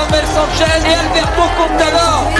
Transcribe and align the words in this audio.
Samuel 0.00 0.24
Sanchez 0.26 0.80
et 0.86 0.94
Alberto 0.94 1.42
Contador. 1.58 2.30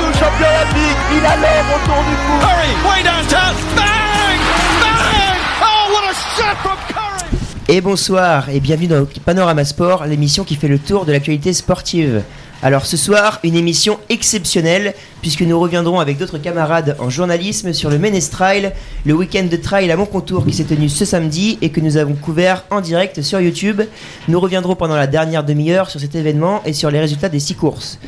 Le 0.00 0.12
champion 0.14 0.46
olympique, 0.46 1.02
il 1.12 1.26
a 1.26 1.36
l'homme 1.36 1.70
autour 1.74 2.00
du 2.04 2.16
cou. 2.16 2.36
Curry, 2.40 2.72
way 2.88 3.02
downtown, 3.02 3.54
bang, 3.76 4.40
bang. 4.80 5.38
Oh, 5.60 5.92
what 5.92 6.04
a 6.08 6.14
shot 6.14 6.56
from 6.62 6.78
Curry. 6.88 7.38
Et 7.68 7.80
bonsoir 7.82 8.48
et 8.48 8.60
bienvenue 8.60 8.86
dans 8.88 9.06
Panorama 9.24 9.64
Sport, 9.64 10.06
l'émission 10.06 10.44
qui 10.44 10.54
fait 10.56 10.68
le 10.68 10.78
tour 10.78 11.04
de 11.04 11.12
l'actualité 11.12 11.52
sportive. 11.52 12.22
Alors 12.62 12.86
ce 12.86 12.96
soir, 12.96 13.38
une 13.42 13.54
émission 13.54 13.98
exceptionnelle 14.08 14.94
puisque 15.20 15.42
nous 15.42 15.58
reviendrons 15.58 16.00
avec 16.00 16.18
d'autres 16.18 16.38
camarades 16.38 16.96
en 17.00 17.10
journalisme 17.10 17.72
sur 17.72 17.90
le 17.90 17.98
Ménestrail, 17.98 18.72
le 19.04 19.12
week-end 19.12 19.44
de 19.50 19.56
trail 19.56 19.90
à 19.90 19.96
Montcontour 19.96 20.46
qui 20.46 20.52
s'est 20.52 20.64
tenu 20.64 20.88
ce 20.88 21.04
samedi 21.04 21.58
et 21.60 21.70
que 21.70 21.80
nous 21.80 21.96
avons 21.96 22.14
couvert 22.14 22.64
en 22.70 22.80
direct 22.80 23.22
sur 23.22 23.40
YouTube. 23.40 23.82
Nous 24.28 24.40
reviendrons 24.40 24.74
pendant 24.74 24.96
la 24.96 25.06
dernière 25.06 25.44
demi-heure 25.44 25.90
sur 25.90 26.00
cet 26.00 26.14
événement 26.14 26.62
et 26.64 26.72
sur 26.72 26.90
les 26.90 27.00
résultats 27.00 27.28
des 27.28 27.40
six 27.40 27.54
courses. 27.56 27.98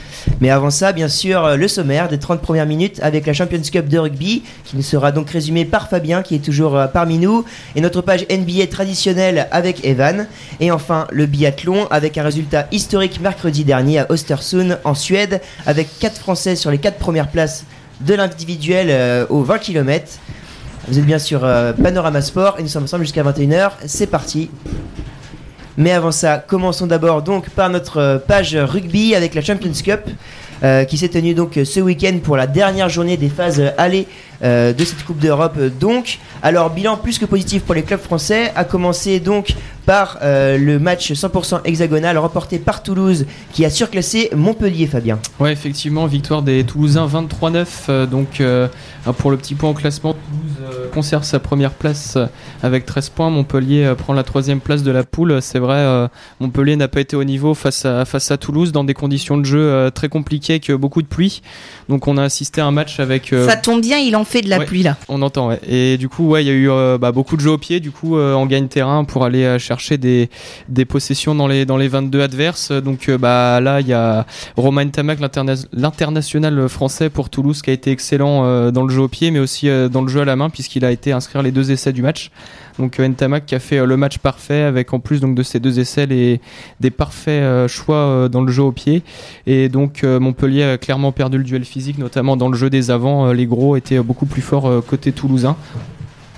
Mais 0.40 0.50
avant 0.50 0.70
ça, 0.70 0.92
bien 0.92 1.08
sûr, 1.08 1.56
le 1.56 1.68
sommaire 1.68 2.08
des 2.08 2.18
30 2.18 2.40
premières 2.40 2.66
minutes 2.66 3.00
avec 3.02 3.26
la 3.26 3.32
Champions 3.32 3.60
Cup 3.60 3.88
de 3.88 3.98
rugby 3.98 4.44
qui 4.64 4.76
nous 4.76 4.82
sera 4.82 5.12
donc 5.12 5.28
résumé 5.28 5.64
par 5.64 5.88
Fabien 5.90 6.22
qui 6.22 6.36
est 6.36 6.44
toujours 6.44 6.76
euh, 6.76 6.86
parmi 6.86 7.18
nous 7.18 7.44
et 7.74 7.80
notre 7.80 8.00
page 8.00 8.26
NBA 8.30 8.68
traditionnelle 8.68 9.48
avec 9.50 9.84
Evan 9.84 10.26
et 10.60 10.70
enfin 10.70 11.06
le 11.10 11.26
biathlon 11.26 11.86
avec 11.90 12.16
un 12.16 12.22
résultat 12.22 12.68
historique 12.70 13.20
mercredi 13.20 13.64
dernier 13.64 13.98
à 13.98 14.06
En 14.84 14.94
Suède 14.94 15.40
avec 15.66 15.88
4 15.98 16.18
Français 16.18 16.56
sur 16.56 16.70
les 16.70 16.78
4 16.78 16.98
premières 16.98 17.28
places 17.28 17.64
de 18.00 18.14
l'individuel 18.14 18.88
euh, 18.90 19.26
aux 19.28 19.42
20 19.42 19.58
km. 19.58 20.18
Vous 20.88 20.98
êtes 20.98 21.04
bien 21.04 21.18
sur 21.18 21.44
euh, 21.44 21.72
Panorama 21.74 22.22
Sport 22.22 22.56
et 22.58 22.62
nous 22.62 22.68
sommes 22.68 22.84
ensemble 22.84 23.04
jusqu'à 23.04 23.22
21h. 23.22 23.72
C'est 23.84 24.06
parti. 24.06 24.48
Mais 25.76 25.92
avant 25.92 26.12
ça, 26.12 26.38
commençons 26.38 26.86
d'abord 26.86 27.22
donc 27.22 27.50
par 27.50 27.68
notre 27.68 27.98
euh, 27.98 28.18
page 28.18 28.56
rugby 28.56 29.14
avec 29.14 29.34
la 29.34 29.42
Champions 29.42 29.72
Cup 29.84 30.00
euh, 30.64 30.84
qui 30.84 30.96
s'est 30.96 31.10
tenue 31.10 31.34
donc 31.34 31.60
ce 31.62 31.80
week-end 31.80 32.18
pour 32.22 32.36
la 32.36 32.46
dernière 32.46 32.88
journée 32.88 33.16
des 33.16 33.28
phases 33.28 33.62
allées 33.76 34.08
euh, 34.42 34.72
de 34.72 34.84
cette 34.84 35.04
Coupe 35.04 35.18
d'Europe. 35.18 35.54
euh, 35.58 35.70
Donc, 35.70 36.18
alors 36.42 36.70
bilan 36.70 36.96
plus 36.96 37.18
que 37.18 37.24
positif 37.26 37.62
pour 37.62 37.74
les 37.74 37.82
clubs 37.82 38.00
français, 38.00 38.52
a 38.56 38.64
commencé 38.64 39.20
donc 39.20 39.54
par 39.86 40.18
euh, 40.22 40.58
le 40.58 40.78
match 40.78 41.12
100% 41.12 41.60
hexagonal 41.64 42.18
remporté 42.18 42.58
par 42.58 42.82
Toulouse 42.82 43.24
qui 43.52 43.64
a 43.64 43.70
surclassé 43.70 44.28
Montpellier, 44.36 44.86
Fabien. 44.86 45.18
Ouais, 45.40 45.50
effectivement, 45.52 46.06
victoire 46.06 46.42
des 46.42 46.62
Toulousains 46.64 47.06
23-9. 47.06 47.66
euh, 47.88 48.06
donc, 48.06 48.40
euh, 48.40 48.68
ah, 49.06 49.12
pour 49.14 49.30
le 49.30 49.38
petit 49.38 49.54
point 49.54 49.70
au 49.70 49.74
classement, 49.74 50.12
Toulouse 50.12 50.56
euh, 50.70 50.88
conserve 50.92 51.24
sa 51.24 51.38
première 51.38 51.70
place 51.70 52.18
avec 52.62 52.84
13 52.84 53.08
points. 53.08 53.30
Montpellier 53.30 53.84
euh, 53.84 53.94
prend 53.94 54.12
la 54.12 54.24
troisième 54.24 54.60
place 54.60 54.82
de 54.82 54.90
la 54.90 55.04
poule. 55.04 55.40
C'est 55.40 55.58
vrai, 55.58 55.78
euh, 55.78 56.06
Montpellier 56.40 56.76
n'a 56.76 56.88
pas 56.88 57.00
été 57.00 57.16
au 57.16 57.24
niveau 57.24 57.54
face 57.54 57.86
à, 57.86 58.04
face 58.04 58.30
à 58.30 58.36
Toulouse 58.36 58.72
dans 58.72 58.84
des 58.84 58.94
conditions 58.94 59.38
de 59.38 59.44
jeu 59.44 59.58
euh, 59.58 59.90
très 59.90 60.10
compliquées 60.10 60.54
avec 60.54 60.70
beaucoup 60.72 61.00
de 61.00 61.06
pluie. 61.08 61.40
Donc, 61.88 62.06
on 62.08 62.18
a 62.18 62.22
assisté 62.24 62.60
à 62.60 62.66
un 62.66 62.72
match 62.72 63.00
avec. 63.00 63.32
euh, 63.32 63.48
Ça 63.48 63.56
tombe 63.56 63.80
bien, 63.80 63.96
il 63.96 64.14
en 64.16 64.24
fait 64.28 64.42
de 64.42 64.48
la 64.50 64.58
ouais. 64.58 64.64
pluie 64.66 64.82
là. 64.82 64.96
on 65.08 65.22
entend, 65.22 65.48
ouais. 65.48 65.58
Et 65.66 65.96
du 65.98 66.08
coup, 66.08 66.28
ouais, 66.28 66.44
il 66.44 66.46
y 66.46 66.50
a 66.50 66.54
eu 66.54 66.70
euh, 66.70 66.98
bah, 66.98 67.12
beaucoup 67.12 67.36
de 67.36 67.40
jeux 67.40 67.50
au 67.50 67.58
pied, 67.58 67.80
du 67.80 67.90
coup, 67.90 68.16
euh, 68.16 68.34
en 68.34 68.46
gagne 68.46 68.68
terrain 68.68 69.04
pour 69.04 69.24
aller 69.24 69.44
euh, 69.44 69.58
chercher 69.58 69.96
des, 69.98 70.28
des 70.68 70.84
possessions 70.84 71.34
dans 71.34 71.46
les, 71.48 71.64
dans 71.66 71.76
les 71.76 71.88
22 71.88 72.20
adverses. 72.20 72.70
Donc, 72.72 73.08
euh, 73.08 73.18
bah, 73.18 73.60
là, 73.60 73.80
il 73.80 73.86
y 73.88 73.92
a 73.92 74.26
Romain 74.56 74.86
Tamac, 74.88 75.18
l'interna- 75.20 75.54
l'international 75.72 76.68
français 76.68 77.10
pour 77.10 77.30
Toulouse, 77.30 77.62
qui 77.62 77.70
a 77.70 77.72
été 77.72 77.90
excellent 77.90 78.44
euh, 78.44 78.70
dans 78.70 78.82
le 78.84 78.92
jeu 78.92 79.00
au 79.02 79.08
pied, 79.08 79.30
mais 79.30 79.38
aussi 79.38 79.68
euh, 79.68 79.88
dans 79.88 80.02
le 80.02 80.08
jeu 80.08 80.20
à 80.20 80.24
la 80.24 80.36
main, 80.36 80.50
puisqu'il 80.50 80.84
a 80.84 80.90
été 80.90 81.12
inscrire 81.12 81.42
les 81.42 81.50
deux 81.52 81.70
essais 81.70 81.92
du 81.92 82.02
match. 82.02 82.30
Donc, 82.78 83.00
euh, 83.00 83.08
Ntamak 83.08 83.46
qui 83.46 83.54
a 83.54 83.58
fait 83.58 83.78
euh, 83.78 83.86
le 83.86 83.96
match 83.96 84.18
parfait, 84.18 84.62
avec 84.62 84.92
en 84.92 85.00
plus 85.00 85.20
donc, 85.20 85.34
de 85.34 85.42
ces 85.42 85.60
deux 85.60 85.80
essais, 85.80 86.06
les, 86.06 86.40
des 86.80 86.90
parfaits 86.90 87.42
euh, 87.42 87.68
choix 87.68 88.28
dans 88.30 88.42
le 88.42 88.52
jeu 88.52 88.62
au 88.62 88.72
pied. 88.72 89.02
Et 89.46 89.68
donc, 89.68 90.02
Montpellier 90.02 90.64
a 90.64 90.78
clairement 90.78 91.12
perdu 91.12 91.38
le 91.38 91.44
duel 91.44 91.64
physique, 91.64 91.98
notamment 91.98 92.36
dans 92.36 92.48
le 92.48 92.56
jeu 92.56 92.70
des 92.70 92.90
avants. 92.90 93.32
Les 93.32 93.46
gros 93.46 93.76
étaient 93.76 94.00
beaucoup 94.00 94.26
plus 94.26 94.42
forts 94.42 94.84
côté 94.86 95.12
toulousain. 95.12 95.56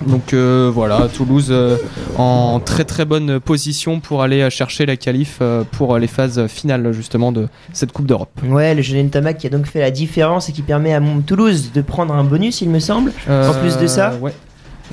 Donc 0.06 0.32
euh, 0.32 0.70
voilà, 0.72 1.08
Toulouse 1.14 1.48
euh, 1.50 1.76
en 2.16 2.58
très 2.58 2.84
très 2.84 3.04
bonne 3.04 3.38
position 3.38 4.00
pour 4.00 4.22
aller 4.22 4.48
chercher 4.50 4.86
la 4.86 4.96
qualif 4.96 5.38
euh, 5.42 5.62
pour 5.70 5.98
les 5.98 6.06
phases 6.06 6.46
finales 6.46 6.92
justement 6.92 7.32
de 7.32 7.48
cette 7.72 7.92
Coupe 7.92 8.06
d'Europe. 8.06 8.30
Ouais, 8.46 8.74
le 8.74 8.80
jeune 8.80 9.06
Ntamak 9.06 9.38
qui 9.38 9.46
a 9.46 9.50
donc 9.50 9.66
fait 9.66 9.80
la 9.80 9.90
différence 9.90 10.48
et 10.48 10.52
qui 10.52 10.62
permet 10.62 10.94
à 10.94 11.02
Toulouse 11.26 11.72
de 11.74 11.82
prendre 11.82 12.14
un 12.14 12.24
bonus, 12.24 12.62
il 12.62 12.70
me 12.70 12.78
semble. 12.78 13.12
En 13.28 13.52
plus 13.60 13.76
de 13.76 13.86
ça 13.86 14.14
ouais. 14.20 14.32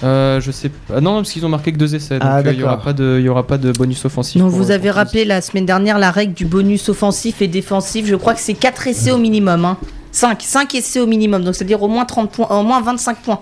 Euh, 0.04 0.40
je 0.42 0.52
sais 0.52 0.70
pas. 0.70 1.02
Non, 1.02 1.16
parce 1.18 1.32
qu'ils 1.32 1.46
ont 1.46 1.50
marqué 1.50 1.72
que 1.74 1.78
deux 1.78 1.96
essais, 1.96 2.20
donc 2.20 2.28
Ah, 2.30 2.38
euh, 2.38 2.54
il 2.54 2.60
y 2.60 2.64
aura 2.64 2.80
pas 2.82 2.94
de, 2.94 3.20
y 3.20 3.30
aura 3.30 3.46
pas 3.48 3.58
de 3.58 3.72
bonus 3.72 4.06
offensif. 4.06 4.42
Pour- 4.42 4.50
vous 4.52 4.72
avez 4.72 4.92
rappelé 4.92 5.26
la 5.26 5.42
semaine 5.42 5.66
dernière 5.66 5.98
la 6.00 6.12
règle 6.12 6.34
du 6.34 6.46
bonus 6.46 6.90
offensif 6.90 7.42
et 7.42 7.48
défensif. 7.48 8.06
Je 8.06 8.16
crois 8.16 8.34
que 8.34 8.40
c'est 8.40 8.54
4 8.54 8.88
essais 8.88 9.12
au 9.12 9.18
minimum. 9.18 9.66
Hein. 9.66 9.78
5, 10.12 10.42
5 10.42 10.74
essais 10.76 11.00
au 11.00 11.06
minimum, 11.08 11.44
donc 11.44 11.56
c'est-à-dire 11.56 11.82
au 11.84 11.88
moins 11.88 12.06
30 12.06 12.32
points, 12.32 12.48
au 12.50 12.64
moins 12.64 12.82
25 12.82 13.18
points. 13.18 13.40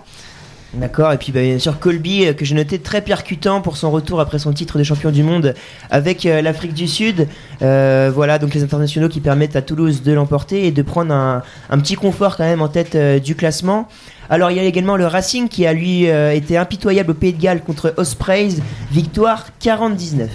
D'accord, 0.75 1.13
et 1.13 1.17
puis 1.17 1.31
bah, 1.31 1.41
bien 1.41 1.57
sûr 1.57 1.79
Colby, 1.79 2.25
euh, 2.25 2.33
que 2.33 2.43
j'ai 2.43 2.53
noté 2.53 2.79
très 2.79 3.01
percutant 3.01 3.61
pour 3.61 3.77
son 3.77 3.91
retour 3.91 4.19
après 4.19 4.39
son 4.39 4.51
titre 4.51 4.77
de 4.77 4.83
champion 4.83 5.09
du 5.09 5.23
monde 5.23 5.53
avec 5.89 6.25
euh, 6.25 6.41
l'Afrique 6.41 6.73
du 6.73 6.87
Sud. 6.87 7.29
Euh, 7.61 8.11
voilà, 8.13 8.39
donc 8.39 8.53
les 8.53 8.61
internationaux 8.61 9.07
qui 9.07 9.21
permettent 9.21 9.55
à 9.55 9.61
Toulouse 9.61 10.03
de 10.03 10.11
l'emporter 10.11 10.67
et 10.67 10.71
de 10.71 10.81
prendre 10.81 11.13
un, 11.13 11.43
petit 11.77 11.95
confort 11.95 12.35
quand 12.35 12.43
même 12.43 12.61
en 12.61 12.67
tête 12.67 12.97
du 13.23 13.35
classement. 13.35 13.87
Alors 14.29 14.51
il 14.51 14.57
y 14.57 14.59
a 14.59 14.63
également 14.63 14.97
le 14.97 15.07
Racing 15.07 15.47
qui 15.47 15.65
a 15.65 15.73
lui 15.73 16.05
été 16.05 16.57
impitoyable 16.57 17.11
au 17.11 17.13
Pays 17.13 17.33
de 17.33 17.41
Galles 17.41 17.61
contre 17.61 17.93
Ospreys, 17.97 18.55
victoire 18.91 19.45
40-19. 19.61 20.27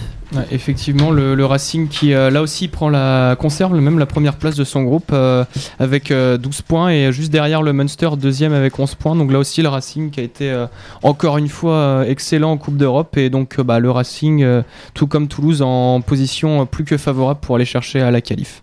Effectivement, 0.53 1.11
le, 1.11 1.45
Racing 1.45 1.89
qui 1.89 2.15
euh, 2.15 2.31
là 2.31 2.43
aussi 2.43 2.69
prend 2.69 2.89
la 2.89 3.35
conserve 3.39 3.75
même 3.81 3.99
la 3.99 4.07
première 4.07 4.37
place 4.37 4.55
de 4.55 4.63
son 4.63 4.83
groupe 4.83 5.11
euh, 5.13 5.45
avec 5.79 6.11
euh, 6.11 6.39
12 6.39 6.63
points 6.63 6.91
et 6.91 7.13
juste 7.13 7.33
derrière 7.33 7.63
le 7.63 7.73
Munster 7.73 8.11
deuxième 8.17 8.53
avec 8.53 8.79
11 8.79 8.95
points. 8.95 9.17
Donc 9.17 9.33
là 9.33 9.39
aussi 9.39 9.63
le 9.63 9.69
Racing 9.69 10.11
qui 10.11 10.21
a 10.21 10.23
été 10.23 10.51
euh, 10.51 10.67
encore 11.03 11.39
une 11.39 11.49
fois 11.49 12.05
excellent 12.07 12.53
en 12.53 12.57
Coupe 12.59 12.77
d'Europe 12.77 13.17
et 13.17 13.29
donc 13.29 13.61
bah, 13.61 13.81
le 13.81 13.91
Racing 13.91 14.47
tout 14.95 15.07
comme 15.07 15.27
Toulouse 15.27 15.63
en 15.63 16.01
position 16.01 16.65
plus 16.67 16.85
que 16.85 16.97
favorable 16.97 17.41
pour 17.41 17.57
aller 17.57 17.65
chercher 17.65 18.01
à 18.01 18.11
la 18.11 18.21
qualif. 18.21 18.63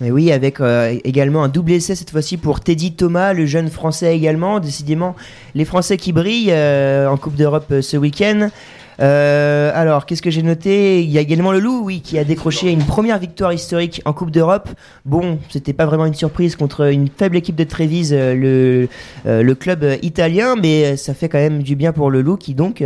Et 0.00 0.12
oui, 0.12 0.30
avec 0.30 0.60
également 1.04 1.42
un 1.42 1.48
double 1.48 1.72
essai 1.72 1.96
cette 1.96 2.10
fois-ci 2.10 2.36
pour 2.36 2.60
Teddy 2.60 2.92
Thomas, 2.92 3.32
le 3.32 3.46
jeune 3.46 3.68
français 3.68 4.16
également. 4.16 4.60
Décidément, 4.60 5.16
les 5.56 5.64
Français 5.64 5.96
qui 5.96 6.12
brillent 6.12 6.54
en 6.54 7.16
Coupe 7.16 7.34
d'Europe 7.34 7.74
ce 7.80 7.96
week-end. 7.96 8.50
Euh, 9.00 9.70
alors, 9.74 10.06
qu'est-ce 10.06 10.22
que 10.22 10.30
j'ai 10.30 10.42
noté? 10.42 11.02
Il 11.02 11.10
y 11.10 11.18
a 11.18 11.20
également 11.20 11.52
le 11.52 11.60
Loup, 11.60 11.82
oui, 11.84 12.00
qui 12.00 12.18
a 12.18 12.24
décroché 12.24 12.70
une 12.70 12.84
première 12.84 13.18
victoire 13.18 13.52
historique 13.52 14.02
en 14.04 14.12
Coupe 14.12 14.30
d'Europe. 14.30 14.68
Bon, 15.04 15.38
c'était 15.50 15.72
pas 15.72 15.86
vraiment 15.86 16.06
une 16.06 16.14
surprise 16.14 16.56
contre 16.56 16.90
une 16.90 17.08
faible 17.08 17.36
équipe 17.36 17.56
de 17.56 17.64
Trévise, 17.64 18.12
euh, 18.12 18.34
le, 18.34 18.88
euh, 19.26 19.42
le 19.42 19.54
club 19.54 19.84
italien, 20.02 20.56
mais 20.60 20.96
ça 20.96 21.14
fait 21.14 21.28
quand 21.28 21.38
même 21.38 21.62
du 21.62 21.76
bien 21.76 21.92
pour 21.92 22.10
le 22.10 22.22
Loup 22.22 22.36
qui 22.36 22.54
donc, 22.54 22.82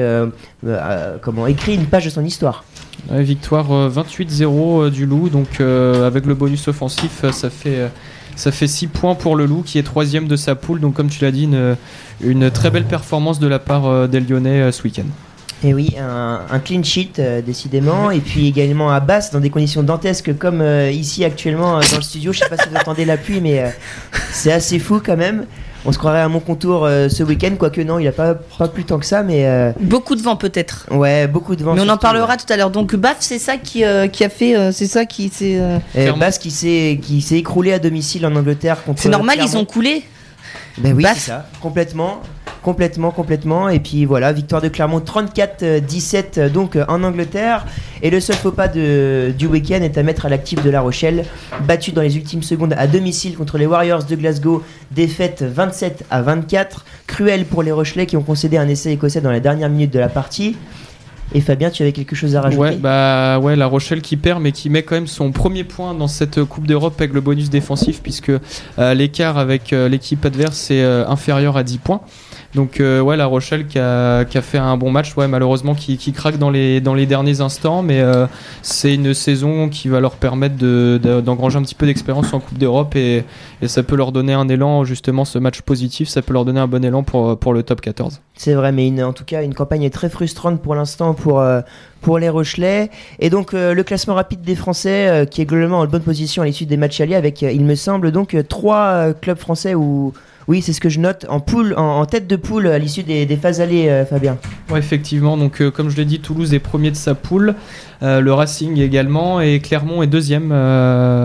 euh, 0.64 1.16
comment, 1.20 1.46
écrit 1.46 1.74
une 1.74 1.86
page 1.86 2.04
de 2.04 2.10
son 2.10 2.24
histoire. 2.24 2.64
Victoire 3.10 3.72
euh, 3.72 3.90
28-0 3.90 4.44
euh, 4.82 4.90
du 4.90 5.06
Loup, 5.06 5.28
donc 5.28 5.60
avec 5.60 6.26
le 6.26 6.34
bonus 6.34 6.68
offensif, 6.68 7.24
ça 7.30 7.50
fait 7.50 7.90
ça 8.34 8.50
fait 8.50 8.66
6 8.66 8.86
points 8.86 9.14
pour 9.14 9.36
le 9.36 9.44
Loup 9.44 9.62
qui 9.62 9.78
est 9.78 9.82
troisième 9.82 10.26
de 10.26 10.36
sa 10.36 10.54
poule. 10.54 10.80
Donc 10.80 10.94
comme 10.94 11.08
tu 11.08 11.22
l'as 11.24 11.30
dit, 11.30 11.44
une, 11.44 11.76
une 12.22 12.50
très 12.50 12.70
belle 12.70 12.84
performance 12.84 13.38
de 13.38 13.46
la 13.46 13.58
part 13.58 14.08
des 14.08 14.20
Lyonnais 14.20 14.72
ce 14.72 14.82
week-end. 14.82 15.04
Et 15.64 15.74
oui, 15.74 15.94
un, 16.00 16.40
un 16.50 16.58
clean 16.58 16.82
sheet 16.82 17.12
euh, 17.20 17.40
décidément, 17.40 18.10
et 18.10 18.18
puis 18.18 18.48
également 18.48 18.90
à 18.90 18.98
basse 18.98 19.30
dans 19.30 19.38
des 19.38 19.50
conditions 19.50 19.82
dantesques 19.84 20.36
comme 20.36 20.60
euh, 20.60 20.90
ici 20.90 21.24
actuellement 21.24 21.76
euh, 21.78 21.82
dans 21.90 21.96
le 21.98 22.02
studio. 22.02 22.32
Je 22.32 22.40
sais 22.40 22.48
pas 22.48 22.56
si 22.56 22.68
vous 22.68 22.76
entendez 22.76 23.04
la 23.04 23.16
pluie, 23.16 23.40
mais 23.40 23.60
euh, 23.60 23.68
c'est 24.32 24.52
assez 24.52 24.78
fou 24.80 25.00
quand 25.04 25.16
même. 25.16 25.46
On 25.84 25.90
se 25.92 25.98
croirait 25.98 26.20
à 26.20 26.28
mon 26.28 26.38
contour 26.40 26.84
euh, 26.84 27.08
ce 27.08 27.22
week-end, 27.24 27.50
quoique 27.58 27.80
non, 27.80 27.98
il 28.00 28.06
a 28.08 28.12
pas, 28.12 28.34
pas 28.34 28.68
plus 28.68 28.84
tant 28.84 28.98
que 28.98 29.06
ça, 29.06 29.22
mais 29.22 29.46
euh, 29.46 29.72
Beaucoup 29.80 30.14
de 30.16 30.22
vent 30.22 30.36
peut-être. 30.36 30.86
ouais, 30.90 31.26
beaucoup 31.28 31.54
de 31.56 31.62
vent. 31.64 31.74
Mais 31.74 31.80
on 31.80 31.88
en 31.88 31.96
parlera 31.96 32.28
ouais. 32.32 32.36
tout 32.36 32.52
à 32.52 32.56
l'heure. 32.56 32.70
Donc 32.70 32.94
Baf, 32.96 33.16
c'est 33.20 33.38
ça 33.40 33.56
qui, 33.56 33.84
euh, 33.84 34.06
qui 34.08 34.24
a 34.24 34.28
fait, 34.28 34.56
euh, 34.56 34.70
c'est 34.72 34.86
ça 34.86 35.04
qui, 35.06 35.30
euh, 35.42 35.78
Clairement. 35.92 36.18
Basse 36.18 36.38
qui 36.38 36.50
s'est 36.52 36.98
qui 37.02 37.20
s'est 37.20 37.38
écroulé 37.38 37.72
à 37.72 37.78
domicile 37.80 38.24
en 38.26 38.34
Angleterre 38.34 38.82
contre. 38.84 39.00
c'est 39.02 39.08
normal, 39.08 39.38
ils 39.40 39.56
ont 39.56 39.64
coulé. 39.64 40.04
Ben 40.78 40.92
oui, 40.94 41.02
Basse. 41.02 41.18
c'est 41.18 41.30
ça, 41.30 41.46
complètement, 41.60 42.22
complètement, 42.62 43.10
complètement. 43.10 43.68
Et 43.68 43.80
puis 43.80 44.04
voilà, 44.04 44.32
victoire 44.32 44.62
de 44.62 44.68
Clermont 44.68 45.00
34-17 45.00 46.24
euh, 46.38 46.48
donc 46.48 46.76
euh, 46.76 46.84
en 46.88 47.02
Angleterre. 47.02 47.66
Et 48.02 48.10
le 48.10 48.20
seul 48.20 48.36
faux 48.36 48.52
pas 48.52 48.68
du 48.68 49.46
week-end 49.46 49.80
est 49.82 49.98
à 49.98 50.02
mettre 50.02 50.26
à 50.26 50.28
l'actif 50.28 50.62
de 50.62 50.70
La 50.70 50.80
Rochelle, 50.80 51.24
battu 51.66 51.92
dans 51.92 52.02
les 52.02 52.16
ultimes 52.16 52.42
secondes 52.42 52.74
à 52.76 52.86
domicile 52.86 53.36
contre 53.36 53.58
les 53.58 53.66
Warriors 53.66 54.04
de 54.04 54.16
Glasgow, 54.16 54.62
défaite 54.90 55.42
27 55.42 56.04
à 56.10 56.22
24. 56.22 56.84
Cruel 57.06 57.44
pour 57.44 57.62
les 57.62 57.70
Rochelais 57.72 58.06
qui 58.06 58.16
ont 58.16 58.22
concédé 58.22 58.56
un 58.56 58.68
essai 58.68 58.92
écossais 58.92 59.20
dans 59.20 59.30
la 59.30 59.40
dernière 59.40 59.68
minute 59.68 59.92
de 59.92 60.00
la 60.00 60.08
partie. 60.08 60.56
Et 61.34 61.40
Fabien, 61.40 61.70
tu 61.70 61.82
avais 61.82 61.92
quelque 61.92 62.14
chose 62.14 62.36
à 62.36 62.42
rajouter? 62.42 62.62
Ouais, 62.62 62.76
bah 62.76 63.38
ouais, 63.38 63.56
la 63.56 63.66
Rochelle 63.66 64.02
qui 64.02 64.16
perd, 64.16 64.42
mais 64.42 64.52
qui 64.52 64.68
met 64.68 64.82
quand 64.82 64.94
même 64.94 65.06
son 65.06 65.32
premier 65.32 65.64
point 65.64 65.94
dans 65.94 66.08
cette 66.08 66.44
Coupe 66.44 66.66
d'Europe 66.66 66.94
avec 66.98 67.12
le 67.12 67.20
bonus 67.20 67.48
défensif, 67.48 68.00
puisque 68.02 68.30
euh, 68.78 68.94
l'écart 68.94 69.38
avec 69.38 69.72
euh, 69.72 69.88
l'équipe 69.88 70.24
adverse 70.24 70.70
est 70.70 70.82
euh, 70.82 71.06
inférieur 71.08 71.56
à 71.56 71.62
10 71.62 71.78
points. 71.78 72.02
Donc 72.54 72.80
euh, 72.80 73.00
ouais, 73.00 73.16
La 73.16 73.24
Rochelle 73.24 73.66
qui 73.66 73.78
a, 73.78 74.24
qui 74.26 74.36
a 74.36 74.42
fait 74.42 74.58
un 74.58 74.76
bon 74.76 74.90
match, 74.90 75.16
ouais, 75.16 75.26
malheureusement 75.26 75.74
qui, 75.74 75.96
qui 75.96 76.12
craque 76.12 76.36
dans 76.38 76.50
les, 76.50 76.82
dans 76.82 76.92
les 76.92 77.06
derniers 77.06 77.40
instants, 77.40 77.82
mais 77.82 78.00
euh, 78.00 78.26
c'est 78.60 78.92
une 78.94 79.14
saison 79.14 79.70
qui 79.70 79.88
va 79.88 80.00
leur 80.00 80.16
permettre 80.16 80.56
de- 80.56 81.00
de- 81.02 81.22
d'engranger 81.22 81.58
un 81.58 81.62
petit 81.62 81.74
peu 81.74 81.86
d'expérience 81.86 82.32
en 82.34 82.40
Coupe 82.40 82.58
d'Europe 82.58 82.94
et, 82.94 83.24
et 83.62 83.68
ça 83.68 83.82
peut 83.82 83.96
leur 83.96 84.12
donner 84.12 84.34
un 84.34 84.48
élan, 84.48 84.84
justement 84.84 85.24
ce 85.24 85.38
match 85.38 85.62
positif, 85.62 86.08
ça 86.08 86.20
peut 86.20 86.34
leur 86.34 86.44
donner 86.44 86.60
un 86.60 86.66
bon 86.66 86.84
élan 86.84 87.02
pour, 87.02 87.38
pour 87.38 87.54
le 87.54 87.62
top 87.62 87.80
14. 87.80 88.20
C'est 88.34 88.52
vrai, 88.52 88.70
mais 88.70 88.86
une- 88.86 89.02
en 89.02 89.14
tout 89.14 89.24
cas, 89.24 89.42
une 89.42 89.54
campagne 89.54 89.88
très 89.88 90.10
frustrante 90.10 90.60
pour 90.60 90.74
l'instant 90.74 91.14
pour, 91.14 91.40
euh, 91.40 91.62
pour 92.02 92.18
les 92.18 92.28
Rochelais. 92.28 92.90
Et 93.18 93.30
donc, 93.30 93.54
euh, 93.54 93.72
le 93.72 93.82
classement 93.82 94.14
rapide 94.14 94.42
des 94.42 94.56
Français, 94.56 95.08
euh, 95.08 95.24
qui 95.24 95.40
est 95.40 95.46
globalement 95.46 95.78
en 95.80 95.86
bonne 95.86 96.02
position 96.02 96.42
à 96.42 96.46
l'issue 96.46 96.66
des 96.66 96.76
matchs 96.76 97.00
alliés, 97.00 97.14
avec, 97.14 97.40
il 97.40 97.64
me 97.64 97.76
semble, 97.76 98.12
donc 98.12 98.36
trois 98.48 99.14
clubs 99.14 99.38
français 99.38 99.74
où. 99.74 100.12
Oui, 100.48 100.60
c'est 100.60 100.72
ce 100.72 100.80
que 100.80 100.88
je 100.88 100.98
note 100.98 101.26
en 101.28 101.40
poule, 101.40 101.74
en, 101.76 102.04
tête 102.04 102.26
de 102.26 102.36
poule 102.36 102.66
à 102.66 102.78
l'issue 102.78 103.02
des, 103.04 103.26
phases 103.36 103.60
allées, 103.60 103.88
euh, 103.88 104.04
Fabien. 104.04 104.38
Ouais, 104.70 104.78
effectivement. 104.78 105.36
Donc, 105.36 105.60
euh, 105.60 105.70
comme 105.70 105.88
je 105.88 105.96
l'ai 105.96 106.04
dit, 106.04 106.20
Toulouse 106.20 106.52
est 106.52 106.58
premier 106.58 106.90
de 106.90 106.96
sa 106.96 107.14
poule. 107.14 107.54
Euh, 108.02 108.20
le 108.20 108.32
Racing 108.32 108.80
également. 108.80 109.40
Et 109.40 109.60
Clermont 109.60 110.02
est 110.02 110.08
deuxième. 110.08 110.48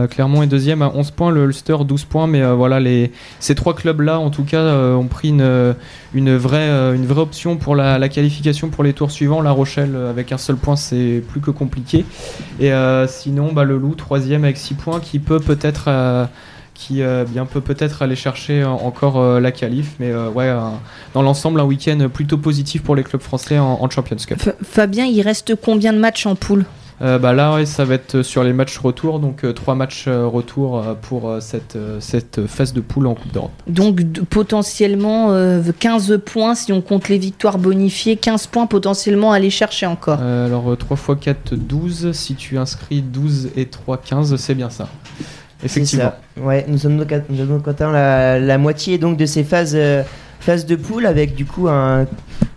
Clermont 0.10 0.44
est 0.44 0.48
deuxième 0.48 0.84
à 0.84 0.92
11 0.94 1.12
points. 1.12 1.32
Le 1.32 1.46
Ulster 1.46 1.78
12 1.84 2.06
points. 2.06 2.28
Mais 2.28 2.44
voilà, 2.54 2.80
ces 3.40 3.56
trois 3.56 3.76
clubs-là, 3.76 4.20
en 4.20 4.30
tout 4.30 4.44
cas, 4.44 4.76
ont 4.94 5.08
pris 5.08 5.30
une, 5.30 6.38
vraie, 6.38 6.96
option 7.18 7.58
pour 7.58 7.76
la, 7.76 8.10
qualification 8.10 8.70
pour 8.70 8.84
les 8.84 8.94
tours 8.94 9.12
suivants. 9.12 9.42
La 9.42 9.52
Rochelle, 9.52 9.96
avec 10.10 10.32
un 10.32 10.38
seul 10.38 10.58
point, 10.58 10.76
c'est 10.76 11.24
plus 11.28 11.42
que 11.42 11.52
compliqué. 11.52 12.06
Et 12.60 12.72
sinon, 13.08 13.52
bah, 13.52 13.64
le 13.64 13.78
Loup, 13.78 13.96
troisième 13.96 14.44
avec 14.44 14.58
6 14.58 14.76
points, 14.76 15.00
qui 15.00 15.18
peut 15.18 15.40
peut-être. 15.40 15.90
Qui 16.78 17.02
euh, 17.02 17.26
bien 17.26 17.46
peut 17.46 17.62
peut-être 17.62 18.02
aller 18.04 18.16
chercher 18.16 18.62
euh, 18.62 18.68
encore 18.70 19.18
euh, 19.20 19.40
la 19.40 19.52
qualif, 19.52 19.96
mais 20.00 20.14
ouais, 20.14 20.54
dans 21.14 21.22
l'ensemble 21.24 21.60
un 21.60 21.66
week-end 21.66 22.08
plutôt 22.14 22.38
positif 22.38 22.84
pour 22.84 22.96
les 22.96 23.04
clubs 23.04 23.22
français 23.22 23.58
en, 23.58 23.80
en 23.82 23.90
Champions 23.90 24.16
Cup. 24.26 24.38
F- 24.40 24.54
Fabien, 24.64 25.06
il 25.06 25.22
reste 25.22 25.56
combien 25.56 25.92
de 25.92 25.98
matchs 25.98 26.26
en 26.26 26.36
poule? 26.36 26.66
Euh, 27.00 27.20
bah 27.20 27.32
là, 27.32 27.54
ouais, 27.54 27.68
ça 27.68 27.86
va 27.86 27.94
être 27.94 28.24
sur 28.24 28.44
les 28.44 28.54
matchs 28.54 28.78
retour, 28.80 29.20
donc 29.20 29.44
euh, 29.44 29.54
trois 29.54 29.76
matchs 29.76 30.06
euh, 30.08 30.26
retour 30.26 30.84
pour 31.04 31.32
cette, 31.42 31.78
cette 32.00 32.48
phase 32.48 32.74
de 32.74 32.82
poule 32.82 33.06
en 33.06 33.14
Coupe 33.14 33.32
d'Europe. 33.32 33.52
Donc 33.68 34.02
potentiellement 34.30 35.32
euh, 35.32 35.62
15 35.80 36.20
points 36.26 36.56
si 36.56 36.74
on 36.74 36.82
compte 36.82 37.10
les 37.10 37.18
victoires 37.20 37.60
bonifiées, 37.60 38.16
15 38.16 38.48
points 38.48 38.66
potentiellement 38.66 39.32
à 39.32 39.36
aller 39.36 39.50
chercher 39.52 39.86
encore. 39.86 40.20
Alors 40.20 40.72
euh, 40.72 40.76
3 40.76 40.98
x 40.98 41.24
4, 41.26 41.56
12. 41.56 42.12
Si 42.14 42.34
tu 42.36 42.58
inscris 42.58 43.02
12 43.02 43.50
et 43.56 43.66
3, 43.68 43.98
15, 43.98 44.36
c'est 44.38 44.56
bien 44.56 44.70
ça. 44.72 44.88
Effectivement. 45.64 46.14
Ouais, 46.40 46.66
nous 46.68 46.78
sommes 46.78 46.98
donc, 46.98 47.12
nous 47.30 47.38
la, 47.92 48.40
la 48.40 48.58
moitié 48.58 48.98
donc 48.98 49.18
de 49.18 49.26
ces 49.26 49.44
phases, 49.44 49.76
phases 50.40 50.66
de 50.66 50.76
poule 50.76 51.06
avec 51.06 51.36
du 51.36 51.46
coup 51.46 51.68
un, 51.68 52.06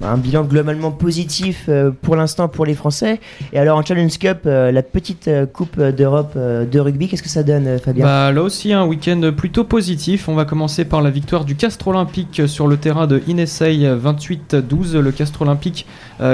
un 0.02 0.16
bilan 0.16 0.44
globalement 0.44 0.90
positif 0.90 1.66
euh, 1.68 1.90
pour 1.90 2.16
l'instant 2.16 2.48
pour 2.48 2.66
les 2.66 2.74
Français. 2.74 3.20
Et 3.52 3.58
alors 3.58 3.78
en 3.78 3.84
Challenge 3.84 4.16
Cup, 4.18 4.40
euh, 4.46 4.72
la 4.72 4.82
petite 4.82 5.28
euh, 5.28 5.46
Coupe 5.46 5.80
d'Europe 5.80 6.36
de 6.36 6.80
rugby, 6.80 7.08
qu'est-ce 7.08 7.22
que 7.22 7.28
ça 7.28 7.42
donne, 7.42 7.78
Fabien? 7.78 8.04
Bah, 8.04 8.32
là 8.32 8.42
aussi, 8.42 8.72
un 8.72 8.84
week-end 8.84 9.32
plutôt 9.36 9.64
positif. 9.64 10.28
On 10.28 10.34
va 10.34 10.44
commencer 10.44 10.84
par 10.84 11.02
la 11.02 11.10
victoire 11.10 11.44
du 11.44 11.56
Castre 11.56 11.88
Olympique 11.88 12.42
sur 12.46 12.66
le 12.66 12.76
terrain 12.76 13.06
de 13.06 13.22
Inesei 13.26 13.78
28-12. 13.78 14.98
Le 14.98 15.12
Castre 15.12 15.42
Olympique 15.42 15.86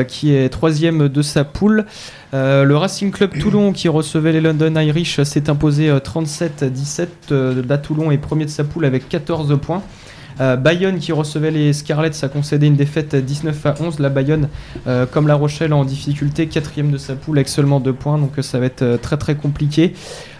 qui 0.08 0.34
est 0.34 0.48
troisième 0.48 1.08
de 1.08 1.22
sa 1.22 1.44
poule. 1.44 1.86
Le 2.32 2.74
Racing 2.74 3.10
Club 3.10 3.38
Toulon 3.40 3.72
qui 3.72 3.88
recevait 3.88 4.32
les 4.32 4.40
London 4.40 4.74
Irish 4.80 5.22
s'est 5.22 5.50
imposé 5.50 5.88
euh, 5.88 5.98
37-17. 5.98 7.06
Euh, 7.32 7.62
la 7.68 7.78
Toulon 7.78 8.10
est 8.10 8.18
premier 8.18 8.44
de 8.44 8.50
sa 8.50 8.64
poule 8.64 8.84
avec 8.84 9.08
14 9.08 9.58
points. 9.60 9.82
Euh, 10.40 10.56
Bayonne 10.56 10.98
qui 10.98 11.12
recevait 11.12 11.50
les 11.50 11.72
Scarlets 11.72 12.24
a 12.24 12.28
concédé 12.28 12.66
une 12.66 12.76
défaite 12.76 13.14
19 13.14 13.66
à 13.66 13.74
11. 13.80 13.98
La 14.00 14.08
Bayonne, 14.08 14.48
euh, 14.86 15.06
comme 15.06 15.26
La 15.26 15.34
Rochelle 15.34 15.72
en 15.72 15.84
difficulté, 15.84 16.46
quatrième 16.46 16.90
de 16.90 16.98
sa 16.98 17.14
poule 17.14 17.38
avec 17.38 17.48
seulement 17.48 17.80
2 17.80 17.92
points, 17.92 18.18
donc 18.18 18.38
euh, 18.38 18.42
ça 18.42 18.58
va 18.58 18.66
être 18.66 18.98
très 19.00 19.16
très 19.16 19.34
compliqué. 19.34 19.94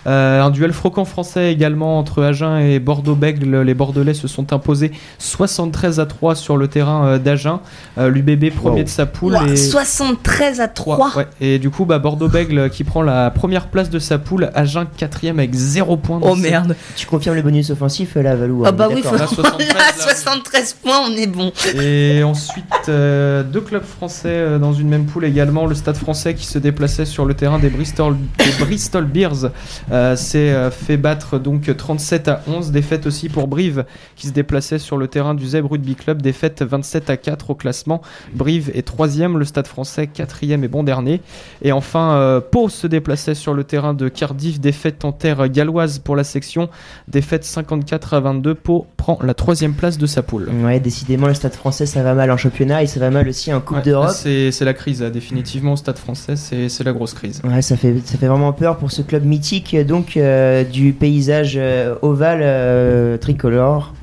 Euh, 0.06 0.40
un 0.40 0.50
duel 0.50 0.72
froquant 0.72 1.04
français 1.04 1.52
également 1.52 1.98
entre 1.98 2.22
Agen 2.22 2.58
et 2.58 2.78
Bordeaux-Bègles. 2.78 3.62
Les 3.62 3.74
Bordelais 3.74 4.14
se 4.14 4.28
sont 4.28 4.52
imposés 4.52 4.92
73 5.18 6.00
à 6.00 6.06
3 6.06 6.34
sur 6.34 6.56
le 6.56 6.68
terrain 6.68 7.06
euh, 7.06 7.18
d'Agen. 7.18 7.60
Euh, 7.98 8.08
L'UBB 8.08 8.54
premier 8.54 8.76
Wow. 8.80 8.84
de 8.84 8.88
sa 8.88 9.06
poule. 9.06 9.36
Et... 9.48 9.56
73 9.56 10.60
à 10.60 10.68
3. 10.68 11.16
Ouais, 11.16 11.26
et 11.40 11.58
du 11.58 11.70
coup, 11.70 11.84
bah, 11.84 11.98
Bordeaux-Bègles 11.98 12.70
qui 12.70 12.84
prend 12.84 13.02
la 13.02 13.30
première 13.30 13.68
place 13.68 13.90
de 13.90 13.98
sa 13.98 14.18
poule, 14.18 14.50
Agen 14.54 14.86
quatrième 14.96 15.38
avec 15.38 15.54
0 15.54 15.96
points. 15.96 16.20
Oh 16.22 16.34
merde. 16.34 16.76
Tu 16.96 17.06
confirmes 17.06 17.36
le 17.36 17.42
bonus 17.42 17.70
offensif 17.70 18.16
là, 18.16 18.34
Valou 18.34 18.62
Ah 18.64 18.68
hein, 18.68 18.72
bah 18.72 18.88
on 18.88 18.92
est 18.92 18.96
oui, 18.96 19.02
faut... 19.02 19.16
Là, 19.16 19.26
73, 19.26 19.68
là, 19.68 19.74
là. 19.78 19.92
73 19.96 20.74
points, 20.74 21.00
on 21.08 21.12
est 21.12 21.26
bon. 21.26 21.52
Et 21.74 22.22
ensuite, 22.22 22.64
euh, 22.88 23.42
deux 23.42 23.60
clubs 23.60 23.84
français 23.84 24.28
euh, 24.28 24.58
dans 24.58 24.72
une 24.72 24.88
même 24.88 25.06
poule 25.06 25.24
également. 25.24 25.66
Le 25.66 25.74
Stade 25.74 25.96
français 25.96 26.34
qui 26.34 26.46
se 26.46 26.58
déplaçait 26.58 27.04
sur 27.04 27.24
le 27.24 27.34
terrain 27.34 27.58
des 27.58 27.68
Bristol, 27.68 28.16
des 28.38 28.64
Bristol 28.64 29.04
Bears 29.04 29.50
euh, 29.92 29.95
s'est 30.16 30.50
euh, 30.52 30.70
fait 30.70 30.96
battre 30.96 31.38
donc 31.38 31.74
37 31.74 32.28
à 32.28 32.42
11. 32.46 32.70
Défaite 32.70 33.06
aussi 33.06 33.28
pour 33.28 33.48
Brive 33.48 33.84
qui 34.16 34.26
se 34.26 34.32
déplaçait 34.32 34.78
sur 34.78 34.96
le 34.96 35.08
terrain 35.08 35.34
du 35.34 35.46
Zeb 35.46 35.66
Rugby 35.66 35.94
Club. 35.94 36.22
Défaite 36.22 36.62
27 36.62 37.10
à 37.10 37.16
4 37.16 37.50
au 37.50 37.54
classement. 37.54 38.02
Brive 38.34 38.70
est 38.74 38.86
troisième, 38.86 39.38
le 39.38 39.44
Stade 39.44 39.66
français 39.66 40.06
quatrième 40.06 40.64
et 40.64 40.68
bon 40.68 40.82
dernier. 40.82 41.20
Et 41.62 41.72
enfin, 41.72 42.12
euh, 42.12 42.40
Pau 42.40 42.68
se 42.68 42.86
déplaçait 42.86 43.34
sur 43.34 43.54
le 43.54 43.64
terrain 43.64 43.94
de 43.94 44.08
Cardiff. 44.08 44.60
Défaite 44.60 45.04
en 45.04 45.12
terre 45.12 45.48
galloise 45.48 45.98
pour 45.98 46.16
la 46.16 46.24
section. 46.24 46.68
Défaite 47.08 47.44
54 47.44 48.14
à 48.14 48.20
22. 48.20 48.54
Pau 48.54 48.86
prend 48.96 49.18
la 49.22 49.34
troisième 49.34 49.74
place 49.74 49.98
de 49.98 50.06
sa 50.06 50.22
poule. 50.22 50.50
Ouais, 50.62 50.80
décidément, 50.80 51.26
le 51.26 51.34
stade 51.34 51.54
français 51.54 51.86
ça 51.86 52.02
va 52.02 52.14
mal 52.14 52.30
en 52.30 52.36
championnat 52.36 52.82
et 52.82 52.86
ça 52.86 53.00
va 53.00 53.10
mal 53.10 53.28
aussi 53.28 53.52
en 53.52 53.60
Coupe 53.60 53.78
Ouais, 53.78 53.82
d'Europe. 53.82 54.10
C'est 54.10 54.60
la 54.62 54.74
crise, 54.74 55.02
là, 55.02 55.10
définitivement 55.10 55.72
au 55.72 55.76
stade 55.76 55.98
français, 55.98 56.36
c'est 56.36 56.68
c'est 56.68 56.84
la 56.84 56.92
grosse 56.92 57.14
crise. 57.14 57.40
Ouais, 57.44 57.62
ça 57.62 57.76
fait, 57.76 57.96
ça 58.04 58.18
fait 58.18 58.26
vraiment 58.26 58.52
peur 58.52 58.76
pour 58.76 58.90
ce 58.90 59.02
club 59.02 59.24
mythique 59.24 59.74
donc 59.86 60.16
euh, 60.16 60.64
du 60.64 60.92
paysage 60.92 61.54
euh, 61.56 61.94
ovale 62.02 62.40
euh, 62.42 63.16
tricolore. 63.16 63.94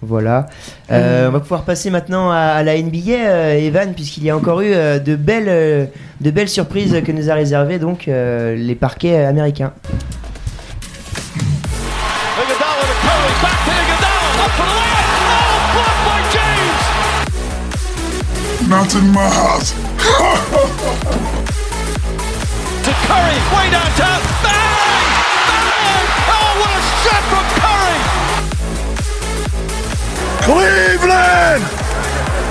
Voilà. 0.00 0.46
Euh, 0.92 1.28
On 1.28 1.32
va 1.32 1.40
pouvoir 1.40 1.62
passer 1.62 1.90
maintenant 1.90 2.30
à, 2.30 2.36
à 2.36 2.62
la 2.62 2.80
NBA, 2.80 3.10
euh, 3.10 3.54
Evan, 3.58 3.94
puisqu'il 3.94 4.24
y 4.24 4.30
a 4.30 4.36
encore 4.36 4.60
eu 4.60 4.72
euh, 4.72 4.98
de, 4.98 5.16
belles, 5.16 5.88
de 6.20 6.30
belles 6.30 6.48
surprises 6.48 7.00
que 7.04 7.12
nous 7.12 7.30
a 7.30 7.34
réservées 7.34 7.78
donc 7.78 8.08
euh, 8.08 8.54
les 8.54 8.74
parquets 8.74 9.24
américains. 9.24 9.72
To 22.84 22.90
Curry, 23.06 23.38
back 23.50 23.94
to 23.96 24.02
the 24.42 24.52
layup. 24.52 24.73
Cleveland! 30.44 31.62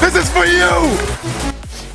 This 0.01 0.15
is 0.15 0.27
for 0.31 0.43
you! 0.45 0.97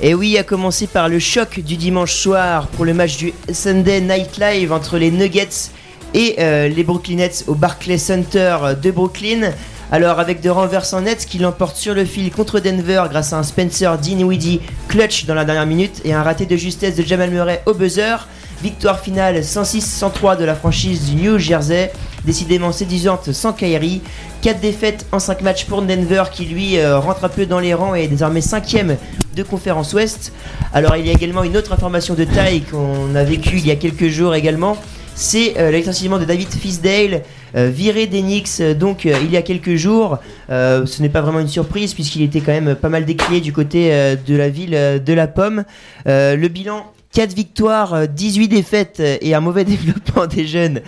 Et 0.00 0.14
oui, 0.14 0.38
à 0.38 0.44
commencer 0.44 0.86
par 0.86 1.08
le 1.08 1.18
choc 1.18 1.58
du 1.58 1.76
dimanche 1.76 2.14
soir 2.14 2.68
pour 2.68 2.84
le 2.84 2.94
match 2.94 3.16
du 3.16 3.32
Sunday 3.52 4.00
Night 4.00 4.38
Live 4.38 4.72
entre 4.72 4.96
les 4.96 5.10
Nuggets 5.10 5.72
et 6.14 6.36
euh, 6.38 6.68
les 6.68 6.84
Brooklyn 6.84 7.16
Nets 7.16 7.42
au 7.48 7.56
Barclays 7.56 7.98
Center 7.98 8.58
de 8.80 8.90
Brooklyn. 8.92 9.50
Alors 9.90 10.20
avec 10.20 10.40
de 10.40 10.50
renversants 10.50 11.00
Nets 11.00 11.26
qui 11.26 11.38
l'emportent 11.38 11.76
sur 11.76 11.94
le 11.94 12.04
fil 12.04 12.30
contre 12.30 12.60
Denver 12.60 13.02
grâce 13.10 13.32
à 13.32 13.38
un 13.38 13.42
Spencer 13.42 13.98
Dinwiddie 13.98 14.60
clutch 14.86 15.26
dans 15.26 15.34
la 15.34 15.44
dernière 15.44 15.66
minute 15.66 16.00
et 16.04 16.14
un 16.14 16.22
raté 16.22 16.46
de 16.46 16.56
justesse 16.56 16.94
de 16.94 17.02
Jamal 17.02 17.30
Murray 17.30 17.60
au 17.66 17.74
buzzer. 17.74 18.28
Victoire 18.62 19.00
finale 19.00 19.40
106-103 19.40 20.36
de 20.36 20.44
la 20.44 20.54
franchise 20.54 21.10
du 21.10 21.16
New 21.16 21.38
Jersey, 21.38 21.92
décidément 22.24 22.72
séduisante 22.72 23.32
sans 23.32 23.52
Kyrie. 23.52 24.02
4 24.42 24.60
défaites 24.60 25.06
en 25.12 25.18
5 25.18 25.42
matchs 25.42 25.64
pour 25.64 25.82
Denver 25.82 26.24
qui 26.32 26.44
lui 26.44 26.78
euh, 26.78 26.98
rentre 26.98 27.24
un 27.24 27.28
peu 27.28 27.46
dans 27.46 27.60
les 27.60 27.74
rangs 27.74 27.94
et 27.94 28.04
est 28.04 28.08
désormais 28.08 28.40
5ème 28.40 28.96
de 29.34 29.42
conférence 29.42 29.92
Ouest. 29.92 30.32
Alors 30.72 30.96
il 30.96 31.06
y 31.06 31.10
a 31.10 31.12
également 31.12 31.42
une 31.44 31.56
autre 31.56 31.72
information 31.72 32.14
de 32.14 32.24
taille 32.24 32.62
qu'on 32.62 33.14
a 33.14 33.24
vécue 33.24 33.58
il 33.58 33.66
y 33.66 33.70
a 33.70 33.76
quelques 33.76 34.08
jours 34.08 34.34
également. 34.34 34.76
C'est 35.20 35.58
euh, 35.58 35.72
le 35.72 35.78
licenciement 35.78 36.20
de 36.20 36.24
David 36.24 36.48
Fisdale, 36.48 37.22
euh, 37.56 37.70
viré 37.74 38.06
des 38.06 38.22
euh, 38.60 38.72
donc 38.74 39.04
il 39.04 39.30
y 39.32 39.36
a 39.36 39.42
quelques 39.42 39.74
jours. 39.74 40.18
Ce 40.48 41.02
n'est 41.02 41.08
pas 41.08 41.22
vraiment 41.22 41.40
une 41.40 41.48
surprise 41.48 41.92
puisqu'il 41.92 42.22
était 42.22 42.40
quand 42.40 42.52
même 42.52 42.76
pas 42.76 42.88
mal 42.88 43.04
décrié 43.04 43.40
du 43.40 43.52
côté 43.52 43.90
de 43.90 44.36
la 44.36 44.48
ville 44.48 44.70
de 45.04 45.12
la 45.12 45.26
Pomme. 45.26 45.64
Le 46.06 46.46
bilan 46.46 46.86
4 47.12 47.34
victoires, 47.34 47.94
euh, 47.94 48.06
18 48.06 48.48
défaites 48.48 48.98
euh, 49.00 49.16
et 49.20 49.34
un 49.34 49.40
mauvais 49.40 49.64
développement 49.64 50.26
des 50.26 50.46
jeunes. 50.46 50.80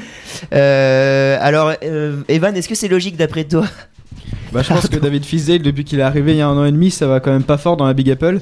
Euh, 0.53 1.39
alors, 1.41 1.73
euh, 1.83 2.23
Evan, 2.29 2.55
est-ce 2.57 2.69
que 2.69 2.75
c'est 2.75 2.89
logique 2.89 3.17
d'après 3.17 3.45
toi 3.45 3.65
Bah, 4.53 4.63
je 4.63 4.69
pense 4.69 4.89
que 4.89 4.97
David 4.97 5.25
Fisdale, 5.25 5.63
depuis 5.63 5.85
qu'il 5.85 5.99
est 5.99 6.03
arrivé 6.03 6.33
il 6.33 6.39
y 6.39 6.43
a 6.43 6.49
un 6.49 6.57
an 6.57 6.65
et 6.65 6.73
demi, 6.73 6.91
ça 6.91 7.07
va 7.07 7.21
quand 7.21 7.33
même 7.33 7.45
pas 7.45 7.59
fort 7.59 7.77
dans 7.77 7.87
la 7.87 7.95
Big 7.95 8.11
Apple. 8.11 8.41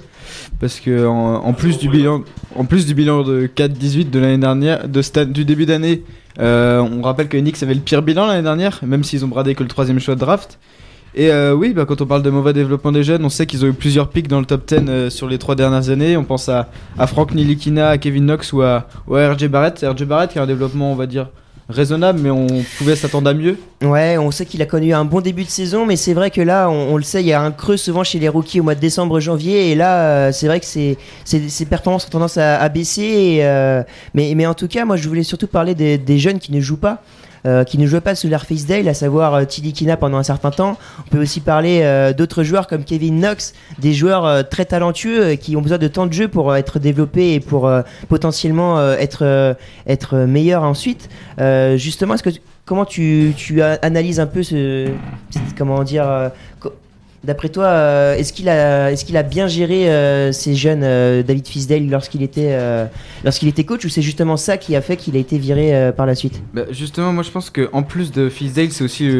Parce 0.61 0.81
que 0.81 1.07
en, 1.07 1.45
en 1.45 1.53
plus, 1.53 1.79
du 1.79 1.89
bilan, 1.89 2.23
en 2.57 2.65
plus 2.65 2.87
du 2.87 2.95
bilan 2.95 3.23
de 3.23 3.49
4-18 3.55 4.11
de 4.11 4.19
l'année 4.19 4.39
dernière, 4.39 4.89
de 4.89 5.25
du 5.25 5.45
début 5.45 5.67
d'année, 5.67 6.03
euh, 6.41 6.81
on 6.81 7.03
rappelle 7.03 7.29
que 7.29 7.37
Knicks 7.37 7.63
avaient 7.63 7.75
le 7.75 7.81
pire 7.81 8.03
bilan 8.03 8.27
l'année 8.27 8.43
dernière, 8.43 8.81
même 8.85 9.05
s'ils 9.05 9.25
ont 9.25 9.29
bradé 9.29 9.55
que 9.55 9.63
le 9.63 9.69
troisième 9.69 10.01
choix 10.01 10.15
de 10.15 10.21
draft. 10.21 10.59
Et 11.15 11.31
euh, 11.31 11.55
oui, 11.55 11.73
bah, 11.73 11.85
quand 11.87 12.01
on 12.01 12.07
parle 12.07 12.23
de 12.23 12.31
mauvais 12.31 12.53
développement 12.53 12.93
des 12.93 13.03
jeunes, 13.03 13.25
on 13.25 13.29
sait 13.29 13.47
qu'ils 13.47 13.65
ont 13.65 13.69
eu 13.69 13.73
plusieurs 13.73 14.09
pics 14.09 14.29
dans 14.29 14.41
le 14.41 14.47
top 14.47 14.67
10 14.67 14.77
euh, 14.89 15.11
sur 15.11 15.29
les 15.29 15.39
trois 15.39 15.55
dernières 15.55 15.91
années. 15.91 16.17
On 16.17 16.25
pense 16.25 16.49
à, 16.49 16.69
à 16.99 17.07
Frank 17.07 17.35
Nilikina, 17.35 17.91
à 17.91 17.99
Kevin 17.99 18.25
Knox 18.27 18.53
ou 18.53 18.63
à, 18.63 18.87
RJ 19.09 19.49
Barrett. 19.49 19.85
RJ 19.85 20.05
Barrett 20.05 20.31
qui 20.31 20.39
a 20.39 20.43
un 20.43 20.47
développement, 20.47 20.93
on 20.93 20.97
va 20.97 21.07
dire, 21.07 21.29
raisonnable, 21.71 22.21
mais 22.23 22.31
on 22.31 22.47
pouvait 22.77 22.95
s'attendre 22.95 23.29
à 23.29 23.35
mieux. 23.35 23.57
Ouais, 23.83 24.17
on 24.19 24.31
sait 24.31 24.45
qu'il 24.45 24.61
a 24.63 24.67
connu 24.67 24.93
un 24.95 25.05
bon 25.05 25.21
début 25.21 25.45
de 25.45 25.51
saison, 25.51 25.87
mais 25.87 25.97
c'est 25.97 26.15
vrai 26.15 26.31
que 26.31 26.41
là, 26.41 26.69
on, 26.71 26.97
le 26.97 27.03
sait, 27.03 27.21
il 27.21 27.27
y 27.27 27.33
a 27.33 27.43
un 27.43 27.53
creux 27.53 27.77
souvent 27.77 28.05
chez 28.05 28.19
les 28.19 28.29
rookies 28.29 28.61
au 28.61 28.63
mois 28.63 28.75
de 28.75 28.81
décembre, 28.81 29.19
janvier, 29.19 29.71
et 29.71 29.75
là, 29.75 30.01
euh, 30.01 30.33
c'est 30.33 30.47
vrai 30.47 30.61
que 30.61 30.67
c'est, 30.67 30.97
ses 31.25 31.67
performances 31.67 32.07
ont 32.07 32.11
tendance 32.11 32.37
à, 32.39 32.69
baisser. 32.69 33.43
mais, 34.15 34.47
en 34.47 34.55
tout 34.55 34.69
cas, 34.69 34.85
moi, 34.85 34.97
je 34.97 35.09
voulais 35.09 35.23
surtout 35.23 35.47
parler 35.47 35.75
des 35.75 36.19
jeunes 36.19 36.39
qui 36.39 36.53
ne 36.53 36.61
jouent 36.61 36.77
pas. 36.77 37.03
Euh, 37.47 37.65
qui 37.65 37.79
ne 37.79 37.87
jouaient 37.87 38.01
pas 38.01 38.15
sous 38.15 38.29
l'air 38.29 38.45
Day, 38.67 38.89
à 38.89 38.95
savoir 38.95 39.35
euh, 39.35 39.45
Tilikina 39.45 39.97
pendant 39.97 40.19
un 40.19 40.23
certain 40.23 40.51
temps. 40.51 40.79
On 41.07 41.11
peut 41.11 41.21
aussi 41.21 41.41
parler 41.41 41.81
euh, 41.83 42.13
d'autres 42.13 42.43
joueurs 42.43 42.67
comme 42.67 42.85
Kevin 42.85 43.21
Knox, 43.21 43.55
des 43.79 43.93
joueurs 43.93 44.25
euh, 44.25 44.43
très 44.43 44.65
talentueux 44.65 45.35
qui 45.35 45.57
ont 45.57 45.63
besoin 45.63 45.79
de 45.79 45.89
temps 45.89 46.07
de 46.07 46.13
jeu 46.13 46.29
pour 46.29 46.55
être 46.57 46.79
développés 46.79 47.35
et 47.35 47.41
pour 47.41 47.71
potentiellement 48.09 48.81
être, 48.93 49.57
être 49.87 50.17
meilleurs 50.19 50.63
ensuite. 50.63 51.09
Justement, 51.77 52.15
comment 52.65 52.85
tu, 52.85 53.33
tu 53.37 53.63
analyses 53.63 54.21
un 54.21 54.27
peu 54.27 54.43
ce, 54.43 54.89
comment 55.57 55.83
dire 55.85 56.31
D'après 57.25 57.49
toi, 57.49 57.65
euh, 57.65 58.15
est-ce 58.15 58.33
qu'il 58.33 58.49
a, 58.49 59.23
bien 59.25 59.49
géré 59.49 59.91
euh, 59.91 60.31
ces 60.31 60.55
jeunes, 60.55 60.83
euh, 60.85 61.25
David 61.25 61.49
Fisdale, 61.49 61.89
lorsqu'il 61.89 62.23
était, 62.23 63.65
coach, 63.65 63.85
ou 63.85 63.89
c'est 63.89 64.03
justement 64.03 64.37
ça 64.37 64.57
qui 64.57 64.77
a 64.77 64.81
fait 64.81 64.97
qu'il 64.97 65.17
a 65.17 65.19
été 65.19 65.37
viré 65.37 65.93
par 65.97 66.07
la 66.07 66.15
suite? 66.15 66.41
Bah, 66.55 66.63
justement, 66.71 67.13
moi 67.13 67.25
je 67.25 67.31
pense 67.31 67.51
que 67.51 67.69
en 67.73 67.83
plus 67.83 68.13
de 68.13 68.29
Fisdale, 68.29 68.71
c'est 68.71 68.85
aussi 68.85 69.11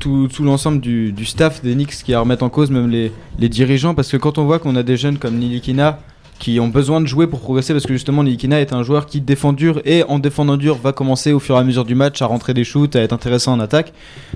tout, 0.00 0.28
l'ensemble 0.40 0.80
du, 0.80 1.24
staff 1.24 1.62
des 1.62 1.74
Knicks 1.74 2.02
qui 2.02 2.12
a 2.12 2.22
en 2.22 2.48
cause, 2.48 2.70
même 2.70 2.90
les 2.90 3.48
dirigeants, 3.48 3.94
parce 3.94 4.10
que 4.10 4.16
quand 4.16 4.38
on 4.38 4.44
voit 4.44 4.58
qu'on 4.58 4.74
a 4.74 4.82
des 4.82 4.96
jeunes 4.96 5.18
comme 5.18 5.36
Nilikina 5.36 6.00
qui 6.42 6.58
ont 6.58 6.66
besoin 6.66 7.00
de 7.00 7.06
jouer 7.06 7.28
pour 7.28 7.38
progresser, 7.38 7.72
parce 7.72 7.86
que 7.86 7.92
justement 7.92 8.24
Nilikina 8.24 8.60
est 8.60 8.72
un 8.72 8.82
joueur 8.82 9.06
qui 9.06 9.20
défend 9.20 9.52
dur 9.52 9.80
et 9.84 10.02
en 10.02 10.18
défendant 10.18 10.56
dur 10.56 10.76
va 10.76 10.92
commencer 10.92 11.32
au 11.32 11.38
fur 11.38 11.54
et 11.54 11.58
à 11.60 11.62
mesure 11.62 11.84
du 11.84 11.94
match 11.94 12.20
à 12.20 12.26
rentrer 12.26 12.52
des 12.52 12.64
shoots, 12.64 12.96
à 12.96 13.00
être 13.00 13.12
intéressant 13.12 13.52
en 13.52 13.60
attaque. 13.60 13.92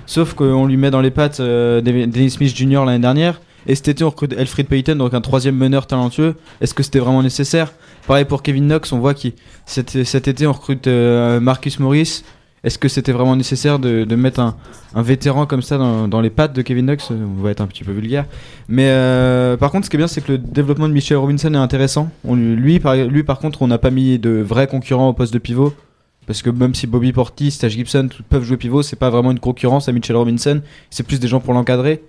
Sauf 0.07 0.35
qu'on 0.35 0.67
lui 0.67 0.77
met 0.77 0.93
dans 0.93 1.01
les 1.01 1.11
pattes 1.11 1.41
euh, 1.41 1.81
Dennis 1.81 2.31
Smith 2.31 2.57
Jr. 2.57 2.85
l'année 2.85 3.01
dernière. 3.01 3.41
Et 3.67 3.75
cet 3.75 3.89
été, 3.89 4.05
on 4.05 4.11
recrute 4.11 4.33
Elfrid 4.39 4.69
Payton, 4.69 4.95
donc 4.95 5.15
un 5.15 5.21
troisième 5.21 5.57
meneur 5.57 5.89
talentueux. 5.89 6.37
Est-ce 6.61 6.75
que 6.75 6.85
c'était 6.85 7.01
vraiment 7.01 7.25
nécessaire? 7.25 7.73
Pareil 8.07 8.25
pour 8.25 8.45
Kevin 8.45 8.69
Knox, 8.69 8.93
on 8.93 9.01
voit 9.01 9.15
cet, 9.65 10.05
cet 10.05 10.29
été, 10.29 10.47
on 10.47 10.53
recrute 10.53 10.87
euh, 10.87 11.41
Marcus 11.41 11.81
Morris. 11.81 12.23
Est-ce 12.67 12.81
que 12.81 12.89
c'était 12.89 13.13
vraiment 13.13 13.37
nécessaire 13.37 13.79
de, 13.79 14.17
mettre 14.17 14.41
un, 14.41 14.57
vétéran 14.97 15.47
comme 15.47 15.63
ça 15.63 15.79
dans, 15.79 16.21
les 16.21 16.31
pattes 16.31 16.53
de 16.53 16.63
Kevin 16.63 16.87
Knox? 16.87 17.13
On 17.13 17.41
va 17.41 17.53
être 17.53 17.61
un 17.61 17.69
petit 17.69 17.85
peu 17.85 17.93
vulgaire. 17.93 18.25
Mais 18.69 18.89
euh, 18.89 19.57
par 19.57 19.71
contre, 19.71 19.85
ce 19.85 19.91
qui 19.91 19.95
est 19.95 19.99
bien, 19.99 20.09
c'est 20.09 20.21
que 20.21 20.33
le 20.33 20.39
développement 20.39 20.89
de 20.89 20.93
Michel 20.93 21.17
Robinson 21.17 21.55
est 21.55 21.59
intéressant. 21.59 22.11
Lui- 22.29 22.81
par, 22.81 23.39
contre, 23.39 23.63
on 23.63 23.69
n'a 23.69 23.79
pas 23.79 23.93
mis 23.93 24.19
de 24.19 24.31
vrais 24.31 24.67
concurrents 24.67 25.09
au 25.11 25.13
poste 25.13 25.33
de 25.33 25.39
pivot. 25.39 25.75
Parce 26.27 26.43
que 26.43 26.51
même 26.51 26.75
si 26.75 26.89
Bobby 26.89 27.13
Portis, 27.13 27.57
Taj 27.57 27.71
Gibson 27.71 28.09
peuvent 28.29 28.43
jouer 28.43 28.57
pivot, 28.57 28.83
c'est 28.83 28.97
pas 28.97 29.11
vraiment 29.11 29.31
une 29.31 29.39
concurrence 29.39 29.89
à 29.89 29.93
Mitchell 29.93 30.17
Robinson. 30.17 30.61
C'est 30.91 31.05
plus 31.05 31.21
des 31.21 31.29
gens 31.29 31.39
pour 31.39 31.55
l'encadrer. 31.55 32.03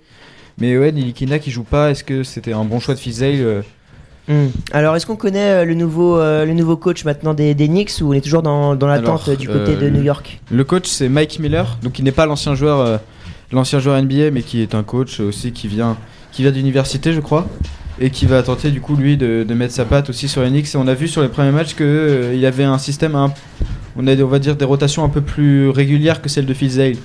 Mais 0.60 0.76
ouais, 0.76 0.90
Nilikina 0.90 1.38
qui 1.38 1.52
joue 1.52 1.62
pas, 1.62 1.92
est-ce 1.92 2.02
que 2.02 2.24
c'était 2.24 2.52
un 2.52 2.64
bon 2.64 2.80
choix 2.80 2.94
de 2.94 2.98
Fizdale 2.98 3.62
euh, 4.30 4.44
Hmm. 4.46 4.50
Alors, 4.72 4.94
est-ce 4.96 5.06
qu'on 5.06 5.16
connaît 5.16 5.62
euh, 5.62 5.64
le 5.64 5.74
nouveau, 5.74 6.18
euh, 6.18 6.44
le 6.44 6.52
nouveau 6.52 6.76
coach 6.76 7.04
maintenant 7.04 7.32
des, 7.34 7.54
des 7.54 7.66
Knicks, 7.68 7.92
ou 8.02 8.10
on 8.10 8.12
est 8.12 8.20
toujours 8.20 8.42
dans, 8.42 8.74
dans 8.76 8.86
l'attente 8.86 9.28
euh, 9.28 9.36
du 9.36 9.46
côté 9.48 9.72
euh, 9.72 9.80
de 9.80 9.88
New 9.90 10.02
York? 10.02 10.40
Le 10.50 10.64
coach 10.64 10.86
c'est 10.86 11.08
Mike 11.08 11.38
Miller, 11.38 11.78
donc 11.82 11.98
il 11.98 12.04
n'est 12.04 12.12
pas 12.12 12.26
l'ancien 12.26 12.54
joueur, 12.54 12.80
euh, 12.80 12.96
l'ancien 13.52 13.78
joueur 13.78 14.00
NBA, 14.02 14.30
mais 14.32 14.42
qui 14.42 14.60
est 14.60 14.74
un 14.74 14.82
coach 14.82 15.20
aussi 15.20 15.52
qui 15.52 15.66
vient, 15.68 15.96
qui 16.32 16.42
vient 16.42 16.50
d'université, 16.52 17.12
je 17.14 17.20
crois, 17.20 17.46
et 18.00 18.10
qui 18.10 18.26
va 18.26 18.42
tenter 18.42 18.70
du 18.70 18.80
coup 18.82 18.96
lui 18.96 19.16
de, 19.16 19.44
de 19.48 19.54
mettre 19.54 19.72
sa 19.72 19.84
patte 19.86 20.10
aussi 20.10 20.28
sur 20.28 20.42
les 20.42 20.50
Knicks. 20.50 20.74
Et 20.74 20.76
on 20.78 20.86
a 20.88 20.94
vu 20.94 21.08
sur 21.08 21.22
les 21.22 21.28
premiers 21.28 21.50
matchs 21.52 21.74
que 21.74 21.84
euh, 21.84 22.34
il 22.34 22.40
y 22.40 22.46
avait 22.46 22.64
un 22.64 22.78
système, 22.78 23.14
un- 23.14 23.32
on 23.96 24.06
a 24.06 24.14
on 24.14 24.26
va 24.28 24.38
dire 24.38 24.56
des 24.56 24.64
rotations 24.66 25.04
un 25.04 25.08
peu 25.08 25.22
plus 25.22 25.70
régulières 25.70 26.20
que 26.20 26.28
celle 26.28 26.44
de 26.46 26.54
Fizdale, 26.54 26.96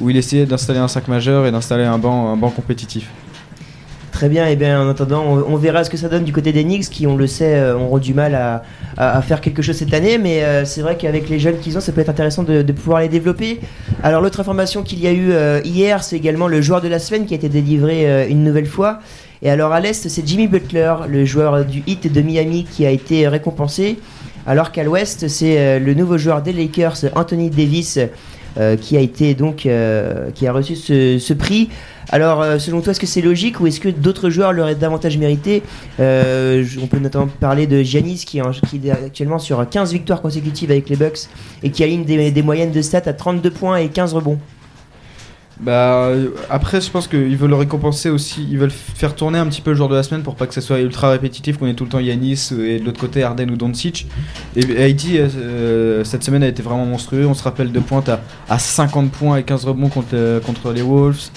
où 0.00 0.08
il 0.08 0.16
essayait 0.16 0.46
d'installer 0.46 0.78
un 0.78 0.88
5 0.88 1.08
majeur 1.08 1.44
et 1.46 1.52
d'installer 1.52 1.84
un 1.84 1.98
banc, 1.98 2.32
un 2.32 2.36
banc 2.36 2.48
compétitif. 2.50 3.06
Très 4.20 4.28
bien, 4.28 4.46
et 4.48 4.54
bien 4.54 4.82
en 4.82 4.90
attendant, 4.90 5.24
on, 5.24 5.56
verra 5.56 5.82
ce 5.82 5.88
que 5.88 5.96
ça 5.96 6.10
donne 6.10 6.24
du 6.24 6.32
côté 6.34 6.52
des 6.52 6.62
Knicks 6.62 6.90
qui, 6.90 7.06
on 7.06 7.16
le 7.16 7.26
sait, 7.26 7.54
euh, 7.54 7.74
auront 7.74 7.96
du 7.96 8.12
mal 8.12 8.34
à, 8.98 9.22
faire 9.22 9.40
quelque 9.40 9.62
chose 9.62 9.76
cette 9.76 9.94
année, 9.94 10.18
mais 10.18 10.44
euh, 10.44 10.66
c'est 10.66 10.82
vrai 10.82 10.98
qu'avec 10.98 11.30
les 11.30 11.38
jeunes 11.38 11.58
qu'ils 11.58 11.78
ont, 11.78 11.80
ça 11.80 11.90
peut 11.90 12.02
être 12.02 12.10
intéressant 12.10 12.42
de, 12.42 12.60
pouvoir 12.72 13.00
les 13.00 13.08
développer. 13.08 13.60
Alors, 14.02 14.20
l'autre 14.20 14.38
information 14.38 14.82
qu'il 14.82 15.00
y 15.00 15.06
a 15.06 15.12
eu 15.12 15.30
euh, 15.32 15.62
hier, 15.64 16.04
c'est 16.04 16.16
également 16.16 16.48
le 16.48 16.60
joueur 16.60 16.82
de 16.82 16.88
la 16.88 16.98
semaine 16.98 17.24
qui 17.24 17.32
a 17.32 17.38
été 17.38 17.48
délivré 17.48 18.28
une 18.28 18.44
nouvelle 18.44 18.66
fois. 18.66 18.98
Et 19.40 19.48
alors, 19.48 19.72
à 19.72 19.80
l'Est, 19.80 20.06
c'est 20.06 20.28
Jimmy 20.28 20.48
Butler, 20.48 20.96
le 21.08 21.24
joueur 21.24 21.64
du 21.64 21.82
Heat 21.86 22.12
de 22.12 22.20
Miami, 22.20 22.66
qui 22.70 22.84
a 22.84 22.90
été 22.90 23.26
récompensé. 23.26 23.98
Alors 24.46 24.70
qu'à 24.70 24.84
l'Ouest, 24.84 25.28
c'est 25.28 25.80
le 25.80 25.94
nouveau 25.94 26.18
joueur 26.18 26.42
des 26.42 26.52
Lakers, 26.52 27.06
Anthony 27.14 27.48
Davis, 27.48 27.98
euh, 28.58 28.76
qui 28.76 28.96
a 28.96 29.00
été 29.00 29.34
donc 29.34 29.64
euh, 29.64 30.30
qui 30.34 30.46
a 30.46 30.52
reçu 30.52 30.74
ce, 30.74 31.32
prix. 31.34 31.68
Alors, 32.08 32.42
euh, 32.42 32.58
selon 32.58 32.80
toi, 32.80 32.90
est-ce 32.90 32.98
que 32.98 33.06
c'est 33.06 33.20
logique 33.20 33.60
ou 33.60 33.68
est-ce 33.68 33.78
que 33.78 33.88
d'autres 33.88 34.28
joueurs 34.28 34.52
l'auraient 34.52 34.74
davantage 34.74 35.16
mérité? 35.18 35.62
On 35.98 36.86
peut 36.90 36.98
notamment 37.00 37.28
parler 37.38 37.66
de 37.66 37.82
Giannis 37.82 38.24
qui 38.26 38.38
est, 38.38 38.90
actuellement 38.90 39.38
sur 39.38 39.68
15 39.68 39.92
victoires 39.92 40.20
consécutives 40.20 40.70
avec 40.70 40.88
les 40.88 40.96
Bucks 40.96 41.28
et 41.62 41.70
qui 41.70 41.84
aligne 41.84 42.04
des 42.04 42.42
moyennes 42.42 42.72
de 42.72 42.82
stats 42.82 43.02
à 43.06 43.12
32 43.12 43.50
points 43.50 43.76
et 43.76 43.88
15 43.88 44.14
rebonds. 44.14 44.38
Bah 45.62 46.06
euh, 46.06 46.30
après 46.48 46.80
je 46.80 46.90
pense 46.90 47.06
qu'ils 47.06 47.36
veulent 47.36 47.50
le 47.50 47.56
récompenser 47.56 48.08
aussi, 48.08 48.46
ils 48.50 48.58
veulent 48.58 48.70
faire 48.70 49.14
tourner 49.14 49.38
un 49.38 49.46
petit 49.46 49.60
peu 49.60 49.70
le 49.70 49.76
joueur 49.76 49.90
de 49.90 49.94
la 49.94 50.02
semaine 50.02 50.22
pour 50.22 50.34
pas 50.34 50.46
que 50.46 50.54
ça 50.54 50.62
soit 50.62 50.80
ultra 50.80 51.10
répétitif 51.10 51.58
qu'on 51.58 51.66
ait 51.66 51.74
tout 51.74 51.84
le 51.84 51.90
temps 51.90 51.98
Yanis 51.98 52.48
euh, 52.52 52.76
et 52.76 52.80
de 52.80 52.84
l'autre 52.86 52.98
côté 52.98 53.22
Arden 53.22 53.50
ou 53.50 53.56
Doncic. 53.56 54.06
Et 54.56 54.82
Haïti 54.82 55.18
euh, 55.18 56.02
cette 56.02 56.24
semaine 56.24 56.42
a 56.42 56.48
été 56.48 56.62
vraiment 56.62 56.86
monstrueux, 56.86 57.26
on 57.26 57.34
se 57.34 57.42
rappelle 57.42 57.72
de 57.72 57.80
pointes 57.80 58.08
à, 58.08 58.20
à 58.48 58.58
50 58.58 59.10
points 59.10 59.36
et 59.36 59.42
15 59.42 59.66
rebonds 59.66 59.88
contre, 59.88 60.40
contre 60.46 60.72
les 60.72 60.82
Wolves. 60.82 61.30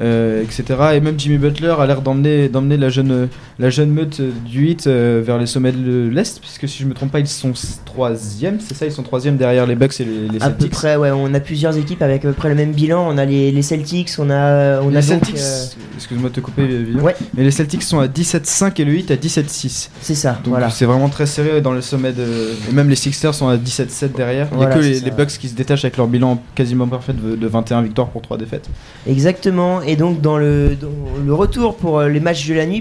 etc. 0.00 0.64
Et 0.94 1.00
même 1.00 1.18
Jimmy 1.18 1.38
Butler 1.38 1.76
a 1.78 1.86
l'air 1.86 2.02
d'emmener 2.02 2.76
la 2.76 2.88
jeune 2.88 3.28
la 3.60 3.70
jeune 3.70 3.90
meute 3.90 4.20
euh, 4.20 4.30
du 4.46 4.60
8 4.60 4.86
euh, 4.86 5.22
vers 5.24 5.38
les 5.38 5.46
sommets 5.46 5.72
de 5.72 6.08
l'Est, 6.08 6.40
puisque 6.40 6.68
si 6.68 6.82
je 6.82 6.86
me 6.88 6.94
trompe 6.94 7.12
pas, 7.12 7.20
ils 7.20 7.26
sont 7.28 7.52
troisième, 7.84 8.58
c'est 8.60 8.74
ça, 8.74 8.86
ils 8.86 8.92
sont 8.92 9.02
troisième 9.02 9.36
derrière 9.36 9.66
les 9.66 9.74
Bucks 9.74 10.00
et 10.00 10.04
les, 10.04 10.28
les 10.28 10.42
À 10.42 10.50
peu 10.50 10.60
Celtics. 10.60 10.70
près, 10.70 10.96
ouais, 10.96 11.10
on 11.10 11.32
a 11.34 11.40
plusieurs 11.40 11.76
équipes 11.76 12.02
avec 12.02 12.24
à 12.24 12.28
peu 12.28 12.34
près 12.34 12.48
le 12.48 12.54
même 12.54 12.72
bilan. 12.72 13.06
On 13.08 13.18
a 13.18 13.24
les, 13.24 13.52
les 13.52 13.62
Celtics, 13.62 14.10
on 14.18 14.30
a, 14.30 14.80
on 14.80 14.88
les 14.88 14.96
a 14.96 15.02
Celtics, 15.02 15.36
euh, 15.36 15.64
excuse-moi 15.96 16.30
de 16.30 16.34
te 16.34 16.40
couper, 16.40 16.66
Vivien. 16.66 17.00
Ouais. 17.02 17.14
mais 17.34 17.44
les 17.44 17.50
Celtics 17.50 17.82
sont 17.82 17.98
à 18.00 18.06
17-5 18.06 18.80
et 18.80 18.84
le 18.84 18.92
8 18.92 19.10
à 19.10 19.16
17-6. 19.16 19.88
c'est 20.00 20.14
ça, 20.14 20.32
Donc 20.44 20.48
voilà. 20.48 20.70
c'est 20.70 20.84
vraiment 20.86 21.08
très 21.08 21.26
serré 21.26 21.60
dans 21.60 21.72
le 21.72 21.80
sommet 21.82 22.12
de. 22.12 22.24
Et 22.68 22.72
même 22.72 22.88
les 22.88 22.96
Sixers 22.96 23.34
sont 23.34 23.48
à 23.48 23.56
17-7 23.56 24.16
derrière. 24.16 24.48
Il 24.52 24.56
Voilà, 24.56 24.74
n'y 24.76 24.80
a 24.96 25.00
que 25.00 25.04
les. 25.04 25.10
Bucks 25.10 25.28
qui 25.38 25.48
se 25.48 25.54
détachent 25.54 25.84
avec 25.84 25.96
leur 25.96 26.06
bilan 26.06 26.40
quasiment 26.54 26.86
parfait 26.86 27.12
de, 27.12 27.34
de 27.36 27.46
21 27.46 27.82
victoires 27.82 28.08
pour 28.08 28.22
3 28.22 28.38
défaites. 28.38 28.68
Exactement. 29.08 29.82
Et 29.82 29.96
donc 29.96 30.20
dans 30.20 30.38
le, 30.38 30.76
dans 30.80 30.88
le 31.24 31.34
retour 31.34 31.76
pour 31.76 31.98
euh, 31.98 32.08
les 32.08 32.20
matchs 32.20 32.46
de 32.48 32.54
la 32.54 32.64
nuit, 32.66 32.80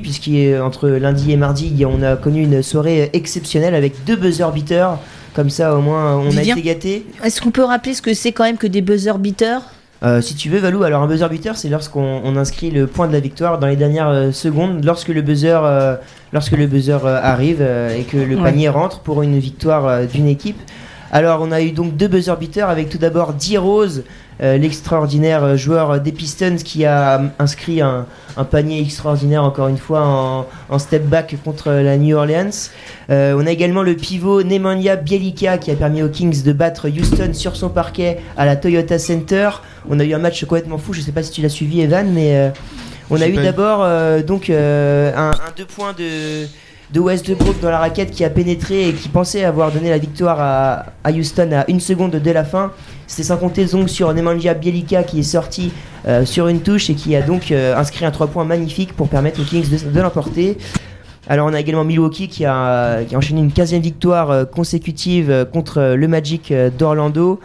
puisqu'entre 0.69 0.89
lundi 0.99 1.31
et 1.31 1.37
mardi, 1.37 1.83
on 1.85 2.01
a 2.03 2.15
connu 2.15 2.43
une 2.43 2.61
soirée 2.61 3.09
exceptionnelle 3.13 3.75
avec 3.75 4.05
deux 4.05 4.15
buzzer 4.15 4.51
beaters. 4.53 4.97
Comme 5.33 5.49
ça, 5.49 5.75
au 5.75 5.81
moins, 5.81 6.17
on 6.17 6.35
a 6.35 6.41
été 6.41 6.61
gâtés. 6.61 7.05
Est-ce 7.23 7.41
qu'on 7.41 7.51
peut 7.51 7.63
rappeler 7.63 7.93
ce 7.93 8.01
que 8.01 8.13
c'est 8.13 8.31
quand 8.31 8.43
même 8.43 8.57
que 8.57 8.67
des 8.67 8.81
buzzer 8.81 9.17
beaters? 9.19 9.61
Euh, 10.01 10.21
si 10.21 10.33
tu 10.35 10.49
veux, 10.49 10.59
Valou, 10.59 10.83
alors 10.83 11.01
un 11.03 11.07
buzzer 11.07 11.29
beater, 11.29 11.57
c'est 11.57 11.69
lorsqu'on 11.69 12.21
on 12.23 12.35
inscrit 12.35 12.71
le 12.71 12.87
point 12.87 13.07
de 13.07 13.13
la 13.13 13.19
victoire 13.19 13.59
dans 13.59 13.67
les 13.67 13.75
dernières 13.75 14.09
euh, 14.09 14.31
secondes, 14.31 14.83
lorsque 14.85 15.09
le 15.09 15.21
buzzer, 15.21 15.59
euh, 15.63 15.95
lorsque 16.33 16.53
le 16.53 16.67
buzzer 16.67 17.05
arrive 17.05 17.61
et 17.61 18.03
que 18.03 18.17
le 18.17 18.35
Ouais. 18.37 18.43
panier 18.43 18.69
rentre 18.69 18.99
pour 18.99 19.21
une 19.23 19.37
victoire 19.39 20.05
d'une 20.07 20.27
équipe. 20.27 20.59
Alors, 21.11 21.41
on 21.41 21.51
a 21.51 21.61
eu 21.61 21.71
donc 21.71 21.95
deux 21.97 22.07
buzzer 22.07 22.35
beaters 22.39 22.69
avec 22.69 22.89
tout 22.89 22.97
d'abord 22.97 23.33
D. 23.33 23.57
Rose, 23.57 23.99
euh, 23.99 24.03
l'extraordinaire 24.39 25.43
euh, 25.43 25.57
joueur 25.57 25.99
des 25.99 26.11
Pistons 26.11 26.57
qui 26.63 26.85
a 26.85 27.19
euh, 27.19 27.27
inscrit 27.39 27.81
un, 27.81 28.05
un 28.37 28.43
panier 28.45 28.81
extraordinaire 28.81 29.43
encore 29.43 29.67
une 29.67 29.77
fois 29.77 30.01
en, 30.05 30.45
en 30.69 30.79
step 30.79 31.05
back 31.05 31.35
contre 31.43 31.71
la 31.71 31.97
New 31.97 32.15
Orleans. 32.15 32.69
Euh, 33.09 33.35
on 33.37 33.45
a 33.45 33.51
également 33.51 33.83
le 33.83 33.95
pivot 33.95 34.43
Nemanja 34.43 34.95
Bielica 34.95 35.57
qui 35.57 35.71
a 35.71 35.75
permis 35.75 36.03
aux 36.03 36.09
Kings 36.09 36.43
de 36.43 36.53
battre 36.53 36.89
Houston 36.89 37.31
sur 37.33 37.55
son 37.55 37.69
parquet 37.69 38.19
à 38.37 38.45
la 38.45 38.55
Toyota 38.55 38.97
Center. 38.99 39.49
On 39.89 39.99
a 39.99 40.03
eu 40.03 40.13
un 40.13 40.19
match 40.19 40.43
complètement 40.45 40.77
fou, 40.77 40.93
je 40.93 41.01
sais 41.01 41.11
pas 41.11 41.23
si 41.23 41.31
tu 41.31 41.41
l'as 41.41 41.49
suivi 41.49 41.81
Evan, 41.81 42.11
mais 42.11 42.37
euh, 42.37 42.49
on 43.09 43.19
a 43.19 43.27
eu 43.27 43.35
d'abord 43.35 43.79
euh, 43.81 44.21
donc 44.21 44.49
euh, 44.49 45.11
un, 45.15 45.31
un 45.31 45.51
deux 45.57 45.65
points 45.65 45.93
de 45.97 46.45
de 46.93 46.99
Westbrook 46.99 47.59
dans 47.61 47.69
la 47.69 47.79
raquette 47.79 48.11
qui 48.11 48.23
a 48.23 48.29
pénétré 48.29 48.89
et 48.89 48.93
qui 48.93 49.09
pensait 49.09 49.43
avoir 49.43 49.71
donné 49.71 49.89
la 49.89 49.97
victoire 49.97 50.39
à, 50.39 51.11
Houston 51.11 51.51
à 51.53 51.69
une 51.69 51.79
seconde 51.79 52.15
dès 52.15 52.33
la 52.33 52.43
fin. 52.43 52.71
C'était 53.05 53.23
sans 53.23 53.37
compter 53.37 53.65
donc 53.65 53.89
sur 53.89 54.11
Nemanja 54.13 54.53
Bielica 54.53 55.03
qui 55.03 55.19
est 55.19 55.23
sorti 55.23 55.71
euh, 56.07 56.25
sur 56.25 56.47
une 56.47 56.61
touche 56.61 56.89
et 56.89 56.95
qui 56.95 57.15
a 57.15 57.21
donc 57.21 57.51
euh, 57.51 57.75
inscrit 57.75 58.05
un 58.05 58.11
3 58.11 58.27
points 58.27 58.43
magnifique 58.43 58.93
pour 58.93 59.07
permettre 59.07 59.41
aux 59.41 59.45
Kings 59.45 59.69
de, 59.69 59.99
l'emporter. 59.99 60.57
Alors 61.27 61.47
on 61.47 61.53
a 61.53 61.59
également 61.59 61.83
Milwaukee 61.83 62.27
qui 62.27 62.45
a, 62.45 62.99
enchaîné 63.13 63.41
une 63.41 63.49
15e 63.49 63.81
victoire 63.81 64.31
euh, 64.31 64.45
consécutive 64.45 65.47
contre 65.53 65.93
le 65.95 66.07
Magic 66.07 66.51
d'Orlando. 66.77 67.39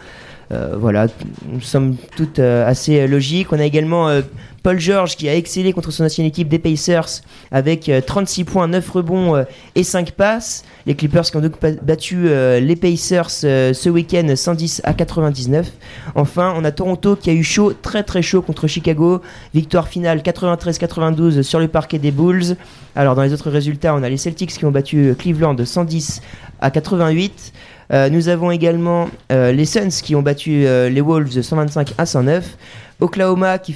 Euh, 0.51 0.75
voilà, 0.77 1.07
nous 1.47 1.61
sommes 1.61 1.95
toutes 2.15 2.39
euh, 2.39 2.67
assez 2.67 3.07
logiques. 3.07 3.51
On 3.51 3.59
a 3.59 3.63
également 3.63 4.09
euh, 4.09 4.21
Paul 4.65 4.79
George 4.79 5.15
qui 5.15 5.29
a 5.29 5.35
excellé 5.35 5.73
contre 5.73 5.91
son 5.91 6.05
ancienne 6.05 6.25
équipe 6.25 6.47
des 6.47 6.57
Pacers 6.57 7.21
avec 7.51 7.87
euh, 7.87 8.01
36 8.01 8.45
points, 8.45 8.67
9 8.67 8.89
rebonds 8.89 9.35
euh, 9.35 9.43
et 9.75 9.83
5 9.83 10.09
passes. 10.09 10.63
Les 10.87 10.95
Clippers 10.95 11.21
qui 11.21 11.37
ont 11.37 11.41
donc 11.41 11.53
battu 11.83 12.23
euh, 12.25 12.59
les 12.59 12.75
Pacers 12.75 13.29
euh, 13.43 13.73
ce 13.73 13.89
week-end 13.89 14.27
110 14.35 14.81
à 14.83 14.95
99. 14.95 15.71
Enfin, 16.15 16.51
on 16.57 16.63
a 16.63 16.71
Toronto 16.71 17.15
qui 17.15 17.29
a 17.29 17.33
eu 17.33 17.43
chaud, 17.43 17.73
très 17.79 18.01
très 18.01 18.23
chaud 18.23 18.41
contre 18.41 18.65
Chicago. 18.65 19.21
Victoire 19.53 19.87
finale 19.87 20.21
93-92 20.21 21.43
sur 21.43 21.59
le 21.59 21.67
parquet 21.67 21.99
des 21.99 22.09
Bulls. 22.09 22.55
Alors 22.95 23.13
dans 23.13 23.21
les 23.21 23.33
autres 23.33 23.51
résultats, 23.51 23.93
on 23.93 24.01
a 24.01 24.09
les 24.09 24.17
Celtics 24.17 24.49
qui 24.49 24.65
ont 24.65 24.71
battu 24.71 25.09
euh, 25.09 25.13
Cleveland 25.13 25.55
110 25.63 26.23
à 26.59 26.71
88. 26.71 27.53
Euh, 27.93 28.09
nous 28.09 28.29
avons 28.29 28.51
également 28.51 29.09
euh, 29.31 29.51
les 29.51 29.65
Suns 29.65 29.89
qui 29.89 30.15
ont 30.15 30.21
battu 30.21 30.65
euh, 30.65 30.89
les 30.89 31.01
Wolves 31.01 31.41
125 31.41 31.93
à 31.97 32.05
109. 32.05 32.57
Oklahoma 33.01 33.59
qui, 33.59 33.75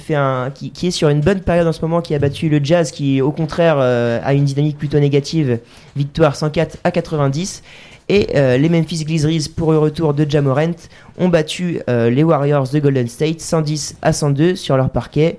est 0.82 0.90
sur 0.90 1.10
une 1.10 1.20
bonne 1.20 1.40
période 1.40 1.66
en 1.66 1.72
ce 1.72 1.82
moment, 1.82 2.00
qui 2.00 2.14
a 2.14 2.18
battu 2.18 2.48
le 2.48 2.58
Jazz 2.62 2.90
qui 2.90 3.20
au 3.20 3.32
contraire 3.32 3.78
a 3.78 4.32
une 4.32 4.44
dynamique 4.44 4.78
plutôt 4.78 4.98
négative. 4.98 5.58
Victoire 5.94 6.36
104 6.36 6.78
à 6.84 6.90
90. 6.90 7.62
Et 8.08 8.28
les 8.32 8.68
Memphis 8.70 9.04
Grizzlies 9.04 9.50
pour 9.54 9.72
le 9.72 9.78
retour 9.78 10.14
de 10.14 10.24
Jamorant 10.26 10.72
ont 11.18 11.28
battu 11.28 11.80
les 11.86 12.24
Warriors 12.24 12.70
de 12.70 12.78
Golden 12.78 13.08
State 13.08 13.42
110 13.42 13.96
à 14.00 14.14
102 14.14 14.56
sur 14.56 14.78
leur 14.78 14.88
parquet. 14.88 15.38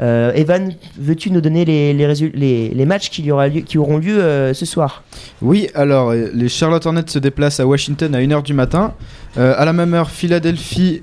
Euh, 0.00 0.32
Evan, 0.34 0.72
veux-tu 0.98 1.30
nous 1.30 1.40
donner 1.40 1.64
les, 1.64 1.94
les, 1.94 2.68
les, 2.74 2.86
matchs 2.86 3.10
qui, 3.10 3.22
y 3.22 3.30
auront 3.30 3.98
lieu 3.98 4.18
euh, 4.20 4.54
ce 4.54 4.66
soir? 4.66 5.04
Oui, 5.40 5.68
alors 5.74 6.10
euh, 6.10 6.30
les 6.34 6.48
Charlotte 6.48 6.84
Hornets 6.84 7.04
se 7.06 7.18
déplacent 7.18 7.60
à 7.60 7.66
Washington 7.66 8.14
à 8.14 8.20
1h 8.20 8.42
du 8.42 8.54
matin. 8.54 8.94
À 9.36 9.64
la 9.64 9.72
même 9.72 9.94
heure, 9.94 10.10
Philadelphie. 10.10 11.02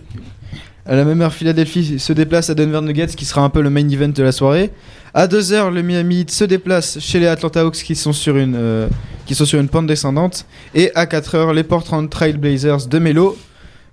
À 0.86 0.96
la 0.96 1.06
même 1.06 1.22
heure, 1.22 1.34
Philadelphie 1.34 2.00
se 2.00 2.14
déplace 2.14 2.50
à 2.50 2.56
Denver 2.56 2.82
Nuggets, 2.82 3.08
qui 3.08 3.26
sera 3.26 3.42
un 3.42 3.50
peu 3.50 3.62
le 3.62 3.70
main 3.70 3.88
event 3.88 4.10
de 4.10 4.24
la 4.24 4.32
soirée. 4.32 4.72
À 5.14 5.28
2h, 5.28 5.72
le 5.72 5.82
Miami 5.82 6.22
Heat 6.22 6.32
se 6.32 6.44
déplace 6.46 6.98
chez 7.00 7.20
les 7.20 7.28
Atlanta 7.28 7.62
Hawks, 7.62 7.84
qui 7.84 7.94
sont 7.96 8.14
sur 8.14 8.38
une, 8.38 8.88
qui 9.26 9.36
sont 9.36 9.46
sur 9.46 9.60
une 9.60 9.68
pente 9.68 9.86
descendante. 9.86 10.46
Et 10.74 10.92
à 10.96 11.06
4h, 11.06 11.54
les 11.54 11.64
Portland 11.64 12.10
Trail 12.10 12.34
Blazers 12.34 12.88
de 12.88 13.00
Melo 13.00 13.38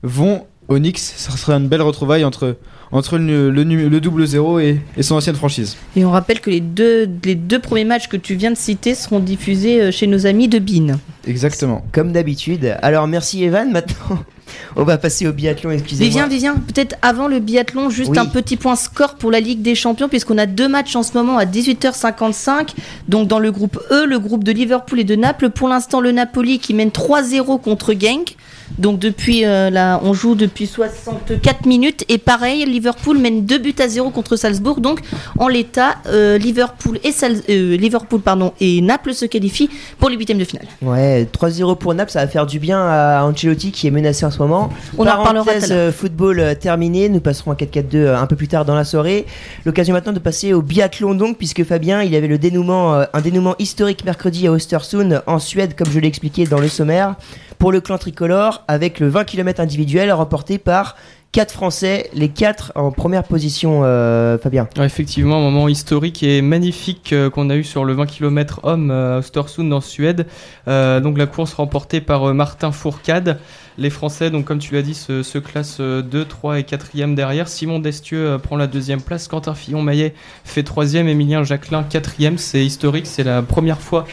vont 0.03 0.47
au 0.69 0.79
Knicks. 0.79 0.99
Ça 0.99 1.33
sera 1.33 1.55
une 1.55 1.69
belle 1.69 1.83
retrouvaille 1.83 2.25
entre, 2.25 2.57
entre 2.91 3.19
le, 3.19 3.51
le, 3.51 3.65
nu- 3.65 3.89
le 3.89 4.01
double 4.01 4.27
zéro 4.27 4.59
et, 4.59 4.81
et 4.97 5.03
son 5.03 5.17
ancienne 5.17 5.37
franchise. 5.37 5.77
Et 5.97 6.05
on 6.05 6.11
rappelle 6.11 6.41
que 6.41 6.51
les 6.51 6.61
deux, 6.61 7.09
les 7.25 7.35
deux 7.35 7.59
premiers 7.59 7.85
matchs 7.85 8.09
que 8.09 8.17
tu 8.17 8.35
viens 8.35 8.51
de 8.51 8.57
citer 8.57 8.95
seront 8.95 9.21
diffusés 9.21 9.81
euh, 9.81 9.91
chez 9.93 10.07
nos 10.07 10.27
amis 10.27 10.49
de 10.49 10.59
BIN. 10.59 10.99
Exactement. 11.27 11.85
Comme 11.93 12.13
d'habitude. 12.13 12.77
Alors 12.83 13.07
merci 13.07 13.45
Evan, 13.45 13.71
maintenant 13.71 14.25
on 14.77 14.85
va 14.85 14.97
passer 14.97 15.27
au 15.27 15.33
biathlon, 15.33 15.71
excusez-moi. 15.73 16.09
Vivien, 16.09 16.27
Vivien, 16.29 16.55
peut-être 16.55 16.97
avant 17.03 17.29
le 17.29 17.39
biathlon, 17.41 17.91
juste 17.91 18.11
Oui. 18.13 18.19
un 18.19 18.25
petit 18.27 18.57
point 18.57 18.77
score 18.77 19.17
pour 19.17 19.31
la 19.31 19.41
Ligue 19.41 19.61
des 19.61 19.75
Champions, 19.75 20.09
puisqu'on 20.09 20.39
a 20.39 20.47
deux 20.47 20.69
matchs 20.69 20.97
en 20.97 21.03
ce 21.03 21.13
moment 21.13 21.37
à 21.37 21.45
18h55. 21.45 22.71
Donc 23.09 23.29
dans 23.29 23.39
le 23.39 23.53
groupe 23.53 23.79
E, 23.91 24.07
le 24.07 24.19
groupe 24.19 24.45
de 24.45 24.53
Liverpool 24.53 25.01
et 25.01 25.05
de 25.05 25.17
Naples. 25.17 25.51
Pour 25.51 25.69
l'instant, 25.69 26.01
le 26.01 26.13
Napoli 26.13 26.59
qui 26.59 26.73
mène 26.75 26.89
3-0 26.89 27.61
contre 27.61 27.93
Genk. 27.93 28.37
Donc 28.79 28.99
depuis 28.99 29.45
euh, 29.45 29.71
là, 29.71 30.01
on 30.05 30.13
joue 30.13 30.35
depuis 30.35 30.67
64 30.67 31.67
minutes 31.67 32.05
et 32.09 32.19
pareil, 32.19 32.65
Liverpool 32.67 33.19
mène 33.19 33.45
2 33.45 33.59
buts 33.59 33.75
à 33.81 33.89
0 33.89 34.11
contre 34.11 34.37
Salzbourg. 34.37 34.81
Donc 34.81 35.01
en 35.39 35.49
l'état, 35.49 35.97
euh, 36.07 36.39
Liverpool 36.39 36.99
et 37.03 37.11
Sal- 37.13 37.43
euh, 37.49 37.77
Liverpool 37.77 38.21
pardon 38.21 38.53
et 38.61 38.81
Naples 38.81 39.15
se 39.15 39.25
qualifient 39.27 39.71
pour 39.99 40.11
les 40.11 40.17
huitièmes 40.17 40.39
de 40.39 40.45
finale. 40.45 40.67
Ouais, 40.83 41.27
3-0 41.33 41.77
pour 41.77 41.95
Naples, 41.95 42.11
ça 42.13 42.21
va 42.21 42.29
faire 42.29 42.47
du 42.47 42.59
bien 42.59 42.79
à 42.81 43.25
Ancelotti 43.25 43.73
qui 43.73 43.87
est 43.87 43.91
menacé 43.91 44.25
en 44.27 44.31
ce 44.31 44.39
moment. 44.39 44.71
On 44.97 45.03
en 45.03 45.07
Parenthèse, 45.25 45.71
l'heure. 45.71 45.79
euh, 45.89 45.93
football 45.93 46.57
terminé, 46.61 47.09
nous 47.09 47.21
passerons 47.21 47.53
à 47.53 47.55
4-4-2 47.57 47.95
euh, 47.95 48.19
un 48.19 48.27
peu 48.27 48.37
plus 48.37 48.49
tard 48.49 48.65
dans 48.65 48.75
la 48.75 48.85
soirée. 48.85 49.27
L'occasion 49.65 49.95
maintenant 49.95 50.13
de 50.13 50.19
passer 50.21 50.53
au 50.53 50.63
biathlon 50.63 51.15
donc, 51.15 51.37
puisque 51.39 51.65
Fabien, 51.65 52.03
il 52.03 52.15
avait 52.15 52.29
le 52.29 52.39
dénouement, 52.39 53.03
un 53.13 53.21
dénouement 53.21 53.55
historique 53.59 54.05
mercredi 54.05 54.47
à 54.47 54.53
Östersund 54.53 55.23
en 55.27 55.39
Suède, 55.39 55.75
comme 55.77 55.91
je 55.91 55.99
l'ai 55.99 56.09
expliqué 56.09 56.45
dans 56.47 56.59
le 56.61 56.69
sommaire, 56.69 57.15
pour 57.59 57.73
le 57.73 57.81
clan 57.81 57.99
tricolore, 57.99 58.65
avec 58.69 59.01
le 59.01 59.09
20 59.09 59.25
km 59.25 59.61
individuel 59.61 60.13
remporté 60.13 60.59
par 60.59 60.97
4 61.33 61.53
Français, 61.53 62.09
les 62.15 62.31
4 62.31 62.73
en 62.75 62.91
première 62.91 63.25
position, 63.25 63.83
euh, 63.85 64.39
Fabien. 64.39 64.67
Effectivement, 64.83 65.37
un 65.37 65.43
moment 65.43 65.69
historique 65.69 66.23
et 66.23 66.41
magnifique 66.41 67.13
euh, 67.13 67.29
qu'on 67.29 67.51
a 67.51 67.57
eu 67.57 67.65
sur 67.65 67.85
le 67.85 67.93
20 67.93 68.07
km 68.07 68.61
homme 68.63 68.91
euh, 68.91 69.17
à 69.17 69.19
Östersund 69.19 69.71
en 69.73 69.81
Suède. 69.83 70.27
Donc 70.67 71.19
la 71.19 71.27
course 71.27 71.53
remportée 71.55 72.01
par 72.01 72.33
Martin 72.35 72.73
Fourcade. 72.73 73.39
Les 73.77 73.91
Français, 73.91 74.31
donc 74.31 74.45
comme 74.45 74.59
tu 74.59 74.75
l'as 74.75 74.83
dit, 74.83 74.95
se, 74.95 75.23
se 75.23 75.39
classent 75.39 75.79
euh, 75.81 76.03
2, 76.03 76.25
3 76.25 76.59
et 76.59 76.63
4e 76.63 77.15
derrière. 77.15 77.47
Simon 77.47 77.79
Destieux 77.79 78.39
prend 78.43 78.57
la 78.57 78.67
deuxième 78.67 79.01
place. 79.01 79.29
Quentin 79.29 79.55
Fillon-Maillet 79.55 80.15
fait 80.45 80.65
troisième. 80.65 81.09
Emilien 81.09 81.45
Jacquelin 81.45 81.85
quatrième. 81.85 82.39
C'est 82.39 82.65
historique. 82.65 83.07
C'est 83.07 83.23
la 83.23 83.43
première 83.43 83.81
fois 83.81 84.07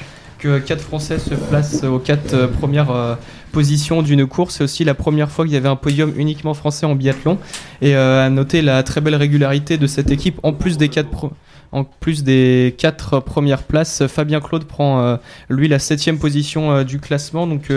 que 0.45 0.59
quatre 0.59 0.81
Français 0.83 1.17
se 1.17 1.33
placent 1.33 1.83
aux 1.83 1.97
quatre 1.97 2.33
euh, 2.35 2.47
premières 2.47 2.91
euh, 2.91 3.15
positions 3.51 4.03
d'une 4.03 4.27
course. 4.27 4.55
C'est 4.57 4.63
aussi 4.63 4.83
la 4.83 4.93
première 4.93 5.31
fois 5.31 5.45
qu'il 5.45 5.55
y 5.55 5.57
avait 5.57 5.69
un 5.69 5.75
podium 5.75 6.13
uniquement 6.17 6.53
français 6.53 6.85
en 6.85 6.93
biathlon. 6.93 7.39
Et 7.81 7.95
euh, 7.95 8.23
à 8.25 8.29
noter 8.29 8.61
la 8.61 8.83
très 8.83 9.01
belle 9.01 9.15
régularité 9.15 9.77
de 9.79 9.87
cette 9.87 10.11
équipe, 10.11 10.39
en 10.43 10.53
plus 10.53 10.77
des 10.77 10.89
quatre, 10.89 11.09
pro- 11.09 11.31
en 11.71 11.83
plus 11.83 12.23
des 12.23 12.75
quatre 12.77 13.19
premières 13.21 13.63
places, 13.63 14.05
Fabien 14.07 14.39
Claude 14.39 14.65
prend 14.65 15.17
lui 15.49 15.67
la 15.67 15.79
septième 15.79 16.19
position 16.19 16.83
du 16.83 16.99
classement. 16.99 17.47
Donc 17.47 17.69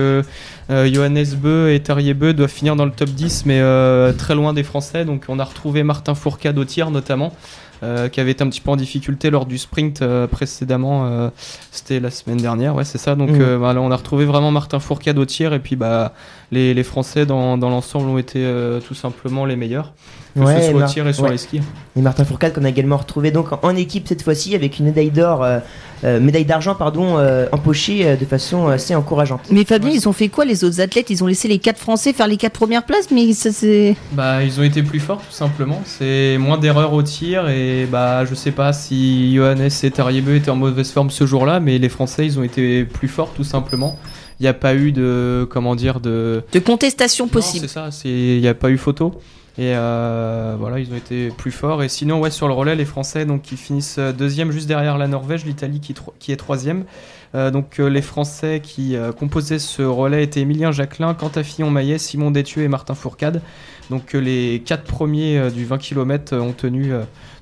Johannes 0.68 1.26
Beu 1.42 1.72
et 1.72 1.80
Terrier 1.80 2.14
Beu 2.14 2.32
doivent 2.32 2.50
finir 2.50 2.76
dans 2.76 2.84
le 2.84 2.92
top 2.92 3.08
10, 3.08 3.44
mais 3.46 3.60
très 4.16 4.36
loin 4.36 4.52
des 4.52 4.62
Français. 4.62 5.04
Donc 5.04 5.24
on 5.28 5.40
a 5.40 5.44
retrouvé 5.44 5.82
Martin 5.82 6.14
Fourcade 6.14 6.58
au 6.58 6.64
tir 6.64 6.92
notamment. 6.92 7.32
Euh, 7.82 8.08
qui 8.08 8.20
avait 8.20 8.32
été 8.32 8.42
un 8.42 8.48
petit 8.48 8.60
peu 8.60 8.70
en 8.70 8.76
difficulté 8.76 9.30
lors 9.30 9.46
du 9.46 9.58
sprint 9.58 10.02
euh, 10.02 10.26
précédemment, 10.26 11.06
euh, 11.06 11.30
c'était 11.70 12.00
la 12.00 12.10
semaine 12.10 12.38
dernière, 12.38 12.74
ouais 12.74 12.84
c'est 12.84 12.98
ça. 12.98 13.14
Donc 13.14 13.30
voilà, 13.30 13.80
on 13.80 13.90
a 13.90 13.96
retrouvé 13.96 14.24
vraiment 14.24 14.50
Martin 14.50 14.80
Fourcade 14.80 15.18
au 15.18 15.24
tir 15.24 15.52
et 15.54 15.60
puis 15.60 15.76
bah 15.76 16.12
les, 16.50 16.74
les 16.74 16.82
Français 16.82 17.26
dans, 17.26 17.58
dans 17.58 17.70
l'ensemble 17.70 18.08
ont 18.08 18.18
été 18.18 18.44
euh, 18.44 18.80
tout 18.80 18.94
simplement 18.94 19.44
les 19.44 19.56
meilleurs, 19.56 19.92
que 20.34 20.40
Ouais, 20.40 20.62
ce 20.62 20.70
soit 20.70 20.84
au 20.84 20.86
tir 20.86 21.06
et 21.08 21.12
sur 21.12 21.24
ouais. 21.24 21.32
les 21.32 21.38
skis. 21.38 21.60
Et 21.96 22.00
Martin 22.00 22.24
Fourcade 22.24 22.52
qu'on 22.54 22.64
a 22.64 22.68
également 22.68 22.96
retrouvé 22.96 23.30
donc 23.30 23.48
en, 23.64 23.76
équipe 23.76 24.06
cette 24.08 24.22
fois-ci 24.22 24.54
avec 24.54 24.78
une 24.78 24.86
médaille 24.86 25.10
d'or, 25.10 25.42
euh, 25.42 25.58
euh, 26.04 26.20
médaille 26.20 26.44
d'argent 26.44 26.74
pardon, 26.74 27.18
euh, 27.18 27.46
empochée 27.52 28.16
de 28.16 28.24
façon 28.24 28.68
assez 28.68 28.94
encourageante. 28.94 29.40
Mais 29.50 29.64
Fabien, 29.64 29.90
ils 29.90 30.08
ont 30.08 30.12
fait 30.12 30.28
quoi 30.28 30.44
les 30.44 30.62
autres 30.64 30.80
athlètes? 30.80 31.10
Ils 31.10 31.24
ont 31.24 31.26
laissé 31.26 31.48
les 31.48 31.58
quatre 31.58 31.78
Français 31.78 32.12
faire 32.12 32.28
les 32.28 32.36
quatre 32.36 32.52
premières 32.52 32.84
places, 32.84 33.10
mais 33.10 33.32
ça 33.32 33.50
c'est. 33.52 33.96
Bah, 34.12 34.42
ils 34.44 34.60
ont 34.60 34.62
été 34.62 34.82
plus 34.82 35.00
forts 35.00 35.22
tout 35.26 35.32
simplement. 35.34 35.82
C'est 35.84 36.36
moins 36.38 36.58
d'erreurs 36.58 36.92
au 36.92 37.02
tir 37.02 37.48
et 37.48 37.86
bah 37.90 38.24
je 38.24 38.34
sais 38.34 38.52
pas 38.52 38.72
si 38.72 39.34
Johannes 39.34 39.68
et 39.82 39.90
Terrier-Beu 39.90 40.36
étaient 40.36 40.50
en 40.50 40.56
mauvaise 40.56 40.90
forme 40.92 41.10
ce 41.10 41.26
jour-là, 41.26 41.58
mais 41.60 41.78
les 41.78 41.88
Français 41.88 42.26
ils 42.26 42.38
ont 42.38 42.42
été 42.44 42.84
plus 42.84 43.08
forts 43.08 43.32
tout 43.34 43.44
simplement. 43.44 43.98
Il 44.40 44.44
n'y 44.44 44.48
a 44.48 44.54
pas 44.54 44.74
eu 44.76 44.92
de 44.92 45.48
comment 45.50 45.74
dire 45.74 45.98
de 45.98 46.44
De 46.52 46.58
contestation 46.60 47.24
Non, 47.24 47.30
possible. 47.30 47.66
c'est 47.66 47.74
ça. 47.74 47.90
C'est 47.90 48.08
il 48.08 48.40
n'y 48.40 48.46
a 48.46 48.54
pas 48.54 48.70
eu 48.70 48.78
photo. 48.78 49.20
Et 49.58 49.74
euh, 49.74 50.54
voilà, 50.56 50.78
ils 50.78 50.92
ont 50.92 50.96
été 50.96 51.30
plus 51.30 51.50
forts. 51.50 51.82
Et 51.82 51.88
sinon, 51.88 52.20
ouais, 52.20 52.30
sur 52.30 52.46
le 52.46 52.54
relais, 52.54 52.76
les 52.76 52.84
Français, 52.84 53.26
donc, 53.26 53.50
ils 53.50 53.58
finissent 53.58 53.98
euh, 53.98 54.12
deuxième 54.12 54.52
juste 54.52 54.68
derrière 54.68 54.96
la 54.98 55.08
Norvège, 55.08 55.44
l'Italie 55.44 55.80
qui, 55.80 55.94
qui 56.20 56.30
est 56.30 56.36
troisième. 56.36 56.84
Euh, 57.34 57.50
donc, 57.50 57.78
les 57.78 58.00
Français 58.00 58.60
qui 58.62 58.96
composaient 59.18 59.58
ce 59.58 59.82
relais 59.82 60.22
étaient 60.22 60.40
Emilien 60.40 60.70
Jacquelin, 60.70 61.12
Quentin 61.14 61.42
Fillon-Maillet, 61.42 61.98
Simon 61.98 62.30
Détieux 62.30 62.62
et 62.62 62.68
Martin 62.68 62.94
Fourcade. 62.94 63.42
Donc, 63.90 64.12
les 64.12 64.62
quatre 64.64 64.84
premiers 64.84 65.50
du 65.50 65.64
20 65.64 65.78
km 65.78 66.36
ont 66.36 66.52
tenu 66.52 66.92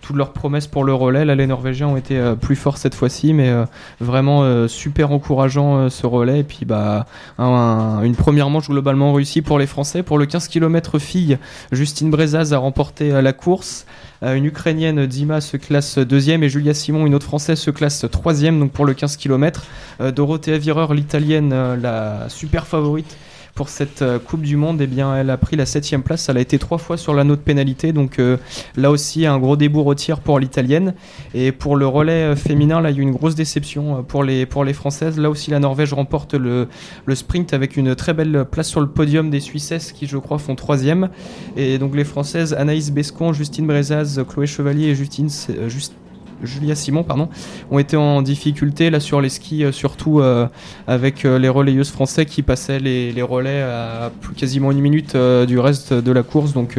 toutes 0.00 0.16
leurs 0.16 0.32
promesses 0.32 0.66
pour 0.66 0.84
le 0.84 0.94
relais. 0.94 1.24
Là, 1.24 1.34
les 1.34 1.46
Norvégiens 1.46 1.88
ont 1.88 1.96
été 1.96 2.16
euh, 2.18 2.34
plus 2.34 2.56
forts 2.56 2.78
cette 2.78 2.94
fois-ci, 2.94 3.32
mais 3.32 3.48
euh, 3.48 3.64
vraiment 4.00 4.42
euh, 4.42 4.68
super 4.68 5.12
encourageant 5.12 5.88
ce 5.90 6.06
relais. 6.06 6.40
Et 6.40 6.44
puis, 6.44 6.64
bah, 6.64 7.06
un- 7.38 7.44
un- 7.44 8.02
une 8.02 8.14
première 8.16 8.50
manche 8.50 8.68
globalement 8.68 9.12
réussie 9.12 9.42
pour 9.42 9.58
les 9.58 9.66
Français. 9.66 10.02
Pour 10.02 10.18
le 10.18 10.26
15 10.26 10.48
km 10.48 10.98
filles, 10.98 11.38
Justine 11.72 12.10
Brezaz 12.10 12.52
a 12.52 12.58
remporté 12.58 13.10
la 13.22 13.32
course. 13.32 13.86
Une 14.22 14.46
Ukrainienne, 14.46 15.04
Dima, 15.06 15.40
se 15.42 15.58
classe 15.58 15.98
deuxième 15.98 16.42
et 16.42 16.48
Julia 16.48 16.72
Simon, 16.72 17.04
une 17.06 17.14
autre 17.14 17.26
Française, 17.26 17.58
se 17.58 17.70
classe 17.70 18.06
troisième 18.10 18.58
donc 18.58 18.72
pour 18.72 18.86
le 18.86 18.94
15 18.94 19.16
km. 19.18 19.66
Dorothea 20.14 20.56
Vireur, 20.56 20.94
l'Italienne, 20.94 21.50
la 21.82 22.28
super 22.30 22.66
favorite 22.66 23.14
pour 23.56 23.68
cette 23.70 24.02
euh, 24.02 24.20
Coupe 24.20 24.42
du 24.42 24.56
Monde, 24.56 24.80
eh 24.80 24.86
bien, 24.86 25.16
elle 25.16 25.30
a 25.30 25.36
pris 25.38 25.56
la 25.56 25.66
septième 25.66 26.02
place. 26.02 26.28
Elle 26.28 26.36
a 26.36 26.40
été 26.40 26.58
trois 26.58 26.78
fois 26.78 26.96
sur 26.96 27.14
l'anneau 27.14 27.34
de 27.34 27.40
pénalité, 27.40 27.92
donc 27.92 28.20
euh, 28.20 28.36
là 28.76 28.90
aussi 28.92 29.26
un 29.26 29.38
gros 29.38 29.56
débour 29.56 29.86
au 29.86 29.94
tir 29.94 30.20
pour 30.20 30.38
l'italienne. 30.38 30.94
Et 31.34 31.50
pour 31.50 31.74
le 31.76 31.86
relais 31.88 32.12
euh, 32.22 32.36
féminin, 32.36 32.80
là 32.80 32.90
il 32.90 32.96
y 32.96 32.98
a 32.98 33.00
eu 33.00 33.02
une 33.02 33.10
grosse 33.12 33.34
déception 33.34 34.04
pour 34.04 34.22
les, 34.22 34.46
pour 34.46 34.62
les 34.64 34.74
Françaises. 34.74 35.18
Là 35.18 35.30
aussi 35.30 35.50
la 35.50 35.58
Norvège 35.58 35.92
remporte 35.94 36.34
le, 36.34 36.68
le 37.06 37.14
sprint 37.14 37.54
avec 37.54 37.76
une 37.76 37.94
très 37.96 38.12
belle 38.14 38.44
place 38.50 38.68
sur 38.68 38.80
le 38.80 38.88
podium 38.88 39.30
des 39.30 39.40
Suissesses 39.40 39.90
qui 39.92 40.06
je 40.06 40.18
crois 40.18 40.38
font 40.38 40.54
troisième. 40.54 41.08
Et 41.56 41.78
donc 41.78 41.96
les 41.96 42.04
Françaises 42.04 42.52
Anaïs 42.52 42.90
Bescon, 42.92 43.32
Justine 43.32 43.66
Brezaz, 43.66 44.22
Chloé 44.28 44.46
Chevalier 44.46 44.88
et 44.88 44.94
Justine, 44.94 45.30
Just- 45.68 45.94
Julia 46.42 46.74
Simon, 46.74 47.02
pardon, 47.02 47.28
ont 47.70 47.78
été 47.78 47.96
en 47.96 48.22
difficulté 48.22 48.90
là 48.90 49.00
sur 49.00 49.20
les 49.20 49.28
skis, 49.28 49.64
euh, 49.64 49.72
surtout 49.72 50.20
euh, 50.20 50.46
avec 50.86 51.24
euh, 51.24 51.38
les 51.38 51.48
relayeuses 51.48 51.90
français 51.90 52.26
qui 52.26 52.42
passaient 52.42 52.78
les, 52.78 53.12
les 53.12 53.22
relais 53.22 53.62
à 53.62 54.10
plus 54.20 54.34
quasiment 54.34 54.70
une 54.70 54.80
minute 54.80 55.16
du 55.16 55.58
reste 55.58 55.92
de 55.92 56.12
la 56.12 56.22
course. 56.22 56.52
Donc 56.52 56.78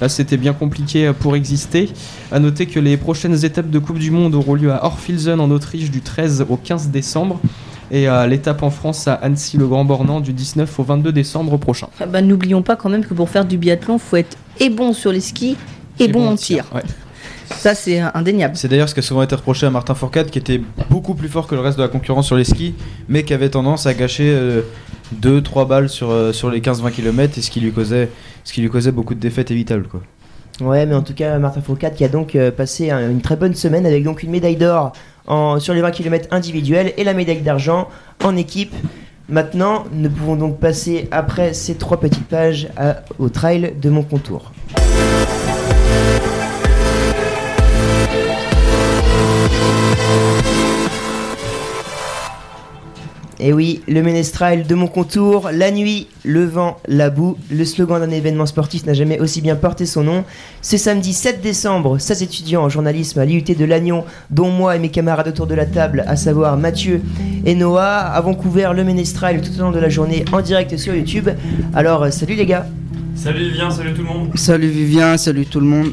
là, 0.00 0.08
c'était 0.08 0.36
bien 0.36 0.52
compliqué 0.52 1.12
pour 1.18 1.36
exister. 1.36 1.90
À 2.30 2.38
noter 2.38 2.66
que 2.66 2.80
les 2.80 2.96
prochaines 2.96 3.44
étapes 3.44 3.70
de 3.70 3.78
Coupe 3.78 3.98
du 3.98 4.10
Monde 4.10 4.34
auront 4.34 4.54
lieu 4.54 4.72
à 4.72 4.84
Orfilsen 4.84 5.40
en 5.40 5.50
Autriche 5.50 5.90
du 5.90 6.00
13 6.00 6.46
au 6.48 6.56
15 6.56 6.88
décembre. 6.88 7.40
Et 7.90 8.06
à 8.06 8.26
l'étape 8.26 8.62
en 8.62 8.70
France 8.70 9.06
à 9.06 9.14
Annecy-le-Grand-Bornand 9.14 10.20
du 10.20 10.32
19 10.32 10.78
au 10.78 10.82
22 10.82 11.12
décembre 11.12 11.58
prochain. 11.58 11.88
Ah 12.00 12.06
bah, 12.06 12.22
N'oublions 12.22 12.62
pas 12.62 12.76
quand 12.76 12.88
même 12.88 13.04
que 13.04 13.12
pour 13.12 13.28
faire 13.28 13.44
du 13.44 13.58
biathlon, 13.58 13.98
faut 13.98 14.16
être 14.16 14.36
et 14.60 14.70
bon 14.70 14.92
sur 14.94 15.12
les 15.12 15.20
skis 15.20 15.56
et, 15.98 16.08
bon, 16.08 16.28
en 16.28 16.36
tir. 16.36 16.64
Ouais. 16.74 16.82
Ça, 17.58 17.74
c'est 17.74 18.00
indéniable. 18.00 18.56
C'est 18.56 18.68
d'ailleurs 18.68 18.88
ce 18.88 18.94
qui 18.94 19.00
a 19.00 19.02
souvent 19.04 19.22
été 19.22 19.34
reproché 19.36 19.66
à 19.66 19.70
Martin 19.70 19.94
Fourcade, 19.94 20.30
qui 20.30 20.38
était 20.38 20.60
beaucoup 20.90 21.14
plus 21.14 21.28
fort 21.28 21.46
que 21.46 21.54
le 21.54 21.60
reste 21.60 21.78
de 21.78 21.82
la 21.82 21.88
concurrence 21.88 22.26
sur 22.26 22.36
les 22.36 22.44
skis, 22.44 22.74
mais 23.08 23.22
qui 23.22 23.34
avait 23.34 23.50
tendance 23.50 23.86
à 23.86 23.94
gâcher 23.94 24.36
2-3 25.20 25.66
balles 25.68 25.88
sur, 25.88 26.10
euh, 26.10 26.32
sur 26.32 26.50
les 26.50 26.60
15-20 26.60 26.90
km, 26.90 27.38
et 27.38 27.40
ce 27.42 27.50
qui, 27.50 27.60
lui 27.60 27.70
causait, 27.72 28.08
ce 28.44 28.52
qui 28.52 28.62
lui 28.62 28.68
causait 28.70 28.90
beaucoup 28.92 29.14
de 29.14 29.20
défaites 29.20 29.50
évitables. 29.52 29.86
Quoi. 29.86 30.00
Ouais, 30.60 30.86
mais 30.86 30.94
en 30.94 31.02
tout 31.02 31.14
cas, 31.14 31.38
Martin 31.38 31.60
Fourcade 31.60 31.94
qui 31.94 32.04
a 32.04 32.08
donc 32.08 32.34
euh, 32.34 32.50
passé 32.50 32.90
un- 32.90 33.10
une 33.10 33.20
très 33.20 33.36
bonne 33.36 33.54
semaine 33.54 33.86
avec 33.86 34.02
donc 34.04 34.22
une 34.22 34.30
médaille 34.30 34.56
d'or 34.56 34.92
sur 35.58 35.72
les 35.72 35.80
20 35.80 35.92
km 35.92 36.28
individuels 36.32 36.92
et 36.96 37.04
la 37.04 37.14
médaille 37.14 37.42
d'argent 37.42 37.88
en 38.24 38.36
équipe. 38.36 38.74
Maintenant, 39.28 39.84
nous 39.92 40.10
pouvons 40.10 40.34
donc 40.36 40.58
passer 40.58 41.06
après 41.12 41.54
ces 41.54 41.76
trois 41.76 42.00
petites 42.00 42.26
pages 42.26 42.68
à- 42.76 42.96
au 43.20 43.28
trail 43.28 43.72
de 43.80 43.88
mon 43.88 44.02
contour. 44.02 44.50
Et 53.44 53.52
oui, 53.52 53.80
le 53.88 54.02
Ménestrail 54.02 54.62
de 54.62 54.74
mon 54.76 54.86
contour, 54.86 55.50
la 55.52 55.72
nuit, 55.72 56.06
le 56.24 56.44
vent, 56.44 56.78
la 56.86 57.10
boue, 57.10 57.36
le 57.50 57.64
slogan 57.64 57.98
d'un 57.98 58.10
événement 58.10 58.46
sportif 58.46 58.86
n'a 58.86 58.94
jamais 58.94 59.18
aussi 59.18 59.40
bien 59.40 59.56
porté 59.56 59.84
son 59.84 60.04
nom. 60.04 60.24
Ce 60.60 60.76
samedi 60.76 61.12
7 61.12 61.40
décembre, 61.40 61.98
16 61.98 62.22
étudiants 62.22 62.62
en 62.62 62.68
journalisme 62.68 63.18
à 63.18 63.24
l'IUT 63.24 63.42
de 63.42 63.64
Lannion, 63.64 64.04
dont 64.30 64.48
moi 64.48 64.76
et 64.76 64.78
mes 64.78 64.90
camarades 64.90 65.26
autour 65.26 65.48
de 65.48 65.56
la 65.56 65.66
table, 65.66 66.04
à 66.06 66.14
savoir 66.14 66.56
Mathieu 66.56 67.02
et 67.44 67.56
Noah, 67.56 68.12
avons 68.12 68.34
couvert 68.36 68.74
le 68.74 68.84
Ménestrail 68.84 69.40
tout 69.40 69.58
au 69.58 69.62
long 69.62 69.72
de 69.72 69.80
la 69.80 69.88
journée 69.88 70.24
en 70.30 70.40
direct 70.40 70.76
sur 70.76 70.94
YouTube. 70.94 71.28
Alors, 71.74 72.04
euh, 72.04 72.10
salut 72.12 72.36
les 72.36 72.46
gars 72.46 72.66
Salut 73.16 73.50
Vivien, 73.50 73.70
salut 73.72 73.92
tout 73.92 74.02
le 74.02 74.08
monde. 74.08 74.30
Salut 74.36 74.68
Vivien, 74.68 75.16
salut 75.16 75.46
tout 75.46 75.60
le 75.60 75.66
monde. 75.66 75.92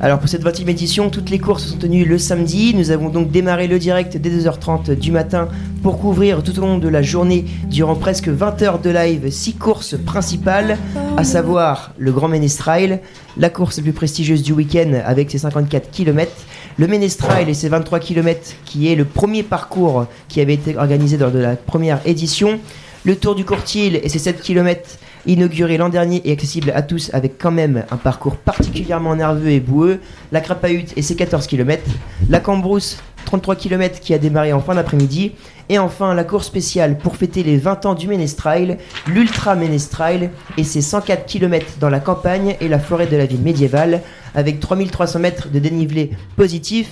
Alors 0.00 0.18
pour 0.18 0.28
cette 0.28 0.44
20e 0.44 0.68
édition, 0.68 1.08
toutes 1.08 1.30
les 1.30 1.38
courses 1.38 1.66
sont 1.66 1.76
tenues 1.76 2.04
le 2.04 2.18
samedi. 2.18 2.74
Nous 2.74 2.90
avons 2.90 3.08
donc 3.08 3.30
démarré 3.30 3.68
le 3.68 3.78
direct 3.78 4.16
dès 4.16 4.30
2h30 4.30 4.96
du 4.96 5.12
matin 5.12 5.48
pour 5.82 5.98
couvrir 5.98 6.42
tout 6.42 6.58
au 6.58 6.62
long 6.62 6.78
de 6.78 6.88
la 6.88 7.00
journée, 7.00 7.44
durant 7.70 7.94
presque 7.94 8.28
20 8.28 8.62
heures 8.62 8.78
de 8.80 8.90
live, 8.90 9.30
6 9.30 9.54
courses 9.54 9.96
principales, 9.96 10.78
à 11.16 11.24
savoir 11.24 11.92
le 11.96 12.10
Grand 12.10 12.28
Ménestrail, 12.28 13.00
la 13.36 13.50
course 13.50 13.76
la 13.76 13.84
plus 13.84 13.92
prestigieuse 13.92 14.42
du 14.42 14.52
week-end 14.52 15.00
avec 15.04 15.30
ses 15.30 15.38
54 15.38 15.90
km, 15.90 16.32
le 16.76 16.86
Ménestrail 16.86 17.48
et 17.48 17.54
ses 17.54 17.68
23 17.68 18.00
km 18.00 18.54
qui 18.64 18.90
est 18.90 18.96
le 18.96 19.04
premier 19.04 19.42
parcours 19.42 20.06
qui 20.28 20.40
avait 20.40 20.54
été 20.54 20.76
organisé 20.76 21.16
lors 21.16 21.30
de 21.30 21.38
la 21.38 21.56
première 21.56 22.00
édition, 22.04 22.58
le 23.04 23.16
Tour 23.16 23.34
du 23.34 23.44
Courtil 23.44 24.00
et 24.02 24.08
ses 24.08 24.18
7 24.18 24.40
km 24.40 24.98
inauguré 25.26 25.76
l'an 25.76 25.88
dernier 25.88 26.22
et 26.24 26.32
accessible 26.32 26.72
à 26.74 26.82
tous 26.82 27.10
avec 27.12 27.38
quand 27.38 27.50
même 27.50 27.84
un 27.90 27.96
parcours 27.96 28.36
particulièrement 28.36 29.16
nerveux 29.16 29.50
et 29.50 29.60
boueux, 29.60 30.00
la 30.32 30.40
Crapahute 30.40 30.92
et 30.96 31.02
ses 31.02 31.16
14 31.16 31.46
km, 31.46 31.82
la 32.28 32.40
Cambrousse 32.40 32.98
33 33.24 33.56
km 33.56 34.00
qui 34.00 34.14
a 34.14 34.18
démarré 34.18 34.52
en 34.52 34.60
fin 34.60 34.74
d'après-midi, 34.74 35.32
et 35.68 35.78
enfin 35.78 36.14
la 36.14 36.24
course 36.24 36.46
spéciale 36.46 36.98
pour 36.98 37.16
fêter 37.16 37.42
les 37.42 37.56
20 37.56 37.86
ans 37.86 37.94
du 37.94 38.06
Ménestrail, 38.06 38.76
l'Ultra 39.06 39.54
Ménestrail 39.54 40.30
et 40.58 40.64
ses 40.64 40.82
104 40.82 41.26
km 41.26 41.66
dans 41.80 41.88
la 41.88 42.00
campagne 42.00 42.56
et 42.60 42.68
la 42.68 42.78
forêt 42.78 43.06
de 43.06 43.16
la 43.16 43.26
ville 43.26 43.40
médiévale 43.40 44.02
avec 44.34 44.60
3300 44.60 45.18
mètres 45.18 45.48
de 45.52 45.58
dénivelé 45.58 46.10
positif. 46.36 46.88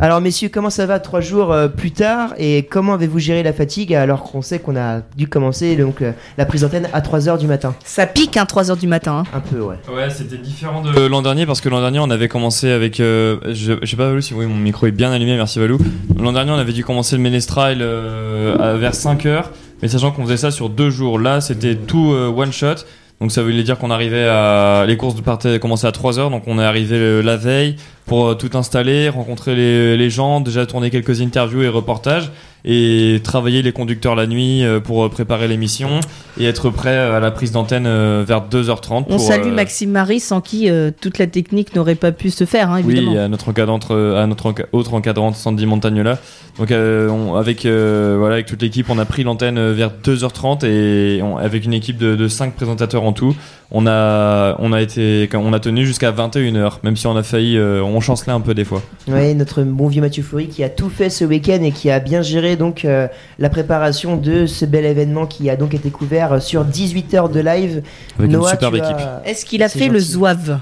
Alors 0.00 0.20
messieurs, 0.20 0.48
comment 0.52 0.70
ça 0.70 0.86
va 0.86 0.98
trois 0.98 1.20
jours 1.20 1.52
euh, 1.52 1.68
plus 1.68 1.90
tard 1.92 2.34
et 2.38 2.64
comment 2.68 2.94
avez-vous 2.94 3.18
géré 3.18 3.42
la 3.42 3.52
fatigue 3.52 3.94
alors 3.94 4.24
qu'on 4.24 4.42
sait 4.42 4.58
qu'on 4.58 4.76
a 4.76 5.00
dû 5.16 5.28
commencer 5.28 5.76
donc 5.76 6.02
euh, 6.02 6.12
la 6.36 6.46
prise 6.46 6.62
d'antenne 6.62 6.88
à 6.92 7.00
3h 7.00 7.38
du 7.38 7.46
matin? 7.46 7.74
Ça 7.84 8.06
pique, 8.06 8.36
hein, 8.36 8.44
3h 8.44 8.78
du 8.78 8.86
matin. 8.88 9.24
hein. 9.26 9.30
Un 9.36 9.40
peu, 9.40 9.60
ouais. 9.60 9.76
Ouais, 9.94 10.10
c'était 10.10 10.36
différent 10.38 10.82
de 10.82 11.06
l'an 11.06 11.22
dernier 11.22 11.46
parce 11.46 11.60
que 11.60 11.68
l'an 11.68 11.80
dernier 11.80 12.00
on 12.00 12.10
avait 12.10 12.28
commencé 12.28 12.70
avec. 12.70 12.98
euh, 13.00 13.38
je, 13.52 13.74
je 13.82 13.86
sais 13.90 13.96
pas 13.96 14.08
Valou 14.08 14.20
si 14.20 14.30
vous 14.32 14.40
voyez 14.40 14.50
mon 14.52 14.58
micro 14.58 14.86
est 14.86 14.90
bien 14.92 15.12
allumé, 15.12 15.36
merci 15.36 15.58
Valou. 15.58 15.78
L'an 16.18 16.32
dernier 16.32 16.50
on 16.50 16.58
avait 16.58 16.72
dû 16.72 16.84
commencer 16.84 17.16
le 17.16 17.22
Ménestrail 17.22 17.78
euh, 17.80 18.56
à- 18.58 18.74
vers 18.74 18.94
5 18.94 19.26
heures, 19.26 19.50
mais 19.82 19.88
sachant 19.88 20.10
qu'on 20.10 20.24
faisait 20.24 20.36
ça 20.36 20.50
sur 20.50 20.68
deux 20.70 20.90
jours. 20.90 21.18
Là 21.18 21.40
c'était 21.40 21.76
tout 21.76 22.12
euh, 22.12 22.28
one 22.28 22.52
shot. 22.52 22.74
Donc 23.20 23.32
ça 23.32 23.42
voulait 23.42 23.62
dire 23.62 23.78
qu'on 23.78 23.90
arrivait 23.90 24.28
à 24.28 24.84
les 24.86 24.96
courses 24.96 25.20
partaient 25.20 25.58
commençaient 25.58 25.86
à 25.86 25.92
3 25.92 26.18
heures, 26.18 26.30
donc 26.30 26.44
on 26.46 26.58
est 26.58 26.64
arrivé 26.64 26.96
euh, 26.96 27.22
la 27.22 27.36
veille 27.36 27.76
pour 28.06 28.26
euh, 28.26 28.34
tout 28.34 28.50
installer, 28.54 29.08
rencontrer 29.08 29.54
les 29.54 30.10
gens, 30.10 30.40
déjà 30.40 30.66
tourner 30.66 30.90
quelques 30.90 31.20
interviews 31.20 31.62
et 31.62 31.68
reportages 31.68 32.30
et 32.64 33.20
travailler 33.22 33.62
les 33.62 33.72
conducteurs 33.72 34.14
la 34.14 34.26
nuit 34.26 34.64
euh, 34.64 34.80
pour 34.80 35.04
euh, 35.04 35.08
préparer 35.08 35.48
l'émission 35.48 36.00
et 36.40 36.44
être 36.46 36.70
prêt 36.70 36.96
euh, 36.96 37.16
à 37.16 37.20
la 37.20 37.30
prise 37.30 37.52
d'antenne 37.52 37.84
vers 38.24 38.42
2h30 38.48 39.04
On 39.08 39.18
salue 39.18 39.48
euh, 39.48 39.54
Maxime 39.54 39.90
Marie 39.90 40.20
sans 40.20 40.40
qui 40.40 40.70
euh, 40.70 40.90
toute 41.00 41.18
la 41.18 41.26
technique 41.26 41.74
n'aurait 41.76 41.94
pas 41.94 42.12
pu 42.12 42.30
se 42.30 42.44
faire, 42.44 42.70
hein, 42.70 42.78
évidemment. 42.78 43.12
Oui, 43.12 43.18
à 43.18 43.28
notre 43.28 43.48
encadrante, 43.50 43.90
à 43.90 44.26
notre 44.26 44.50
enca- 44.50 44.66
autre 44.72 44.94
encadrante 44.94 45.36
Sandy 45.36 45.66
Montagnola. 45.66 46.18
Donc 46.58 46.70
euh, 46.70 47.08
on- 47.08 47.34
avec 47.34 47.66
euh, 47.66 48.16
voilà 48.18 48.34
avec 48.34 48.46
toute 48.46 48.62
l'équipe, 48.62 48.88
on 48.88 48.98
a 48.98 49.04
pris 49.04 49.24
l'antenne 49.24 49.72
vers 49.72 49.90
2h30 50.02 50.64
et 50.64 51.20
on- 51.22 51.36
avec 51.36 51.64
une 51.64 51.74
équipe 51.74 51.98
de, 51.98 52.14
de 52.16 52.28
5 52.28 52.54
présentateurs 52.54 53.02
en 53.02 53.12
tout, 53.12 53.34
on 53.70 53.86
a 53.86 54.56
on 54.60 54.72
a 54.72 54.80
été 54.80 55.28
on 55.34 55.52
a 55.52 55.58
tenu 55.60 55.84
jusqu'à 55.86 56.12
21h, 56.12 56.74
même 56.84 56.96
si 56.96 57.06
on 57.06 57.16
a 57.16 57.22
failli 57.22 57.56
euh, 57.58 57.82
on 57.82 58.00
chancelait 58.00 58.32
un 58.32 58.40
peu 58.40 58.54
des 58.54 58.64
fois. 58.64 58.82
Ouais, 59.08 59.34
notre 59.34 59.62
bon 59.62 59.88
vieux 59.88 60.00
Mathieu 60.00 60.22
Foury 60.22 60.46
qui 60.48 60.62
a 60.62 60.68
tout 60.68 60.88
fait 60.90 61.10
ce 61.10 61.24
week-end 61.24 61.60
et 61.62 61.72
qui 61.72 61.90
a 61.90 61.98
bien 62.00 62.22
géré 62.22 62.53
donc 62.56 62.84
euh, 62.84 63.06
la 63.38 63.48
préparation 63.48 64.16
de 64.16 64.46
ce 64.46 64.64
bel 64.64 64.84
événement 64.84 65.26
qui 65.26 65.48
a 65.50 65.56
donc 65.56 65.74
été 65.74 65.90
couvert 65.90 66.40
sur 66.42 66.64
18 66.64 67.14
heures 67.14 67.28
de 67.28 67.40
live. 67.40 67.82
Avec 68.18 68.30
Noah, 68.30 68.50
une 68.50 68.50
superbe 68.56 68.76
tu 68.76 68.82
as- 68.82 68.90
équipe. 68.90 69.06
Est-ce 69.24 69.44
qu'il 69.44 69.62
a 69.62 69.68
fait 69.68 69.88
le 69.88 69.98
zouave 69.98 70.60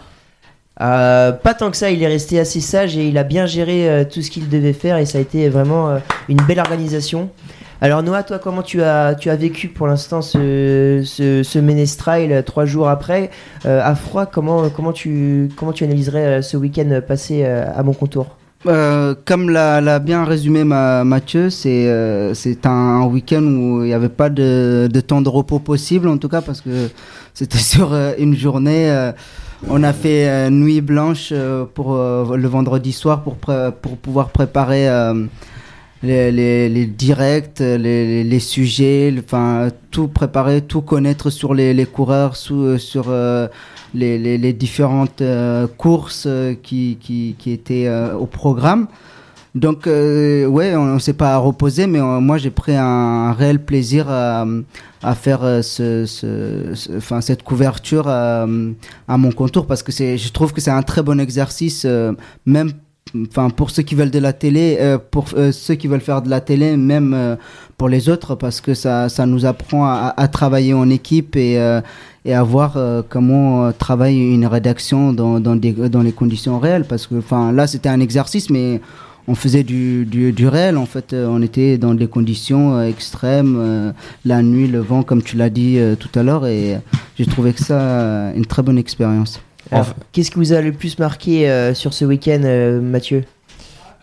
Euh, 0.81 1.33
pas 1.33 1.55
tant 1.55 1.71
que 1.71 1.77
ça, 1.77 1.91
il 1.91 2.03
est 2.03 2.07
resté 2.09 2.41
assez 2.41 2.61
sage 2.61 2.97
et 2.97 3.07
il 3.07 3.19
a 3.19 3.25
bien 3.25 3.47
géré 3.47 3.89
euh, 3.89 4.05
tout 4.05 4.23
ce 4.23 4.31
qu'il 4.31 4.49
devait 4.49 4.73
faire 4.73 4.97
et 4.97 5.05
ça 5.05 5.19
a 5.19 5.21
été 5.21 5.49
vraiment 5.51 5.91
euh, 5.91 5.99
une 6.29 6.41
belle 6.49 6.61
organisation. 6.61 7.29
Alors 7.83 8.03
Noah, 8.03 8.23
toi, 8.23 8.39
comment 8.39 8.63
tu 8.63 8.81
as, 8.83 9.15
tu 9.17 9.29
as 9.29 9.37
vécu 9.37 9.69
pour 9.69 9.87
l'instant 9.87 10.23
ce, 10.23 11.03
ce, 11.05 11.43
ce 11.43 11.59
Ménestrail 11.59 12.33
euh, 12.33 12.43
trois 12.43 12.65
jours 12.65 12.89
après 12.89 13.31
Euh, 13.67 13.81
À 13.85 13.95
froid, 13.95 14.25
comment, 14.27 14.71
comment, 14.71 14.93
tu, 14.93 15.51
comment 15.57 15.73
tu 15.73 15.85
analyserais 15.85 16.25
euh, 16.39 16.43
ce 16.43 16.57
week-end 16.57 17.01
passé 17.07 17.43
euh, 17.45 17.65
à 17.77 17.83
mon 17.83 17.93
contour? 17.93 18.37
Euh, 18.67 19.15
comme 19.25 19.51
l'a 19.51 19.99
bien 19.99 20.25
résumé 20.25 20.63
ma, 20.63 21.03
Mathieu, 21.05 21.51
c'est 21.51 21.87
euh, 21.89 22.33
un 22.65 23.05
week-end 23.07 23.43
où 23.43 23.83
il 23.83 23.87
n'y 23.87 23.93
avait 23.93 24.09
pas 24.09 24.31
de, 24.31 24.89
temps 25.07 25.21
de 25.21 25.29
repos 25.29 25.59
possible, 25.59 26.09
en 26.09 26.17
tout 26.17 26.29
cas, 26.29 26.43
parce 26.43 26.61
que 26.61 26.89
c'était 27.35 27.59
sur 27.73 27.93
euh, 27.93 28.13
une 28.19 28.37
journée. 28.37 28.91
euh, 28.91 29.13
on 29.69 29.83
a 29.85 29.93
fait 29.93 30.51
nuit 30.51 30.81
blanche 30.81 31.33
pour 31.75 31.95
le 31.95 32.49
vendredi 32.49 32.91
soir 32.91 33.23
pour, 33.23 33.37
pour 33.37 33.97
pouvoir 33.97 34.31
préparer 34.31 34.89
les, 36.03 36.87
directs, 36.87 37.61
les, 37.61 38.41
sujets, 38.41 39.15
enfin 39.21 39.69
tout 39.93 40.09
préparer, 40.09 40.63
tout 40.63 40.81
connaître 40.81 41.31
sur 41.31 41.55
les, 41.55 41.87
coureurs, 41.87 42.35
sur 42.35 43.05
les, 43.95 44.19
les, 44.19 44.39
les 44.39 44.53
différentes 44.53 45.21
euh, 45.21 45.67
courses 45.67 46.25
euh, 46.27 46.55
qui, 46.63 46.99
qui, 47.01 47.37
qui 47.39 47.53
étaient 47.53 47.87
euh, 47.87 48.15
au 48.15 48.27
programme. 48.27 48.87
Donc, 49.55 49.87
euh, 49.87 50.47
ouais, 50.47 50.75
on 50.77 50.95
ne 50.95 50.99
s'est 50.99 51.13
pas 51.13 51.37
reposé, 51.37 51.87
mais 51.87 52.01
moi 52.01 52.39
j'ai 52.39 52.51
pris 52.51 52.75
un, 52.75 52.85
un 52.85 53.33
réel 53.35 53.63
plaisir 53.63 54.07
à, 54.09 54.47
à 55.03 55.15
faire 55.15 55.41
ce, 55.63 56.07
ce, 56.07 56.97
enfin, 56.97 57.21
cette 57.21 57.43
couverture 57.43 58.09
à, 58.09 58.47
à 59.09 59.17
mon 59.19 59.31
contour 59.31 59.67
parce 59.67 59.83
que 59.83 59.93
je 59.93 60.33
trouve 60.33 60.55
que 60.55 60.63
c'est 60.63 60.71
un 60.71 60.83
très 60.83 61.03
bon 61.03 61.21
exercice, 61.21 61.85
euh, 61.85 62.13
même 62.47 62.73
enfin 63.29 63.51
pour 63.51 63.71
ceux 63.71 63.83
qui 63.83 63.95
veulent 63.95 64.11
de 64.11 64.19
la 64.19 64.33
télé, 64.33 64.79
euh, 64.81 64.99
pour 64.99 65.27
euh, 65.37 65.53
ceux 65.53 65.75
qui 65.75 65.89
veulent 65.89 66.01
faire 66.01 66.23
de 66.23 66.31
la 66.31 66.41
télé, 66.41 66.77
même 66.77 67.13
euh, 67.15 67.37
pour 67.77 67.89
les 67.89 68.09
autres, 68.09 68.35
parce 68.35 68.61
que 68.61 68.75
ça, 68.75 69.09
ça 69.09 69.27
nous 69.27 69.45
apprend 69.45 69.87
à, 69.87 70.29
travailler 70.29 70.73
en 70.73 70.89
équipe 70.89 71.37
et, 71.37 71.55
et 72.25 72.35
à 72.35 72.43
voir 72.45 72.79
comment 73.09 73.73
travaille 73.73 74.17
une 74.19 74.47
rédaction 74.47 75.13
dans, 75.13 75.41
dans, 75.41 75.57
des, 75.57 75.73
dans 75.73 76.03
les 76.03 76.13
conditions 76.13 76.61
réelles. 76.61 76.85
Parce 76.85 77.09
que 77.09 77.17
enfin 77.17 77.51
là, 77.51 77.67
c'était 77.67 77.89
un 77.89 77.99
exercice, 77.99 78.51
mais 78.51 78.81
on 79.27 79.35
faisait 79.35 79.65
du, 79.65 80.05
du, 80.05 80.33
du 80.33 80.47
réel. 80.47 80.77
En 80.77 80.87
fait, 80.87 81.13
on 81.13 81.43
était 81.43 81.77
dans 81.77 81.95
des 81.95 82.07
conditions 82.07 82.81
extrêmes, 82.83 83.93
la 84.25 84.43
nuit, 84.45 84.69
le 84.69 84.79
vent, 84.79 85.03
comme 85.03 85.23
tu 85.23 85.37
l'as 85.37 85.51
dit 85.51 85.77
tout 85.99 86.17
à 86.17 86.23
l'heure, 86.23 86.47
et 86.47 86.79
j'ai 87.19 87.27
trouvé 87.27 87.53
que 87.53 87.65
ça 87.65 88.33
une 88.37 88.47
très 88.47 88.63
bonne 88.63 88.79
expérience. 88.79 89.41
Alors, 89.73 89.95
Qu'est-ce 90.13 90.31
qui 90.31 90.39
vous 90.39 90.53
a 90.53 90.61
le 90.61 90.73
plus 90.73 90.99
marqué 90.99 91.49
euh, 91.51 91.75
sur 91.75 91.95
ce 91.95 92.05
week-end, 92.05 92.43
euh, 92.45 92.81
Mathieu? 92.81 93.25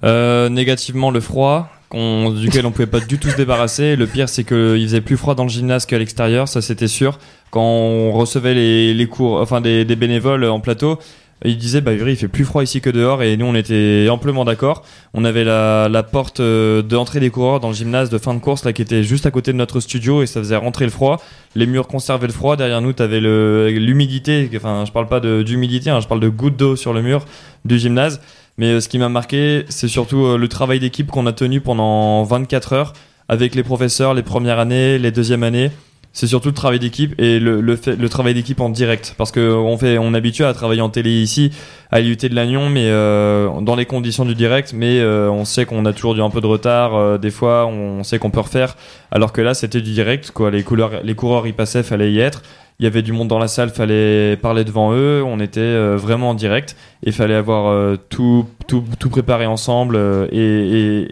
Euh, 0.03 0.49
négativement, 0.49 1.11
le 1.11 1.19
froid, 1.19 1.69
duquel 1.91 2.65
on 2.65 2.71
pouvait 2.71 2.87
pas 2.87 2.99
du 2.99 3.17
tout 3.19 3.29
se 3.29 3.37
débarrasser. 3.37 3.95
Le 3.95 4.07
pire, 4.07 4.29
c'est 4.29 4.43
qu'il 4.43 4.81
faisait 4.81 5.01
plus 5.01 5.17
froid 5.17 5.35
dans 5.35 5.43
le 5.43 5.49
gymnase 5.49 5.85
qu'à 5.85 5.97
l'extérieur, 5.97 6.47
ça 6.47 6.61
c'était 6.61 6.87
sûr. 6.87 7.19
Quand 7.51 7.61
on 7.61 8.11
recevait 8.11 8.53
les, 8.53 8.93
les 8.93 9.07
cours, 9.07 9.39
enfin 9.41 9.61
des, 9.61 9.85
des 9.85 9.95
bénévoles 9.95 10.45
en 10.45 10.59
plateau, 10.59 10.99
ils 11.45 11.57
disaient 11.57 11.79
bah 11.79 11.93
il 11.93 12.15
fait 12.17 12.27
plus 12.27 12.43
froid 12.43 12.63
ici 12.63 12.81
que 12.81 12.89
dehors 12.89 13.23
et 13.23 13.37
nous 13.37 13.45
on 13.45 13.55
était 13.55 14.07
amplement 14.09 14.43
d'accord. 14.43 14.83
On 15.13 15.23
avait 15.23 15.45
la, 15.45 15.87
la 15.89 16.03
porte 16.03 16.41
euh, 16.41 16.81
d'entrée 16.81 17.19
des 17.21 17.29
coureurs 17.29 17.59
dans 17.61 17.69
le 17.69 17.73
gymnase 17.73 18.09
de 18.09 18.17
fin 18.17 18.33
de 18.33 18.39
course 18.39 18.65
là 18.65 18.73
qui 18.73 18.81
était 18.81 19.03
juste 19.03 19.25
à 19.25 19.31
côté 19.31 19.53
de 19.53 19.57
notre 19.57 19.79
studio 19.79 20.21
et 20.21 20.27
ça 20.27 20.41
faisait 20.41 20.57
rentrer 20.57 20.85
le 20.85 20.91
froid. 20.91 21.21
Les 21.55 21.65
murs 21.65 21.87
conservaient 21.87 22.27
le 22.27 22.33
froid. 22.33 22.57
Derrière 22.57 22.81
nous, 22.81 22.93
t'avais 22.93 23.21
l'humidité. 23.21 24.49
Enfin, 24.55 24.83
je 24.85 24.91
parle 24.91 25.07
pas 25.07 25.19
d'humidité, 25.19 25.89
hein, 25.89 26.01
je 26.01 26.07
parle 26.07 26.19
de 26.19 26.29
gouttes 26.29 26.57
d'eau 26.57 26.75
sur 26.75 26.93
le 26.93 27.01
mur 27.01 27.25
du 27.65 27.79
gymnase. 27.79 28.21
Mais 28.57 28.73
euh, 28.73 28.79
ce 28.81 28.89
qui 28.89 28.99
m'a 28.99 29.09
marqué, 29.09 29.63
c'est 29.69 29.87
surtout 29.87 30.25
euh, 30.25 30.37
le 30.37 30.47
travail 30.49 30.79
d'équipe 30.79 31.09
qu'on 31.09 31.25
a 31.25 31.33
tenu 31.33 31.61
pendant 31.61 32.23
24 32.23 32.73
heures 32.73 32.93
avec 33.29 33.55
les 33.55 33.63
professeurs, 33.63 34.13
les 34.13 34.23
premières 34.23 34.59
années, 34.59 34.97
les 34.97 35.11
deuxièmes 35.11 35.43
années. 35.43 35.71
C'est 36.11 36.27
surtout 36.27 36.49
le 36.49 36.55
travail 36.55 36.79
d'équipe 36.79 37.13
et 37.21 37.39
le, 37.39 37.61
le, 37.61 38.09
travail 38.09 38.33
d'équipe 38.33 38.59
en 38.59 38.69
direct. 38.69 39.13
Parce 39.17 39.31
que 39.31 39.53
on 39.53 39.77
fait, 39.77 39.99
on 39.99 40.13
est 40.13 40.17
habitué 40.17 40.43
à 40.43 40.53
travailler 40.53 40.81
en 40.81 40.89
télé 40.89 41.21
ici, 41.21 41.51
à 41.91 41.99
l'IUT 41.99 42.15
de 42.17 42.33
Lannion, 42.33 42.69
mais 42.69 42.87
euh, 42.87 43.61
dans 43.61 43.75
les 43.75 43.85
conditions 43.85 44.25
du 44.25 44.33
direct. 44.33 44.73
Mais 44.73 44.99
euh, 44.99 45.29
on 45.29 45.45
sait 45.45 45.65
qu'on 45.65 45.85
a 45.85 45.93
toujours 45.93 46.15
du 46.15 46.21
un 46.21 46.31
peu 46.31 46.41
de 46.41 46.47
retard. 46.47 46.95
euh, 46.95 47.17
des 47.19 47.29
fois, 47.29 47.67
on 47.67 48.03
sait 48.03 48.17
qu'on 48.17 48.31
peut 48.31 48.39
refaire. 48.39 48.75
Alors 49.11 49.31
que 49.31 49.41
là, 49.41 49.53
c'était 49.53 49.81
du 49.81 49.91
direct. 49.91 50.31
Quoi. 50.31 50.49
Les, 50.49 50.63
couleurs, 50.63 51.03
les 51.03 51.13
coureurs 51.13 51.45
y 51.45 51.53
passaient, 51.53 51.83
fallait 51.83 52.11
y 52.11 52.19
être. 52.19 52.41
Il 52.79 52.85
y 52.85 52.87
avait 52.87 53.01
du 53.01 53.11
monde 53.11 53.27
dans 53.27 53.39
la 53.39 53.47
salle, 53.47 53.69
fallait 53.69 54.35
parler 54.35 54.63
devant 54.63 54.93
eux. 54.93 55.21
On 55.23 55.39
était 55.39 55.95
vraiment 55.95 56.29
en 56.29 56.33
direct 56.33 56.77
et 57.03 57.11
fallait 57.11 57.35
avoir 57.35 57.97
tout, 58.07 58.45
tout, 58.67 58.85
tout 58.97 59.09
préparé 59.09 59.45
ensemble 59.45 59.99
et, 60.31 61.09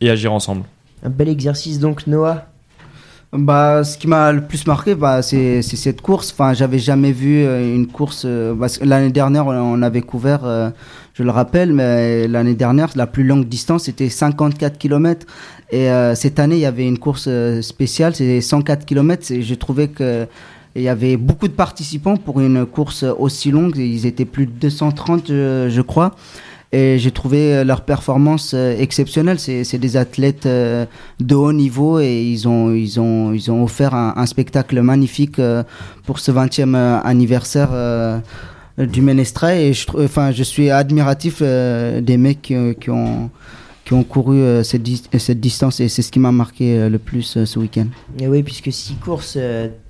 et 0.00 0.10
agir 0.10 0.32
ensemble. 0.32 0.62
Un 1.04 1.10
bel 1.10 1.28
exercice 1.28 1.78
donc, 1.78 2.06
Noah. 2.06 2.49
Bah, 3.32 3.84
ce 3.84 3.96
qui 3.96 4.08
m'a 4.08 4.32
le 4.32 4.40
plus 4.40 4.66
marqué, 4.66 4.96
bah, 4.96 5.22
c'est 5.22 5.62
cette 5.62 6.00
course. 6.00 6.32
Enfin, 6.32 6.52
j'avais 6.52 6.80
jamais 6.80 7.12
vu 7.12 7.44
euh, 7.44 7.76
une 7.76 7.86
course. 7.86 8.22
que 8.22 8.84
l'année 8.84 9.12
dernière, 9.12 9.46
on 9.46 9.82
avait 9.82 10.00
couvert, 10.00 10.44
euh, 10.44 10.70
je 11.14 11.22
le 11.22 11.30
rappelle, 11.30 11.72
mais 11.72 12.26
l'année 12.26 12.56
dernière, 12.56 12.88
la 12.96 13.06
plus 13.06 13.22
longue 13.22 13.46
distance, 13.46 13.84
c'était 13.84 14.08
54 14.08 14.78
km. 14.78 15.26
Et 15.70 15.90
euh, 15.90 16.16
cette 16.16 16.40
année, 16.40 16.56
il 16.56 16.62
y 16.62 16.66
avait 16.66 16.88
une 16.88 16.98
course 16.98 17.28
spéciale, 17.60 18.16
c'est 18.16 18.40
104 18.40 18.84
km. 18.84 19.30
Et 19.30 19.42
j'ai 19.42 19.56
trouvé 19.56 19.88
que 19.88 20.26
il 20.76 20.82
y 20.82 20.88
avait 20.88 21.16
beaucoup 21.16 21.48
de 21.48 21.52
participants 21.52 22.16
pour 22.16 22.40
une 22.40 22.66
course 22.66 23.04
aussi 23.04 23.52
longue. 23.52 23.76
Ils 23.76 24.06
étaient 24.06 24.24
plus 24.24 24.46
de 24.46 24.52
230, 24.52 25.28
je, 25.28 25.68
je 25.70 25.82
crois. 25.82 26.16
Et 26.72 26.98
j'ai 27.00 27.10
trouvé 27.10 27.54
euh, 27.54 27.64
leur 27.64 27.80
performance 27.80 28.52
euh, 28.54 28.78
exceptionnelle. 28.78 29.40
C'est 29.40 29.78
des 29.78 29.96
athlètes 29.96 30.46
euh, 30.46 30.86
de 31.18 31.34
haut 31.34 31.52
niveau 31.52 31.98
et 31.98 32.22
ils 32.22 32.46
ont, 32.46 32.72
ils 32.72 33.00
ont, 33.00 33.32
ils 33.32 33.50
ont 33.50 33.64
offert 33.64 33.94
un, 33.94 34.26
spectacle 34.26 34.80
magnifique 34.80 35.40
pour 36.04 36.20
ce 36.20 36.30
20e 36.30 36.76
euh, 36.76 37.00
anniversaire 37.02 37.70
du 38.78 39.02
Ménestrel. 39.02 39.58
Et 39.58 39.72
je, 39.72 39.84
enfin, 39.98 40.30
je 40.30 40.44
suis 40.44 40.70
admiratif 40.70 41.42
des 41.42 42.16
mecs 42.16 42.42
qui, 42.42 42.90
ont, 42.90 43.30
qui 43.84 43.92
ont 43.92 44.04
couru 44.04 44.62
cette, 44.62 44.86
cette 45.18 45.40
distance 45.40 45.80
et 45.80 45.88
c'est 45.88 46.02
ce 46.02 46.12
qui 46.12 46.20
m'a 46.20 46.30
marqué 46.30 46.88
le 46.88 46.98
plus 46.98 47.44
ce 47.44 47.58
week-end. 47.58 47.86
Et 48.20 48.28
oui, 48.28 48.44
puisque 48.44 48.72
six 48.72 48.94
courses 48.94 49.36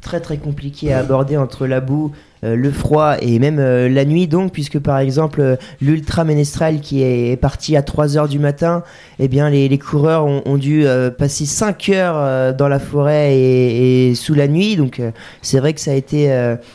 très 0.00 0.20
très 0.20 0.38
compliquées 0.38 0.92
à 0.92 0.98
aborder 0.98 1.36
entre 1.36 1.66
la 1.66 1.80
boue, 1.80 2.12
euh, 2.42 2.56
le 2.56 2.70
froid 2.70 3.16
et 3.20 3.38
même 3.38 3.58
euh, 3.58 3.86
la 3.90 4.06
nuit 4.06 4.26
donc, 4.26 4.52
puisque 4.52 4.78
par 4.78 4.98
exemple 4.98 5.42
euh, 5.42 5.56
l'Ultra 5.82 6.24
Ménestrel 6.24 6.80
qui 6.80 7.02
est, 7.02 7.36
parti 7.36 7.76
à 7.76 7.82
3h 7.82 8.28
du 8.28 8.38
matin, 8.38 8.82
eh 9.18 9.28
bien 9.28 9.50
les, 9.50 9.78
coureurs 9.78 10.24
ont, 10.24 10.56
dû 10.56 10.86
euh, 10.86 11.10
passer 11.10 11.44
5 11.44 11.88
heures 11.90 12.54
dans 12.54 12.68
la 12.68 12.78
forêt 12.78 13.36
et, 13.36 14.14
sous 14.14 14.34
la 14.34 14.48
nuit, 14.48 14.76
donc 14.76 15.00
c'est 15.42 15.58
vrai 15.58 15.72
que 15.74 15.80
ça 15.80 15.92
a 15.92 15.94
été 15.94 16.30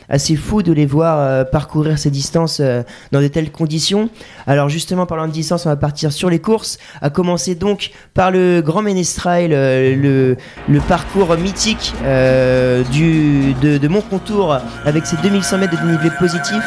assez 0.10 0.36
fou 0.36 0.64
de 0.64 0.72
les 0.72 0.86
voir 0.86 1.50
parcourir 1.50 2.00
ces 2.00 2.10
distances 2.10 2.62
dans 3.12 3.22
de 3.22 3.28
telles 3.28 3.52
conditions. 3.52 4.10
Alors 4.48 4.70
justement 4.70 5.06
parlant 5.06 5.28
de 5.28 5.32
distance, 5.32 5.66
on 5.66 5.70
va 5.70 5.76
partir 5.76 6.12
sur 6.12 6.30
les 6.30 6.40
courses, 6.40 6.78
à 7.02 7.10
commencer 7.10 7.56
donc 7.56 7.92
par 8.14 8.32
le 8.32 8.62
Grand 8.62 8.82
Ménestrel, 8.82 9.52
le, 9.52 10.38
parcours 10.88 11.36
mythique 11.38 11.94
euh, 12.04 12.84
de, 13.62 13.80
avec 14.86 15.06
ses 15.06 15.18
2100 15.18 15.58
mètres 15.58 15.72
de 15.82 15.86
dénivelé 15.86 16.10
positif. 16.20 16.62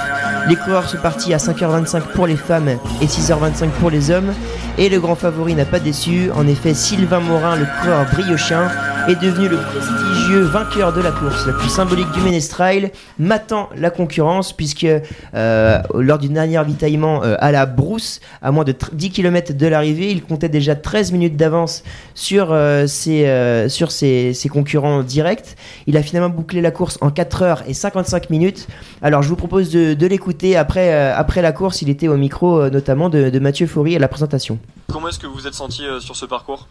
Les 0.48 0.56
coureurs 0.56 0.88
sont 0.88 0.98
partis 0.98 1.34
à 1.34 1.36
5h25 1.38 2.00
pour 2.14 2.26
les 2.26 2.36
femmes 2.36 2.68
et 2.68 3.06
6h25 3.06 3.68
pour 3.80 3.90
les 3.90 4.10
hommes. 4.10 4.32
Et 4.78 4.88
le 4.88 5.00
grand 5.00 5.16
favori 5.16 5.54
n'a 5.54 5.64
pas 5.64 5.80
déçu. 5.80 6.30
En 6.34 6.46
effet, 6.46 6.72
Sylvain 6.72 7.20
Morin, 7.20 7.56
le 7.56 7.66
coureur 7.82 8.06
briochin, 8.12 8.70
est 9.08 9.20
devenu 9.20 9.48
le 9.48 9.56
prestigieux 9.56 10.42
vainqueur 10.42 10.92
de 10.92 11.00
la 11.00 11.10
course 11.10 11.46
la 11.46 11.54
plus 11.54 11.68
symbolique 11.70 12.10
du 12.12 12.20
Ménestrel, 12.20 12.90
matant 13.18 13.70
la 13.76 13.90
concurrence 13.90 14.52
puisque 14.52 14.86
euh, 15.34 15.78
lors 15.94 16.18
du 16.18 16.28
dernier 16.28 16.58
ravitaillement 16.58 17.24
euh, 17.24 17.34
à 17.38 17.50
la 17.50 17.64
brousse, 17.64 18.20
à 18.42 18.50
moins 18.52 18.64
de 18.64 18.72
tr- 18.72 18.90
10 18.92 19.10
km 19.10 19.54
de 19.54 19.66
l'arrivée, 19.66 20.10
il 20.12 20.22
comptait 20.22 20.50
déjà 20.50 20.74
13 20.76 21.12
minutes 21.12 21.36
d'avance 21.36 21.82
sur, 22.14 22.48
euh, 22.52 22.86
ses, 22.86 23.26
euh, 23.26 23.68
sur 23.70 23.90
ses, 23.90 24.34
ses 24.34 24.48
concurrents 24.50 25.02
directs. 25.02 25.56
Il 25.86 25.96
a 25.96 26.02
finalement 26.02 26.28
bouclé 26.38 26.60
la 26.60 26.70
course 26.70 26.98
en 27.00 27.10
4 27.10 27.42
heures 27.42 27.62
et 27.66 27.74
55 27.74 28.30
minutes. 28.30 28.68
Alors 29.02 29.22
je 29.22 29.28
vous 29.28 29.34
propose 29.36 29.70
de, 29.70 29.94
de 29.94 30.06
l'écouter 30.06 30.56
après, 30.56 30.94
euh, 30.94 31.12
après 31.16 31.42
la 31.42 31.50
course. 31.52 31.82
Il 31.82 31.88
était 31.90 32.06
au 32.06 32.16
micro 32.16 32.60
euh, 32.60 32.70
notamment 32.70 33.08
de, 33.08 33.28
de 33.28 33.38
Mathieu 33.40 33.66
Faury 33.66 33.96
à 33.96 33.98
la 33.98 34.06
présentation. 34.08 34.58
Comment 34.92 35.08
est-ce 35.08 35.18
que 35.18 35.26
vous 35.26 35.34
vous 35.34 35.46
êtes 35.48 35.54
senti 35.54 35.84
euh, 35.84 35.98
sur 35.98 36.14
ce 36.14 36.26
parcours? 36.26 36.68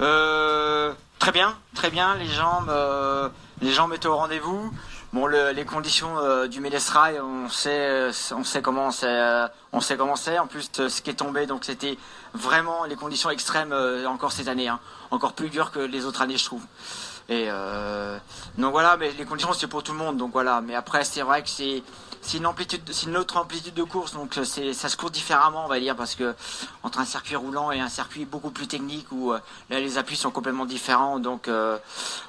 Euh, 0.00 0.92
très 1.18 1.32
bien, 1.32 1.54
très 1.74 1.90
bien. 1.90 2.14
Les 2.16 2.24
me- 2.24 3.30
les 3.62 3.72
gens 3.72 3.88
m'étaient 3.88 4.08
au 4.08 4.16
rendez-vous. 4.16 4.70
Bon, 5.12 5.26
le- 5.26 5.52
les 5.52 5.64
conditions 5.64 6.18
euh, 6.18 6.46
du 6.46 6.60
Mélestrail, 6.60 7.16
on 7.20 7.48
sait, 7.48 8.08
on 8.36 8.44
sait 8.44 8.60
comment 8.60 8.90
c'est, 8.90 9.06
euh, 9.06 9.46
on 9.72 9.80
sait 9.80 9.96
comment 9.96 10.16
c'est. 10.16 10.38
En 10.38 10.46
plus, 10.46 10.70
ce 10.74 11.00
qui 11.02 11.10
est 11.10 11.14
tombé, 11.14 11.46
donc 11.46 11.64
c'était 11.64 11.96
vraiment 12.34 12.84
les 12.88 12.96
conditions 12.96 13.30
extrêmes 13.30 13.72
euh, 13.72 14.06
encore 14.06 14.32
cette 14.32 14.48
année, 14.48 14.68
hein. 14.68 14.78
encore 15.10 15.32
plus 15.32 15.48
dures 15.48 15.70
que 15.72 15.78
les 15.78 16.04
autres 16.04 16.20
années, 16.22 16.36
je 16.36 16.44
trouve. 16.44 16.62
Et 17.28 17.46
euh, 17.48 18.18
donc 18.56 18.70
voilà, 18.70 18.96
mais 18.96 19.12
les 19.12 19.24
conditions 19.24 19.52
c'est 19.52 19.66
pour 19.66 19.82
tout 19.82 19.92
le 19.92 19.98
monde, 19.98 20.16
donc 20.16 20.32
voilà. 20.32 20.60
Mais 20.60 20.74
après, 20.74 21.04
c'est 21.04 21.22
vrai 21.22 21.42
que 21.42 21.48
c'est 21.48 21.82
c'est 22.26 22.38
une 22.38 22.46
amplitude, 22.46 22.82
c'est 22.92 23.06
une 23.06 23.16
autre 23.16 23.36
amplitude 23.36 23.74
de 23.74 23.82
course, 23.84 24.12
donc 24.12 24.36
euh, 24.36 24.44
c'est 24.44 24.72
ça 24.72 24.88
se 24.88 24.96
court 24.96 25.10
différemment, 25.10 25.64
on 25.64 25.68
va 25.68 25.78
dire, 25.78 25.94
parce 25.94 26.14
que 26.14 26.34
entre 26.82 26.98
un 26.98 27.04
circuit 27.04 27.36
roulant 27.36 27.70
et 27.70 27.80
un 27.80 27.88
circuit 27.88 28.24
beaucoup 28.24 28.50
plus 28.50 28.66
technique 28.66 29.06
où 29.12 29.32
euh, 29.32 29.38
là 29.70 29.80
les 29.80 29.98
appuis 29.98 30.16
sont 30.16 30.30
complètement 30.30 30.66
différents. 30.66 31.18
Donc 31.20 31.48
euh, 31.48 31.78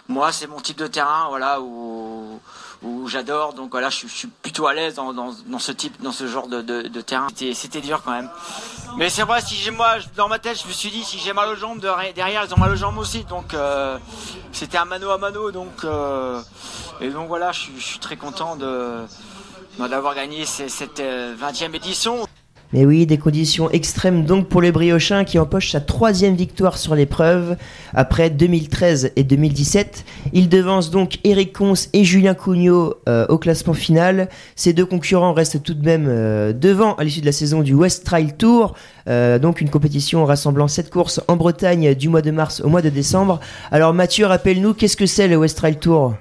moi, 0.08 0.32
c'est 0.32 0.48
mon 0.48 0.60
type 0.60 0.78
de 0.78 0.88
terrain, 0.88 1.28
voilà, 1.30 1.62
où 1.62 2.40
où 2.84 3.08
j'adore. 3.08 3.54
Donc 3.54 3.72
voilà, 3.72 3.90
je, 3.90 3.96
suis- 3.98 4.08
je 4.10 4.16
suis 4.16 4.28
plutôt 4.28 4.68
à 4.68 4.74
l'aise 4.74 4.96
dans, 4.96 5.60
ce 5.60 5.72
type, 5.72 6.02
dans 6.02 6.12
ce 6.12 6.28
genre 6.28 6.48
de, 6.48 6.62
terrain. 7.02 7.28
C'était 7.54 7.82
dur 7.82 8.02
quand 8.04 8.12
même. 8.12 8.30
Mais 8.98 9.10
c'est 9.10 9.24
vrai, 9.24 9.42
si 9.42 9.56
j'ai 9.56 9.72
moi, 9.72 9.96
dans 10.16 10.28
ma 10.28 10.40
tête, 10.40 10.62
je 10.62 10.68
me 10.68 10.74
suis 10.74 10.90
dit, 10.90 11.04
si 11.04 11.20
j'ai 11.20 11.34
mal 11.34 11.50
aux 11.50 11.56
jambes, 11.56 11.80
derrière, 11.80 12.44
ils 12.46 12.54
ont 12.54 12.58
mal 12.58 12.72
aux 12.72 12.76
jambes 12.76 12.98
aussi. 12.98 13.24
Donc 13.26 13.54
euh, 13.54 13.98
c'était 14.52 14.78
un 14.78 14.86
mano 14.86 15.10
à 15.12 15.18
mano. 15.18 15.52
Donc 15.52 15.84
euh, 15.84 16.42
et 17.02 17.10
donc 17.10 17.28
voilà, 17.28 17.52
je, 17.52 17.70
suis- 17.80 18.00
très 18.00 18.16
content 18.18 18.56
de 18.56 19.04
bah, 19.78 19.88
d'avoir 19.88 20.16
gagné 20.16 20.46
cette 20.46 21.00
euh, 21.00 21.36
20e 21.36 21.76
édition. 21.76 22.28
Mais 22.74 22.86
oui, 22.86 23.06
des 23.06 23.18
conditions 23.18 23.70
extrêmes 23.72 24.26
donc 24.26 24.50
pour 24.50 24.62
le 24.62 24.72
Briochin 24.72 25.24
qui 25.24 25.40
empoche 25.40 25.72
sa 25.72 25.80
troisième 25.80 26.36
victoire 26.36 26.78
sur 26.78 26.96
l'épreuve 26.96 27.56
après 27.94 28.30
2013 28.30 29.12
et 29.16 29.24
2017. 29.24 30.04
Il 30.34 30.50
devance 30.50 30.92
donc 30.92 31.20
Eric 31.24 31.54
Cons 31.54 31.74
et 31.94 32.04
Julien 32.04 32.34
Cugnot 32.34 32.96
euh, 33.08 33.26
au 33.30 33.38
classement 33.38 33.74
final. 33.74 34.28
Ces 34.58 34.74
deux 34.74 34.86
concurrents 34.86 35.32
restent 35.32 35.64
tout 35.64 35.74
de 35.74 35.86
même 35.86 36.08
euh, 36.10 36.52
devant 36.52 36.96
à 36.96 37.06
l'issue 37.06 37.22
de 37.22 37.26
la 37.26 37.32
saison 37.32 37.62
du 37.62 37.74
West 37.74 38.06
Trail 38.06 38.34
Tour, 38.38 38.76
euh, 39.08 39.40
donc 39.40 39.62
une 39.62 39.70
compétition 39.70 40.26
rassemblant 40.26 40.68
sept 40.68 40.90
courses 40.90 41.22
en 41.30 41.38
Bretagne 41.38 41.96
du 41.96 42.10
mois 42.10 42.22
de 42.22 42.32
mars 42.32 42.60
au 42.60 42.68
mois 42.68 42.82
de 42.82 42.90
décembre. 42.90 43.40
Alors 43.72 43.94
Mathieu, 43.94 44.26
rappelle-nous 44.26 44.74
qu'est-ce 44.74 44.98
que 44.98 45.06
c'est 45.06 45.30
le 45.30 45.38
West 45.38 45.58
Trail 45.58 45.78
Tour? 45.78 46.16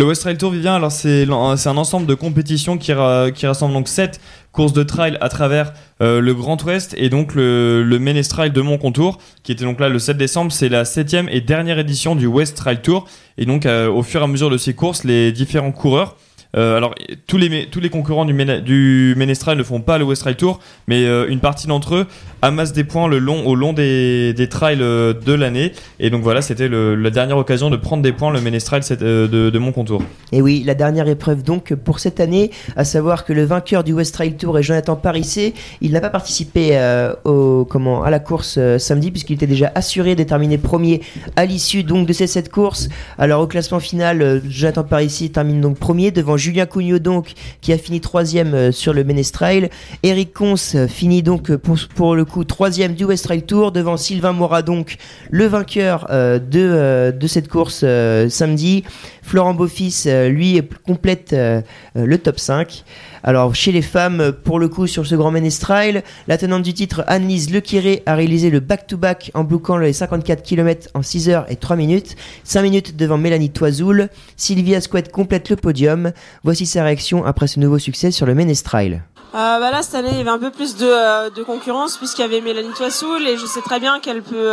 Le 0.00 0.06
West 0.06 0.22
Trail 0.22 0.38
Tour, 0.38 0.50
Vivien, 0.52 0.76
alors 0.76 0.90
c'est 0.90 1.26
un 1.26 1.76
ensemble 1.76 2.06
de 2.06 2.14
compétitions 2.14 2.78
qui, 2.78 2.90
ra- 2.94 3.30
qui 3.30 3.46
rassemble 3.46 3.74
donc 3.74 3.86
7 3.86 4.18
courses 4.50 4.72
de 4.72 4.82
trail 4.82 5.18
à 5.20 5.28
travers 5.28 5.74
euh, 6.00 6.22
le 6.22 6.32
Grand 6.32 6.64
Ouest 6.64 6.94
et 6.96 7.10
donc 7.10 7.34
le, 7.34 7.82
le 7.82 7.98
de 7.98 8.60
Montcontour, 8.62 9.18
qui 9.42 9.52
était 9.52 9.64
donc 9.64 9.78
là 9.78 9.90
le 9.90 9.98
7 9.98 10.16
décembre. 10.16 10.52
C'est 10.52 10.70
la 10.70 10.86
septième 10.86 11.28
et 11.28 11.42
dernière 11.42 11.78
édition 11.78 12.16
du 12.16 12.26
West 12.26 12.56
Trail 12.56 12.80
Tour. 12.80 13.06
Et 13.36 13.44
donc, 13.44 13.66
euh, 13.66 13.90
au 13.90 14.02
fur 14.02 14.22
et 14.22 14.24
à 14.24 14.26
mesure 14.26 14.48
de 14.48 14.56
ces 14.56 14.72
courses, 14.72 15.04
les 15.04 15.32
différents 15.32 15.70
coureurs 15.70 16.16
Euh, 16.56 16.76
alors 16.76 16.94
tous 17.26 17.36
les 17.36 17.66
tous 17.66 17.78
les 17.78 17.90
concurrents 17.90 18.24
du, 18.24 18.34
du 18.62 19.14
Ménestrel 19.16 19.56
ne 19.56 19.62
font 19.62 19.80
pas 19.80 19.98
le 19.98 20.04
West 20.04 20.22
Trail 20.22 20.34
Tour, 20.34 20.58
mais 20.88 21.04
euh, 21.04 21.28
une 21.28 21.38
partie 21.38 21.68
d'entre 21.68 21.94
eux 21.94 22.06
amassent 22.42 22.72
des 22.72 22.84
points 22.84 23.06
le 23.06 23.18
long 23.18 23.46
au 23.46 23.54
long 23.54 23.72
des, 23.72 24.32
des 24.32 24.48
trails 24.48 24.78
euh, 24.80 25.12
de 25.12 25.32
l'année. 25.32 25.72
Et 26.00 26.10
donc 26.10 26.22
voilà, 26.22 26.42
c'était 26.42 26.68
la 26.68 27.10
dernière 27.10 27.36
occasion 27.36 27.70
de 27.70 27.76
prendre 27.76 28.02
des 28.02 28.12
points 28.12 28.32
le 28.32 28.40
euh, 28.40 29.28
de, 29.28 29.50
de 29.50 29.58
mon 29.58 29.72
contour. 29.72 30.02
Et 30.32 30.42
oui, 30.42 30.64
la 30.66 30.74
dernière 30.74 31.06
épreuve 31.06 31.42
donc 31.42 31.74
pour 31.74 32.00
cette 32.00 32.18
année, 32.18 32.50
à 32.76 32.84
savoir 32.84 33.24
que 33.24 33.32
le 33.32 33.44
vainqueur 33.44 33.84
du 33.84 33.92
West 33.92 34.14
Trail 34.14 34.36
Tour 34.36 34.58
est 34.58 34.62
Jonathan 34.62 34.96
Parissé. 34.96 35.54
Il 35.80 35.92
n'a 35.92 36.00
pas 36.00 36.10
participé 36.10 36.78
au, 37.24 37.64
comment, 37.64 38.02
à 38.02 38.10
la 38.10 38.18
course 38.18 38.58
samedi 38.78 39.10
puisqu'il 39.10 39.34
était 39.34 39.46
déjà 39.46 39.70
assuré 39.74 40.16
de 40.16 40.24
terminer 40.24 40.58
premier 40.58 41.02
à 41.36 41.44
l'issue 41.44 41.84
donc 41.84 42.06
de 42.06 42.12
cette, 42.12 42.30
cette 42.30 42.50
course. 42.50 42.88
Alors 43.18 43.42
au 43.42 43.46
classement 43.46 43.80
final, 43.80 44.42
Jonathan 44.48 44.82
Parissé 44.84 45.28
termine 45.28 45.60
donc 45.60 45.78
premier 45.78 46.10
devant 46.10 46.36
Julien 46.40 46.66
Cugnot 46.66 46.98
donc 46.98 47.34
qui 47.60 47.72
a 47.72 47.78
fini 47.78 48.00
troisième 48.00 48.54
euh, 48.54 48.72
sur 48.72 48.92
le 48.92 49.04
Ménestrail. 49.04 49.70
Eric 50.02 50.32
Cons 50.32 50.54
euh, 50.74 50.88
finit 50.88 51.22
donc 51.22 51.50
euh, 51.50 51.58
pour, 51.58 51.76
pour 51.94 52.16
le 52.16 52.24
coup 52.24 52.44
troisième 52.44 52.94
du 52.94 53.04
West 53.04 53.24
Trail 53.24 53.42
Tour 53.42 53.70
devant 53.70 53.96
Sylvain 53.96 54.32
Mora 54.32 54.62
donc 54.62 54.96
le 55.30 55.46
vainqueur 55.46 56.08
de, 56.10 57.26
cette 57.26 57.48
course 57.48 57.84
samedi. 58.28 58.84
Florent 59.30 59.54
Beaufils, 59.54 60.06
euh, 60.06 60.28
lui, 60.28 60.60
complète 60.84 61.34
euh, 61.34 61.60
euh, 61.96 62.04
le 62.04 62.18
top 62.18 62.40
5. 62.40 62.82
Alors, 63.22 63.54
chez 63.54 63.70
les 63.70 63.80
femmes, 63.80 64.32
pour 64.32 64.58
le 64.58 64.68
coup, 64.68 64.88
sur 64.88 65.06
ce 65.06 65.14
grand 65.14 65.30
Ménestrail, 65.30 66.02
la 66.26 66.36
tenante 66.36 66.64
du 66.64 66.74
titre, 66.74 67.04
Annelise 67.06 67.52
Lequiré, 67.52 68.02
a 68.06 68.16
réalisé 68.16 68.50
le 68.50 68.58
back-to-back 68.58 69.30
en 69.34 69.44
bloquant 69.44 69.76
les 69.76 69.92
54 69.92 70.42
km 70.42 70.88
en 70.94 71.02
6 71.02 71.28
heures 71.28 71.46
et 71.48 71.54
3 71.54 71.76
minutes. 71.76 72.16
5 72.42 72.62
minutes 72.62 72.96
devant 72.96 73.18
Mélanie 73.18 73.50
Toisoul. 73.50 74.08
Sylvia 74.36 74.78
Asquette 74.78 75.12
complète 75.12 75.48
le 75.48 75.54
podium. 75.54 76.10
Voici 76.42 76.66
sa 76.66 76.82
réaction 76.82 77.24
après 77.24 77.46
ce 77.46 77.60
nouveau 77.60 77.78
succès 77.78 78.10
sur 78.10 78.26
le 78.26 78.34
Ménestrail. 78.34 79.00
Euh, 79.32 79.60
bah 79.60 79.70
là 79.70 79.82
cette 79.82 79.94
année 79.94 80.08
il 80.10 80.18
y 80.18 80.20
avait 80.22 80.30
un 80.30 80.40
peu 80.40 80.50
plus 80.50 80.74
de, 80.74 81.42
concurrence 81.44 81.98
puisqu'il 81.98 82.22
y 82.22 82.24
avait 82.24 82.40
Mélanie 82.40 82.72
Toissoul 82.76 83.28
et 83.28 83.36
je 83.36 83.46
sais 83.46 83.60
très 83.60 83.78
bien 83.78 84.00
qu'elle 84.00 84.22
peut, 84.22 84.50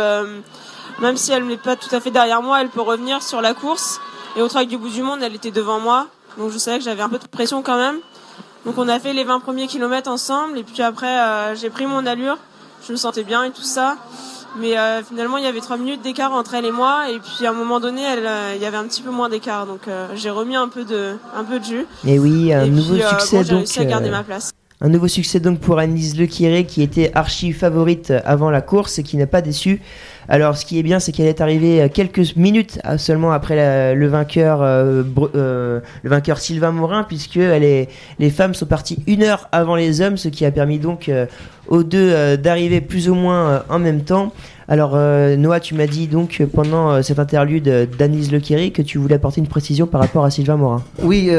même 1.02 1.16
si 1.16 1.32
elle 1.32 1.48
n'est 1.48 1.56
pas 1.56 1.74
tout 1.74 1.92
à 1.92 1.98
fait 1.98 2.12
derrière 2.12 2.42
moi, 2.42 2.60
elle 2.60 2.68
peut 2.68 2.80
revenir 2.80 3.20
sur 3.20 3.40
la 3.40 3.54
course. 3.54 3.98
Et 4.36 4.42
au 4.42 4.48
travail 4.48 4.66
du 4.66 4.76
bout 4.78 4.90
du 4.90 5.02
monde, 5.02 5.20
elle 5.22 5.34
était 5.34 5.50
devant 5.50 5.80
moi, 5.80 6.06
donc 6.36 6.50
je 6.52 6.58
savais 6.58 6.78
que 6.78 6.84
j'avais 6.84 7.02
un 7.02 7.08
peu 7.08 7.18
de 7.18 7.26
pression 7.26 7.62
quand 7.62 7.78
même. 7.78 7.96
Donc 8.64 8.76
on 8.78 8.88
a 8.88 8.98
fait 9.00 9.12
les 9.12 9.24
20 9.24 9.40
premiers 9.40 9.66
kilomètres 9.66 10.10
ensemble 10.10 10.58
et 10.58 10.62
puis 10.62 10.82
après 10.82 11.06
euh, 11.06 11.54
j'ai 11.54 11.70
pris 11.70 11.86
mon 11.86 12.04
allure, 12.06 12.36
je 12.86 12.92
me 12.92 12.96
sentais 12.96 13.24
bien 13.24 13.44
et 13.44 13.50
tout 13.50 13.62
ça. 13.62 13.96
Mais 14.58 14.76
euh, 14.78 15.02
finalement 15.02 15.38
il 15.38 15.44
y 15.44 15.46
avait 15.46 15.60
3 15.60 15.76
minutes 15.76 16.02
d'écart 16.02 16.32
entre 16.32 16.54
elle 16.54 16.64
et 16.66 16.72
moi 16.72 17.10
et 17.10 17.18
puis 17.18 17.46
à 17.46 17.50
un 17.50 17.54
moment 17.54 17.80
donné 17.80 18.02
elle, 18.02 18.26
euh, 18.26 18.52
il 18.56 18.62
y 18.62 18.66
avait 18.66 18.76
un 18.76 18.84
petit 18.84 19.02
peu 19.02 19.10
moins 19.10 19.28
d'écart 19.28 19.66
donc 19.66 19.82
j'ai 20.14 20.30
remis 20.30 20.56
un 20.56 20.68
peu 20.68 20.84
de, 20.84 21.14
un 21.36 21.44
peu 21.44 21.58
de 21.60 21.64
jus. 21.64 21.86
Et 22.06 22.18
oui, 22.18 22.52
un 22.52 22.64
Et 22.64 22.70
nouveau 22.70 22.94
puis, 22.94 23.04
succès 23.08 23.36
bon, 23.38 23.42
j'ai 23.44 23.50
donc. 23.50 23.58
réussi 23.58 23.80
à 23.80 23.84
garder 23.84 24.10
ma 24.10 24.22
place. 24.22 24.50
Un 24.80 24.88
nouveau 24.90 25.08
succès 25.08 25.40
donc 25.40 25.60
pour 25.60 25.78
Annelise 25.78 26.18
Lequiré 26.18 26.64
qui 26.64 26.82
était 26.82 27.10
archi 27.14 27.52
favorite 27.52 28.12
avant 28.24 28.50
la 28.50 28.60
course 28.60 28.98
et 28.98 29.02
qui 29.02 29.16
n'a 29.16 29.26
pas 29.26 29.40
déçu. 29.40 29.80
Alors 30.30 30.58
ce 30.58 30.66
qui 30.66 30.78
est 30.78 30.82
bien 30.82 31.00
c'est 31.00 31.10
qu'elle 31.10 31.26
est 31.26 31.40
arrivée 31.40 31.80
euh, 31.80 31.88
quelques 31.88 32.36
minutes 32.36 32.78
euh, 32.84 32.98
seulement 32.98 33.32
après 33.32 33.94
le 33.94 34.06
vainqueur 34.08 34.60
euh, 34.62 35.02
le 36.02 36.10
vainqueur 36.10 36.38
Sylvain 36.38 36.70
Morin 36.70 37.04
puisque 37.04 37.36
les 37.36 38.30
femmes 38.30 38.52
sont 38.52 38.66
parties 38.66 38.98
une 39.06 39.22
heure 39.22 39.48
avant 39.52 39.74
les 39.74 40.02
hommes 40.02 40.18
ce 40.18 40.28
qui 40.28 40.44
a 40.44 40.50
permis 40.50 40.78
donc 40.78 41.10
aux 41.68 41.82
deux 41.82 42.36
d'arriver 42.36 42.80
plus 42.80 43.08
ou 43.08 43.14
moins 43.14 43.62
en 43.68 43.78
même 43.78 44.02
temps. 44.02 44.32
Alors 44.70 44.96
Noah 44.96 45.60
tu 45.60 45.74
m'as 45.74 45.86
dit 45.86 46.08
donc 46.08 46.42
pendant 46.54 47.02
cette 47.02 47.18
interlude 47.18 47.88
d'Annelise 47.98 48.30
Lequiré 48.32 48.70
que 48.70 48.82
tu 48.82 48.98
voulais 48.98 49.14
apporter 49.14 49.40
une 49.40 49.46
précision 49.46 49.86
par 49.86 50.00
rapport 50.00 50.24
à 50.24 50.30
Sylvain 50.30 50.56
Morin. 50.56 50.82
Oui, 51.02 51.30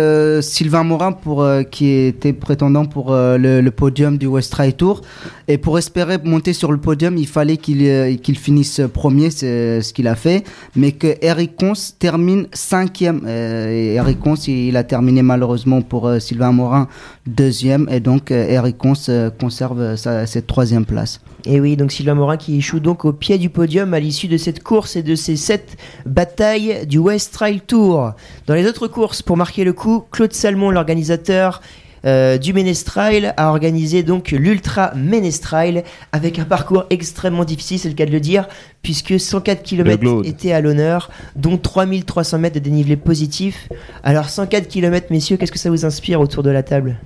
Sylvain 0.42 0.84
Morin 0.84 1.12
pour 1.12 1.48
qui 1.70 1.90
était 1.90 2.34
prétendant 2.34 2.86
pour 2.86 3.12
le, 3.14 3.70
podium 3.70 4.18
du 4.18 4.26
West 4.28 4.52
Trail 4.52 4.74
Tour 4.74 5.02
et 5.48 5.58
pour 5.58 5.78
espérer 5.78 6.18
monter 6.24 6.54
sur 6.54 6.72
le 6.72 6.80
podium, 6.80 7.18
il 7.18 7.28
fallait 7.28 7.58
qu'il 7.58 8.20
qu'il 8.22 8.38
finisse 8.38 8.79
premier, 8.88 9.30
c'est 9.30 9.82
ce 9.82 9.94
qu'il 9.94 10.08
a 10.08 10.16
fait, 10.16 10.44
mais 10.76 10.92
que 10.92 11.16
Eric 11.22 11.56
Cons 11.58 11.74
termine 11.98 12.48
cinquième. 12.54 13.22
Euh, 13.26 13.96
Eric 13.96 14.20
Cons, 14.20 14.36
il 14.36 14.76
a 14.78 14.84
terminé 14.84 15.22
malheureusement 15.22 15.82
pour 15.82 16.08
euh, 16.08 16.20
Sylvain 16.20 16.52
Morin 16.52 16.88
deuxième 17.30 17.88
et 17.90 18.00
donc 18.00 18.32
euh, 18.32 18.48
Eric 18.48 18.78
Cons 18.78 18.94
euh, 19.10 19.30
conserve 19.30 19.96
sa, 19.96 20.26
cette 20.26 20.48
troisième 20.48 20.86
place. 20.86 21.22
Et 21.46 21.60
oui, 21.60 21.78
donc 21.78 21.92
Sylvain 21.92 22.16
Morin 22.16 22.38
qui 22.38 22.58
échoue 22.58 22.80
donc 22.80 23.06
au 23.06 23.14
pied 23.14 23.38
du 23.38 23.50
podium 23.50 23.94
à 23.94 24.00
l'issue 24.00 24.28
de 24.28 24.38
cette 24.38 24.62
course 24.62 24.96
et 24.96 25.04
de 25.04 25.16
ces 25.16 25.36
sept 25.36 25.78
batailles 26.06 26.86
du 26.86 26.98
West 26.98 27.34
Trail 27.34 27.62
Tour. 27.62 28.12
Dans 28.48 28.56
les 28.56 28.68
autres 28.68 28.88
courses, 28.88 29.22
pour 29.22 29.38
marquer 29.38 29.64
le 29.64 29.74
coup, 29.74 30.04
Claude 30.12 30.34
Salmon, 30.34 30.72
l'organisateur 30.72 31.62
euh, 32.06 32.38
du 32.38 32.54
Ménestrail, 32.54 33.34
a 33.38 33.50
organisé 33.50 34.04
donc 34.04 34.32
l'Ultra 34.32 34.94
Ménestrail 34.96 35.84
avec 36.12 36.40
un 36.40 36.46
parcours 36.46 36.86
extrêmement 36.90 37.46
difficile, 37.46 37.80
c'est 37.80 37.90
le 37.90 37.96
cas 37.96 38.06
de 38.06 38.12
le 38.12 38.20
dire, 38.20 38.48
puisque 38.82 39.20
104 39.20 39.64
km 39.64 40.22
étaient 40.26 40.52
à 40.52 40.62
l'honneur, 40.62 41.10
dont 41.36 41.58
3300 41.58 42.40
mètres 42.40 42.56
de 42.56 42.60
dénivelé 42.60 42.96
positif. 42.96 43.70
Alors 44.04 44.30
104 44.30 44.68
km, 44.68 45.08
messieurs, 45.10 45.38
qu'est-ce 45.38 45.52
que 45.52 45.60
ça 45.60 45.70
vous 45.70 45.86
inspire 45.86 46.22
autour 46.22 46.44
de 46.44 46.50
la 46.50 46.64
table? 46.64 46.98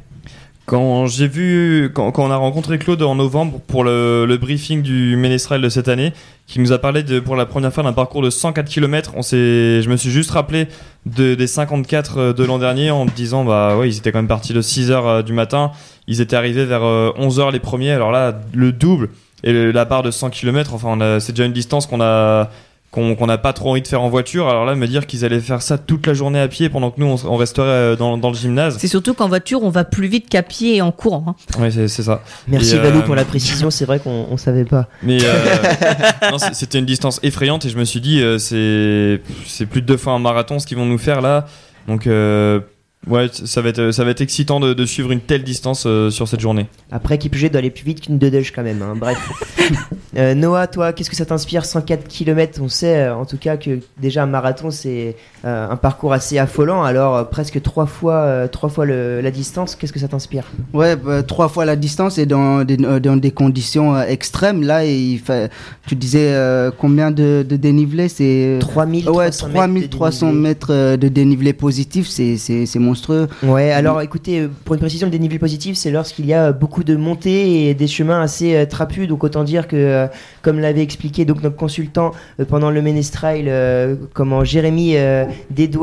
Quand 0.66 1.08
j'ai 1.08 1.28
vu, 1.28 1.92
quand, 1.94 2.12
quand 2.12 2.26
on 2.26 2.32
a 2.32 2.38
rencontré 2.38 2.78
Claude 2.78 3.02
en 3.02 3.16
novembre 3.16 3.60
pour 3.68 3.84
le, 3.84 4.26
le 4.26 4.38
briefing 4.38 4.82
du 4.82 5.18
Ménestrel 5.18 5.62
de 5.62 5.68
cette 5.68 5.90
année, 5.90 6.14
qui 6.48 6.60
nous 6.60 6.72
a 6.72 6.78
parlé 6.78 7.04
de, 7.04 7.20
pour 7.20 7.36
la 7.36 7.46
première 7.46 7.74
fois 7.74 7.84
d'un 7.84 7.92
parcours 7.92 8.22
de 8.22 8.30
104 8.30 8.70
km, 8.70 9.12
on 9.16 9.22
je 9.22 9.90
me 9.90 9.98
suis 9.98 10.10
juste 10.10 10.32
rappelé 10.32 10.68
de, 11.06 11.36
des 11.36 11.48
54 11.48 12.32
de 12.32 12.44
l'an 12.46 12.60
dernier 12.60 12.92
en 12.92 13.06
me 13.06 13.10
disant, 13.10 13.44
bah 13.44 13.76
ouais, 13.76 13.90
ils 13.90 13.98
étaient 13.98 14.14
quand 14.14 14.20
même 14.20 14.28
partis 14.28 14.54
de 14.54 14.62
6 14.62 14.92
heures 14.92 15.08
euh, 15.08 15.22
du 15.22 15.34
matin, 15.34 15.72
ils 16.08 16.22
étaient 16.22 16.36
arrivés 16.36 16.66
vers 16.66 16.84
euh, 16.84 17.12
11 17.18 17.40
heures 17.42 17.52
les 17.52 17.60
premiers, 17.60 17.92
alors 17.92 18.12
là, 18.12 18.40
le 18.54 18.72
double 18.72 19.10
et 19.44 19.74
la 19.74 19.84
barre 19.84 20.04
de 20.04 20.12
100 20.12 20.30
km, 20.30 20.74
enfin, 20.74 21.20
c'est 21.20 21.34
déjà 21.34 21.44
une 21.44 21.52
distance 21.52 21.86
qu'on 21.86 22.00
a, 22.00 22.50
qu'on 22.94 23.16
qu'on 23.16 23.26
n'a 23.26 23.40
pas 23.40 23.54
trop 23.54 23.72
envie 23.72 23.82
de 23.82 23.88
faire 23.88 24.02
en 24.02 24.10
voiture. 24.10 24.48
Alors 24.48 24.66
là, 24.66 24.76
me 24.76 24.88
dire 24.88 25.08
qu'ils 25.08 25.26
allaient 25.26 25.40
faire 25.40 25.62
ça 25.64 25.78
toute 25.78 26.06
la 26.06 26.14
journée 26.14 26.40
à 26.40 26.48
pied 26.48 26.70
pendant 26.70 26.92
que 26.92 27.02
nous, 27.02 27.08
on, 27.08 27.16
on 27.28 27.36
resterait 27.36 27.68
euh, 27.68 27.96
dans, 27.96 28.18
dans 28.18 28.30
le 28.30 28.36
gymnase. 28.36 28.78
C'est 28.80 28.88
surtout 28.88 29.14
qu'en 29.16 29.28
voiture, 29.28 29.64
on 29.64 29.70
va 29.70 29.84
plus 29.84 30.08
vite 30.08 30.30
qu'à 30.30 30.44
pied 30.44 30.76
et 30.78 30.82
en 30.82 30.92
courant. 30.92 31.26
hein. 31.28 31.62
Ouais, 31.62 31.72
c'est 31.72 31.88
c'est 31.88 32.04
ça. 32.04 32.22
Merci 32.48 32.76
Et, 32.76 32.80
Valou 32.80 33.00
euh, 33.00 33.02
pour 33.02 33.16
la 33.16 33.26
précision, 33.26 33.72
c'est 33.72 33.86
vrai 33.86 34.00
qu'on 34.00 34.28
on 34.30 34.38
savait 34.38 34.66
pas. 34.66 34.88
Mais 35.02 35.18
euh, 35.24 36.38
c'était 36.54 36.78
une 36.80 36.86
distance 36.86 37.20
effrayante 37.24 37.66
et 37.66 37.70
je 37.70 37.78
me 37.78 37.84
suis 37.86 38.00
dit, 38.00 38.22
euh, 38.22 38.38
c'est 38.38 39.22
c'est 39.48 39.66
plus 39.66 39.82
de 39.82 39.88
deux 39.88 39.98
fois 39.98 40.14
un 40.14 40.20
marathon 40.20 40.60
ce 40.60 40.68
qu'ils 40.68 40.78
vont 40.78 40.86
nous 40.86 41.00
faire 41.00 41.22
là. 41.22 41.46
Donc, 41.88 42.08
euh, 42.08 42.62
ouais, 43.08 43.28
ça 43.32 43.62
va 43.62 43.70
être, 43.70 43.92
ça 43.92 44.04
va 44.04 44.12
être 44.12 44.22
excitant 44.22 44.60
de, 44.60 44.74
de 44.74 44.86
suivre 44.86 45.12
une 45.12 45.20
telle 45.22 45.44
distance 45.44 45.84
euh, 45.86 46.10
sur 46.10 46.28
cette 46.28 46.40
journée. 46.40 46.68
Après, 46.92 47.18
Kipchoge 47.18 47.52
doit 47.52 47.60
aller 47.60 47.70
plus 47.72 47.84
vite 47.86 48.02
qu'une 48.02 48.18
Dodge 48.18 48.52
quand 48.56 48.64
même. 48.64 48.82
hein. 48.82 48.96
Bref. 48.98 49.18
Euh, 50.16 50.36
Noah, 50.36 50.68
toi, 50.68 50.94
qu'est-ce 50.94 51.10
que 51.10 51.16
ça 51.16 51.26
t'inspire? 51.26 51.66
104 51.66 52.08
km 52.08 52.60
On 52.62 52.68
sait 52.70 52.98
euh, 52.98 53.16
en 53.16 53.26
tout 53.26 53.38
cas 53.38 53.58
que 53.58 53.80
déjà 54.00 54.22
un 54.22 54.28
marathon, 54.28 54.70
c'est 54.70 55.16
euh, 55.44 55.68
un 55.68 55.76
parcours 55.76 56.14
assez 56.14 56.38
affolant. 56.38 56.84
Alors, 56.84 57.16
euh, 57.16 57.24
presque 57.24 57.60
trois 57.64 57.88
fois, 57.88 58.18
euh, 58.18 58.48
trois 58.48 58.70
fois 58.70 58.86
le- 58.86 59.22
la 59.22 59.32
distance. 59.32 59.76
Qu'est-ce 59.76 59.92
que 59.92 59.98
ça 59.98 60.08
t'inspire? 60.08 60.44
Ouais, 60.72 60.96
bah, 60.96 61.24
trois 61.24 61.48
fois 61.50 61.66
la 61.66 61.76
distance 61.76 62.20
et 62.20 62.28
dans 62.28 62.64
des, 62.64 62.78
dans 62.78 63.18
des 63.18 63.32
conditions 63.32 63.96
euh, 63.96 64.04
extrêmes. 64.04 64.62
Là, 64.62 64.86
il 64.86 65.18
fait, 65.18 65.52
tu 65.88 65.96
disais 65.96 66.28
euh, 66.34 66.70
combien 66.78 67.10
de, 67.10 67.44
de 67.50 67.56
dénivelé 67.56 68.08
C'est 68.08 68.58
3300 68.60 69.48
ouais, 69.48 69.68
mètres 69.68 69.88
de 69.88 69.92
3300 69.92 70.28
dénivelé. 70.28 70.48
mètres 70.48 70.96
de 70.98 71.08
dénivelé 71.08 71.54
positif, 71.54 72.08
c'est 72.08 72.38
c'est- 72.38 72.68
c'est 72.68 72.78
monstrueux. 72.94 73.28
Ouais, 73.44 73.72
alors 73.72 74.02
écoutez, 74.02 74.42
euh, 74.42 74.48
pour 74.66 74.76
une 74.76 74.80
précision, 74.80 75.08
le 75.08 75.12
dénivelé 75.12 75.40
positif, 75.40 75.76
c'est 75.76 75.92
lorsqu'il 75.92 76.26
y 76.26 76.34
a 76.34 76.46
euh, 76.46 76.52
beaucoup 76.54 76.84
de 76.84 76.96
montées 76.96 77.68
et 77.70 77.74
des 77.74 77.88
chemins 77.88 78.22
assez 78.22 78.56
euh, 78.56 78.66
trapus. 78.66 79.08
Donc 79.08 79.24
autant 79.24 79.44
dire 79.44 79.68
que, 79.68 79.76
euh, 79.76 80.08
comme 80.42 80.60
l'avait 80.60 80.84
expliqué 80.84 81.26
donc 81.26 81.42
notre 81.44 81.56
consultant 81.56 82.12
euh, 82.40 82.46
pendant 82.46 82.70
le 82.70 82.82
Ménestrail, 82.82 83.46
euh, 83.48 83.96
comment 84.14 84.44
Jérémy 84.44 84.96
euh, 84.96 85.26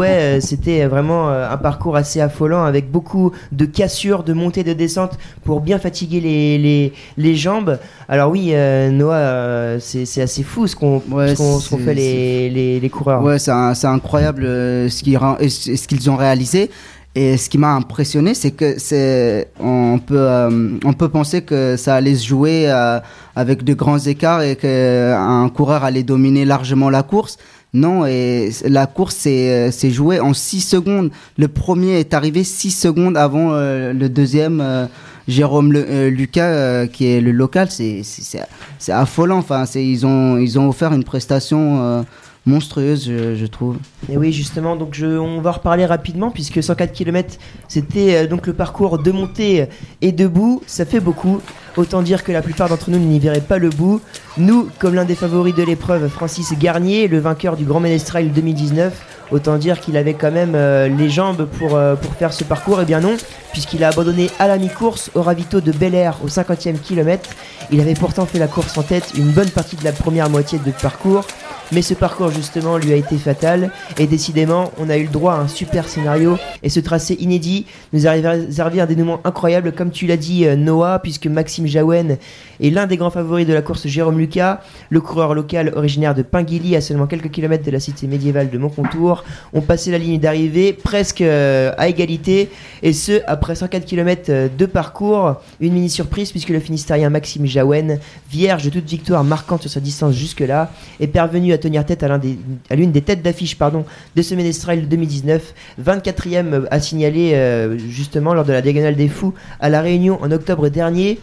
euh, 0.09 0.41
c'était 0.41 0.87
vraiment 0.87 1.31
euh, 1.31 1.51
un 1.51 1.57
parcours 1.57 1.97
assez 1.97 2.21
affolant 2.21 2.65
avec 2.65 2.91
beaucoup 2.91 3.33
de 3.53 3.65
cassures, 3.65 4.23
de 4.23 4.33
montées, 4.33 4.63
de 4.65 4.73
descentes 4.73 5.19
pour 5.45 5.61
bien 5.61 5.79
fatiguer 5.79 6.21
les, 6.21 6.59
les, 6.59 6.93
les 7.19 7.35
jambes. 7.35 7.79
Alors 8.09 8.31
oui, 8.31 8.51
euh, 8.53 8.91
Noah, 8.91 9.15
euh, 9.17 9.79
c'est 9.81 10.05
c'est 10.07 10.23
assez 10.23 10.43
fou 10.45 10.67
ce 10.67 10.77
qu'on 10.77 11.03
Ouais, 11.11 11.35
c'est- 11.77 11.85
fait 11.85 11.95
les, 11.95 12.51
les, 12.51 12.81
les 12.81 12.89
coureurs. 12.91 13.23
Ouais, 13.23 13.39
c'est 13.75 13.87
incroyable 13.87 14.43
qu'ils 15.03 15.19
ce 15.49 15.87
qu'ils 15.89 16.11
ont 16.11 16.17
réalisé. 16.17 16.71
Et 17.17 17.37
ce 17.37 17.49
qui 17.51 17.59
m'a 17.59 17.75
impressionné, 17.75 18.35
c'est 18.35 18.53
que 18.53 18.79
c'est 18.79 19.49
on 19.59 19.99
peut 19.99 20.17
euh, 20.17 20.79
on 20.85 20.93
peut 20.93 21.09
penser 21.09 21.43
que 21.43 21.77
ça 21.77 21.97
allait 21.97 22.15
se 22.15 22.25
jouer 22.27 22.71
euh, 22.71 23.01
avec 23.35 23.65
de 23.65 23.75
grands 23.75 23.99
écarts 23.99 24.43
et 24.43 24.55
qu'un 24.55 25.49
coureur 25.49 25.83
allait 25.83 26.05
dominer 26.05 26.45
largement 26.45 26.89
la 26.89 27.03
course. 27.03 27.37
Non, 27.73 28.05
et 28.07 28.51
la 28.65 28.87
course 28.87 29.15
s'est 29.17 29.91
jouée 29.91 30.21
en 30.21 30.35
6 30.35 30.61
secondes. 30.61 31.11
Le 31.37 31.49
premier 31.49 31.99
est 32.01 32.15
arrivé 32.15 32.45
6 32.45 32.71
secondes 32.71 33.17
avant 33.17 33.53
euh, 33.55 33.93
le 33.93 34.09
deuxième. 34.09 34.61
euh, 34.61 34.87
Jérôme 35.29 35.73
euh, 35.77 36.11
Lucas, 36.11 36.45
euh, 36.47 36.87
qui 36.87 37.07
est 37.07 37.21
le 37.21 37.31
local, 37.31 37.69
c'est 37.71 38.03
affolant. 38.89 39.39
Enfin, 39.39 39.65
ils 39.77 40.05
ont 40.05 40.37
ils 40.39 40.59
ont 40.59 40.69
offert 40.69 40.93
une 40.93 41.05
prestation 41.05 41.81
euh, 41.81 42.03
monstrueuse, 42.47 43.07
je, 43.07 43.37
je 43.37 43.47
trouve. 43.47 43.77
Et 44.09 44.17
oui, 44.17 44.33
justement, 44.33 44.77
donc 44.77 44.95
je, 44.95 45.07
on 45.07 45.41
va 45.41 45.53
reparler 45.53 45.85
rapidement 45.85 46.31
puisque 46.31 46.63
104 46.63 46.93
km, 46.93 47.37
c'était 47.69 48.17
euh, 48.17 48.27
donc 48.27 48.47
le 48.47 48.55
parcours 48.55 48.99
de 48.99 49.13
montée 49.13 49.67
et 50.01 50.13
debout. 50.13 50.63
Ça 50.67 50.85
fait 50.85 51.01
beaucoup. 51.01 51.41
Autant 51.77 52.03
dire 52.03 52.25
que 52.25 52.33
la 52.33 52.43
plupart 52.43 52.69
d'entre 52.69 52.91
nous 52.91 52.99
n'y 52.99 53.19
verraient 53.19 53.41
pas 53.41 53.59
le 53.59 53.69
bout. 53.69 54.01
Nous, 54.39 54.69
comme 54.79 54.95
l'un 54.95 55.05
des 55.05 55.15
favoris 55.15 55.55
de 55.55 55.63
l'épreuve, 55.63 56.09
Francis 56.09 56.53
Garnier, 56.59 57.09
le 57.09 57.19
vainqueur 57.19 57.57
du 57.57 57.65
Grand 57.65 57.81
Ménestrail 57.81 58.31
2019, 58.31 58.93
autant 59.31 59.57
dire 59.57 59.81
qu'il 59.81 59.97
avait 59.97 60.15
quand 60.15 60.33
même 60.33 60.55
euh, 60.55 60.89
les 60.89 61.09
jambes 61.09 61.47
pour, 61.59 61.77
euh, 61.77 61.95
pour 61.95 62.15
faire 62.15 62.33
ce 62.33 62.45
parcours. 62.45 62.81
Et 62.81 62.85
bien 62.85 63.01
non, 63.01 63.17
puisqu'il 63.53 63.85
a 63.85 63.89
abandonné 63.89 64.31
à 64.39 64.49
la 64.49 64.59
mi-course 64.59 65.11
au 65.15 65.23
ravito 65.23 65.61
de 65.61 65.73
Bel 65.73 65.95
Air 65.95 66.19
au 66.25 66.29
50e 66.29 66.79
kilomètre. 66.79 67.31
Il 67.71 67.81
avait 67.81 67.95
pourtant 67.95 68.27
fait 68.27 68.39
la 68.39 68.49
course 68.49 68.77
en 68.77 68.83
tête 68.83 69.13
une 69.17 69.31
bonne 69.31 69.51
partie 69.51 69.77
de 69.77 69.85
la 69.85 69.93
première 69.93 70.29
moitié 70.29 70.59
de 70.59 70.71
parcours. 70.73 71.25
Mais 71.73 71.83
ce 71.83 71.95
parcours 71.95 72.31
justement 72.31 72.79
lui 72.79 72.93
a 72.93 72.97
été 72.97 73.17
fatal 73.17 73.71
et 73.99 74.07
décidément 74.07 74.73
on 74.79 74.89
a 74.89 74.97
eu 74.97 75.05
le 75.05 75.11
droit 75.11 75.35
à 75.35 75.39
un 75.39 75.49
super 75.49 75.89
scénario. 75.89 76.39
Et 76.63 76.69
ce 76.69 76.81
tracé 76.81 77.17
inédit 77.21 77.67
nous 77.93 78.07
a 78.07 78.13
réservé 78.13 78.81
un 78.81 78.87
dénouement 78.87 79.21
incroyable 79.25 79.73
comme 79.73 79.91
tu 79.91 80.07
l'as 80.07 80.17
dit 80.17 80.47
euh, 80.47 80.57
Noah 80.57 80.99
puisque 81.01 81.27
Maxime 81.27 81.67
Jaouen 81.67 82.17
est 82.61 82.71
l'un 82.71 82.87
des 82.87 82.97
grands 82.97 83.11
favoris 83.11 83.47
de 83.47 83.53
la 83.53 83.63
course 83.63 83.87
Jérôme 83.87 84.19
Lucas, 84.19 84.61
le 84.91 85.01
coureur 85.01 85.35
local 85.35 85.73
originaire 85.75 86.15
de 86.15 86.23
Pinguilly 86.23 86.77
à 86.77 86.81
seulement 86.81 87.07
quelques 87.07 87.31
kilomètres 87.31 87.65
de 87.65 87.71
la 87.71 87.81
cité 87.81 88.07
médiévale 88.07 88.51
de 88.51 88.59
Montcontour, 88.59 89.25
ont 89.53 89.61
passé 89.61 89.91
la 89.91 89.99
ligne 89.99 90.21
d'arrivée 90.21 90.73
presque 90.73 91.21
euh, 91.21 91.73
à 91.79 91.89
égalité 91.89 92.51
et 92.83 92.93
ce 92.93 93.21
après 93.27 93.55
104 93.55 93.85
km 93.85 94.25
euh, 94.29 94.49
de 94.57 94.67
parcours, 94.67 95.37
une 95.61 95.73
mini 95.73 95.91
surprise 95.91 96.31
puisque 96.31 96.51
le 96.51 96.61
finistérien 96.61 97.11
Maxime 97.11 97.47
Jaouen, 97.47 97.99
vierge 98.31 98.65
de 98.65 98.71
toute 98.71 98.89
victoire 98.89 99.25
marquante 99.25 99.63
sur 99.63 99.71
sa 99.71 99.81
distance 99.81 100.15
jusque-là, 100.15 100.71
est 101.01 101.07
parvenu 101.07 101.53
à 101.53 101.59
tenir 101.59 101.85
tête 101.85 102.03
à 102.03 102.19
l'une 102.77 102.93
des, 102.93 103.03
têtes 103.03 103.23
d'affiche 103.23 103.57
de 104.17 104.23
ce 104.23 104.35
Ménestrel 104.35 104.89
2019, 104.89 105.55
24e 105.83 106.67
à 106.71 106.81
signaler 106.81 107.33
euh, 107.35 107.79
justement 107.79 108.35
lors 108.35 108.45
de 108.45 108.53
la 108.53 108.63
Diagonale 108.63 108.97
des 108.97 109.09
Fous 109.09 109.35
à 109.61 109.69
La 109.69 109.81
Réunion 109.81 110.19
en 110.23 110.31
octobre 110.31 110.69
dernier. 110.69 111.19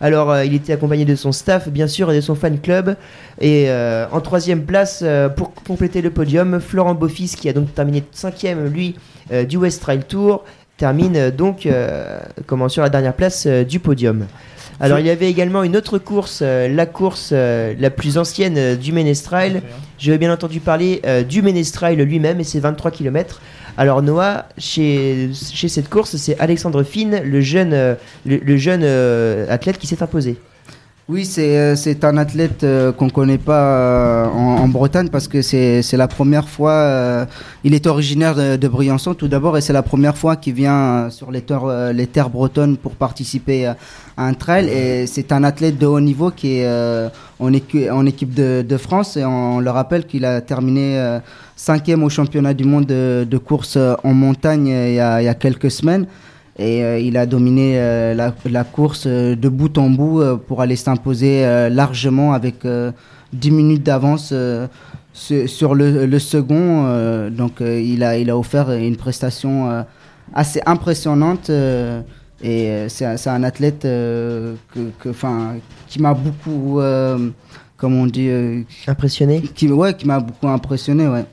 Alors, 0.00 0.30
euh, 0.30 0.44
il 0.44 0.54
était 0.54 0.74
accompagné 0.74 1.04
de 1.04 1.14
son 1.14 1.32
staff, 1.32 1.68
bien 1.68 1.86
sûr, 1.86 2.12
et 2.12 2.16
de 2.16 2.20
son 2.20 2.34
fan 2.34 2.60
club. 2.60 2.96
Et 3.40 3.66
euh, 3.68 4.06
en 4.12 4.20
troisième 4.20 4.64
place, 4.64 5.02
pour 5.36 5.54
compléter 5.54 6.02
le 6.02 6.10
podium, 6.10 6.60
Florent 6.60 6.94
Beaufils, 6.94 7.34
qui 7.36 7.48
a 7.48 7.52
donc 7.52 7.74
terminé 7.74 8.04
cinquième, 8.12 8.66
lui, 8.66 8.96
du 9.48 9.56
West 9.56 9.82
Trail 9.82 10.00
Tour, 10.06 10.44
termine 10.76 11.30
donc 11.30 11.68
comment, 12.46 12.68
sur 12.68 12.82
la 12.82 12.90
dernière 12.90 13.14
place 13.14 13.46
du 13.46 13.80
podium. 13.80 14.26
Alors 14.78 14.98
il 14.98 15.06
y 15.06 15.10
avait 15.10 15.28
également 15.30 15.62
une 15.62 15.76
autre 15.76 15.98
course, 15.98 16.42
la 16.42 16.86
course 16.86 17.32
la 17.32 17.90
plus 17.90 18.18
ancienne 18.18 18.76
du 18.76 18.92
Ménestrail. 18.92 19.62
Je 19.98 20.10
vais 20.10 20.18
bien 20.18 20.32
entendu 20.32 20.60
parler 20.60 21.00
du 21.28 21.42
Ménestrail 21.42 21.96
lui-même 21.96 22.40
et 22.40 22.44
ses 22.44 22.60
23 22.60 22.90
km. 22.90 23.40
Alors 23.78 24.02
Noah, 24.02 24.46
chez, 24.58 25.30
cette 25.32 25.88
course, 25.88 26.16
c'est 26.16 26.38
Alexandre 26.38 26.82
Finn, 26.82 27.22
le 27.22 27.40
jeune, 27.40 27.96
le, 28.26 28.56
jeune 28.56 28.84
athlète 29.48 29.78
qui 29.78 29.86
s'est 29.86 30.02
imposé. 30.02 30.36
Oui, 31.08 31.24
c'est, 31.24 31.76
c'est 31.76 32.02
un 32.04 32.16
athlète 32.16 32.66
qu'on 32.96 33.04
ne 33.04 33.10
connaît 33.10 33.38
pas 33.38 34.28
en, 34.28 34.66
Bretagne 34.66 35.08
parce 35.08 35.28
que 35.28 35.40
c'est, 35.40 35.82
la 35.92 36.08
première 36.08 36.48
fois. 36.48 37.28
il 37.62 37.74
est 37.74 37.86
originaire 37.86 38.34
de, 38.34 38.56
de, 38.56 38.68
Briançon 38.68 39.14
tout 39.14 39.28
d'abord 39.28 39.56
et 39.56 39.60
c'est 39.60 39.72
la 39.72 39.84
première 39.84 40.16
fois 40.18 40.34
qu'il 40.34 40.54
vient 40.54 41.08
sur 41.10 41.30
les 41.30 41.42
terres, 41.42 41.92
les 41.94 42.08
terres 42.08 42.28
bretonnes 42.28 42.76
pour 42.76 42.96
participer 42.96 43.72
un 44.16 44.34
trail 44.34 44.68
et 44.68 45.06
c'est 45.06 45.32
un 45.32 45.44
athlète 45.44 45.78
de 45.78 45.86
haut 45.86 46.00
niveau 46.00 46.30
qui 46.30 46.58
est 46.58 46.66
euh, 46.66 47.08
en, 47.38 47.52
en, 47.52 48.06
équipe 48.06 48.34
de, 48.34 48.64
de, 48.66 48.76
France 48.76 49.16
et 49.16 49.24
on 49.24 49.60
le 49.60 49.70
rappelle 49.70 50.06
qu'il 50.06 50.24
a 50.24 50.40
terminé 50.40 50.98
euh, 50.98 51.18
cinquième 51.54 52.02
au 52.02 52.08
championnat 52.08 52.54
du 52.54 52.64
monde 52.64 52.86
de, 52.86 53.26
de 53.28 53.38
course 53.38 53.76
en 54.02 54.14
montagne 54.14 54.68
il 54.68 54.94
y 54.94 55.00
a, 55.00 55.20
il 55.20 55.26
y 55.26 55.28
a 55.28 55.34
quelques 55.34 55.70
semaines 55.70 56.06
et 56.58 56.82
euh, 56.82 56.98
il 56.98 57.16
a 57.16 57.26
dominé 57.26 57.76
la, 58.14 58.34
la, 58.44 58.64
course 58.64 59.06
de 59.06 59.48
bout 59.48 59.76
en 59.78 59.90
bout 59.90 60.22
pour 60.46 60.62
aller 60.62 60.76
s'imposer 60.76 61.68
largement 61.70 62.32
avec 62.32 62.66
10 63.32 63.50
minutes 63.50 63.82
d'avance 63.82 64.32
sur 65.12 65.74
le, 65.74 66.06
le 66.06 66.18
second 66.18 67.28
donc 67.30 67.60
il, 67.60 68.02
a, 68.02 68.18
il 68.18 68.30
a 68.30 68.38
offert 68.38 68.70
une 68.70 68.96
prestation 68.96 69.84
assez 70.34 70.60
impressionnante 70.66 71.50
et 72.42 72.70
euh, 72.70 72.88
c'est 72.88 73.28
un 73.28 73.42
athlète 73.42 73.84
euh, 73.84 74.54
que, 74.74 75.10
qui 75.88 76.00
m'a 76.00 76.12
beaucoup, 76.12 76.80
euh, 76.80 77.30
on 77.82 78.06
dit 78.06 78.30
Impressionné? 78.86 79.40
qui, 79.40 79.70
Ouais, 79.70 79.94
qui 79.94 80.06
m'a 80.06 80.20
beaucoup 80.20 80.48
impressionné, 80.48 81.08
ouais. 81.08 81.24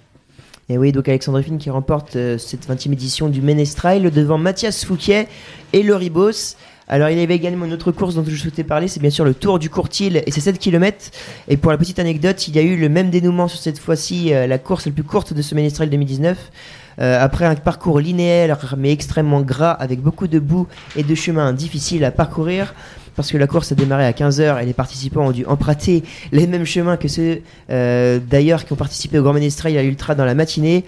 Et 0.69 0.77
oui, 0.77 0.91
donc 0.91 1.09
Alexandre 1.09 1.41
Finn 1.41 1.57
qui 1.57 1.69
remporte 1.69 2.17
cette 2.37 2.69
20e 2.69 2.93
édition 2.93 3.29
du 3.29 3.41
Ménestrail 3.41 4.09
devant 4.11 4.37
Mathias 4.37 4.85
Fouquet 4.85 5.27
et 5.73 5.83
Loribos. 5.83 6.55
Alors 6.87 7.09
il 7.09 7.17
y 7.17 7.21
avait 7.21 7.35
également 7.35 7.65
une 7.65 7.73
autre 7.73 7.91
course 7.91 8.15
dont 8.15 8.23
je 8.25 8.35
souhaitais 8.35 8.63
parler, 8.63 8.87
c'est 8.87 8.99
bien 8.99 9.09
sûr 9.09 9.25
le 9.25 9.33
Tour 9.33 9.59
du 9.59 9.69
Courtil 9.69 10.21
et 10.25 10.31
c'est 10.31 10.41
7 10.41 10.59
km. 10.59 11.11
Et 11.47 11.57
pour 11.57 11.71
la 11.71 11.77
petite 11.77 11.99
anecdote, 11.99 12.47
il 12.47 12.55
y 12.55 12.59
a 12.59 12.61
eu 12.61 12.77
le 12.77 12.89
même 12.89 13.09
dénouement 13.09 13.47
sur 13.47 13.59
cette 13.59 13.79
fois-ci, 13.79 14.29
la 14.29 14.57
course 14.57 14.85
la 14.85 14.91
plus 14.91 15.03
courte 15.03 15.33
de 15.33 15.41
ce 15.41 15.53
Ménestrail 15.55 15.89
2019. 15.89 16.51
Euh, 16.99 17.17
après 17.19 17.45
un 17.45 17.55
parcours 17.55 17.99
linéaire 17.99 18.75
mais 18.77 18.91
extrêmement 18.91 19.41
gras 19.41 19.71
avec 19.71 19.99
beaucoup 19.99 20.27
de 20.27 20.37
boue 20.37 20.67
et 20.95 21.03
de 21.03 21.15
chemins 21.15 21.51
difficiles 21.51 22.05
à 22.05 22.11
parcourir, 22.11 22.75
parce 23.15 23.31
que 23.31 23.37
la 23.37 23.47
course 23.47 23.71
a 23.71 23.75
démarré 23.75 24.05
à 24.05 24.11
15h 24.11 24.61
et 24.61 24.65
les 24.65 24.73
participants 24.73 25.27
ont 25.27 25.31
dû 25.31 25.45
emprunter 25.45 26.03
les 26.31 26.47
mêmes 26.47 26.65
chemins 26.65 26.97
que 26.97 27.07
ceux 27.07 27.41
euh, 27.69 28.19
d'ailleurs 28.19 28.65
qui 28.65 28.73
ont 28.73 28.77
participé 28.77 29.19
au 29.19 29.23
Grand 29.23 29.33
Ménestrel 29.33 29.77
à 29.77 29.83
l'Ultra 29.83 30.15
dans 30.15 30.25
la 30.25 30.35
matinée. 30.35 30.83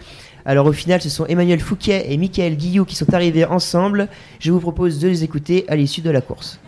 Alors 0.46 0.68
au 0.68 0.74
final, 0.74 1.02
ce 1.02 1.10
sont 1.10 1.26
Emmanuel 1.26 1.60
Fouquet 1.60 2.06
et 2.10 2.18
Michael 2.18 2.56
Guillou 2.56 2.86
qui 2.86 2.96
sont 2.96 3.14
arrivés 3.14 3.46
ensemble. 3.46 4.08
Je 4.40 4.52
vous 4.52 4.60
propose 4.60 5.00
de 5.00 5.08
les 5.08 5.24
écouter 5.24 5.66
à 5.68 5.76
l'issue 5.76 6.02
de 6.02 6.12
la 6.12 6.22
course 6.22 6.60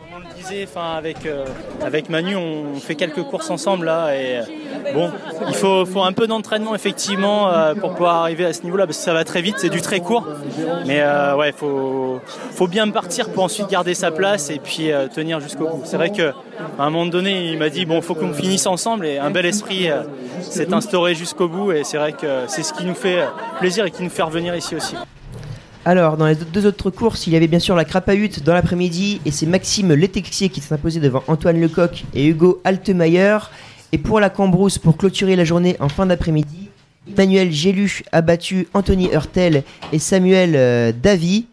enfin 0.64 0.96
avec 0.98 1.26
euh, 1.26 1.46
avec 1.84 2.10
Manu, 2.10 2.36
on 2.36 2.80
fait 2.80 2.96
quelques 2.96 3.24
courses 3.24 3.50
ensemble 3.50 3.86
là 3.86 4.16
et 4.16 4.42
bon, 4.94 5.12
il 5.48 5.54
faut, 5.54 5.86
faut 5.86 6.04
un 6.04 6.14
peu 6.14 6.28
d'entraînement 6.28 6.76
effectivement 6.76 7.50
euh, 7.50 7.76
pour 7.76 7.92
pouvoir 7.92 8.16
arriver 8.16 8.46
à 8.46 8.54
ce 8.54 8.64
niveau-là 8.64 8.86
parce 8.86 8.98
que 8.98 9.04
ça 9.04 9.14
va 9.14 9.24
très 9.24 9.42
vite, 9.42 9.56
c'est 9.58 9.70
du 9.70 9.82
très 9.82 10.00
court, 10.00 10.28
mais 10.86 11.02
euh, 11.02 11.36
ouais, 11.36 11.52
faut 11.52 12.20
faut 12.52 12.68
bien 12.68 12.90
partir 12.90 13.30
pour 13.30 13.44
ensuite 13.44 13.68
garder 13.70 13.94
sa 13.94 14.12
place 14.12 14.50
et 14.50 14.60
puis 14.60 14.92
tenir 15.14 15.40
jusqu'au 15.40 15.68
bout. 15.68 15.82
C'est 15.86 15.98
vrai 15.98 16.12
que 16.12 16.32
à 16.80 16.84
un 16.84 16.90
moment 16.90 17.06
donné, 17.06 17.48
il 17.48 17.58
m'a 17.58 17.70
dit 17.70 17.86
bon, 17.86 18.02
faut 18.02 18.16
qu'on 18.16 18.34
finisse 18.34 18.66
ensemble 18.68 19.06
et 19.06 19.18
un 19.18 19.30
bel 19.30 19.46
esprit 19.46 19.90
s'est 20.42 20.74
instauré 20.74 21.16
jusqu'au 21.16 21.48
bout 21.48 21.72
et 21.72 21.84
c'est 21.84 21.98
vrai 21.98 22.14
que 22.14 22.46
c'est 22.48 22.64
ce 22.64 22.74
qui 22.74 22.86
nous 22.86 22.96
fait 22.96 23.24
plaisir 23.60 23.86
et 23.86 23.92
qui 23.92 24.04
nous 24.04 24.10
fait 24.10 24.24
revenir 24.24 24.56
ici 24.56 24.76
aussi. 24.76 24.96
Alors, 25.90 26.18
dans 26.18 26.28
les 26.28 26.36
deux 26.36 26.66
autres 26.66 26.90
courses, 26.90 27.28
il 27.28 27.34
y 27.34 27.38
avait 27.38 27.48
bien 27.48 27.60
sûr 27.60 27.74
la 27.74 27.86
Crapahut 27.86 28.44
dans 28.44 28.54
l'après-midi, 28.54 29.22
et 29.26 29.32
c'est 29.32 29.46
Maxime 29.46 29.94
Letexier 29.94 30.50
qui 30.50 30.60
s'est 30.60 30.74
imposé 30.74 31.00
devant 31.00 31.24
Antoine 31.30 31.62
Lecoq 31.62 32.04
et 32.14 32.28
Hugo 32.28 32.60
Altemayer. 32.66 33.38
Et 33.94 33.98
pour 33.98 34.20
la 34.20 34.30
Cambrousse, 34.30 34.80
pour 34.80 34.98
clôturer 34.98 35.38
la 35.38 35.46
journée 35.46 35.78
en 35.80 35.88
fin 35.88 36.06
d'après-midi, 36.06 36.68
Emmanuel 37.10 37.54
Gélu 37.54 38.02
a 38.12 38.22
battu 38.22 38.68
Anthony 38.74 39.08
Hurtel 39.14 39.64
et 39.94 40.00
Samuel 40.00 40.56
euh, 40.58 40.92
Davy. 40.92 41.46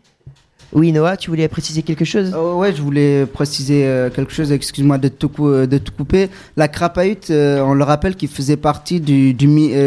Oui, 0.74 0.90
Noah, 0.90 1.16
tu 1.16 1.30
voulais 1.30 1.46
préciser 1.46 1.82
quelque 1.82 2.04
chose? 2.04 2.34
Oh, 2.36 2.62
je 2.74 2.82
voulais 2.82 3.26
préciser 3.26 3.86
euh, 3.86 4.10
quelque 4.10 4.32
chose, 4.32 4.50
excuse-moi 4.50 4.98
de, 4.98 5.06
euh, 5.06 5.66
tout 5.78 5.92
couper. 5.96 6.28
La 6.56 6.66
Crapahut, 6.66 7.30
on 7.30 7.74
le 7.74 7.84
rappelle, 7.84 8.16
qui 8.16 8.26
faisait 8.26 8.56
partie 8.56 9.00
du, 9.00 9.34
du, 9.34 9.46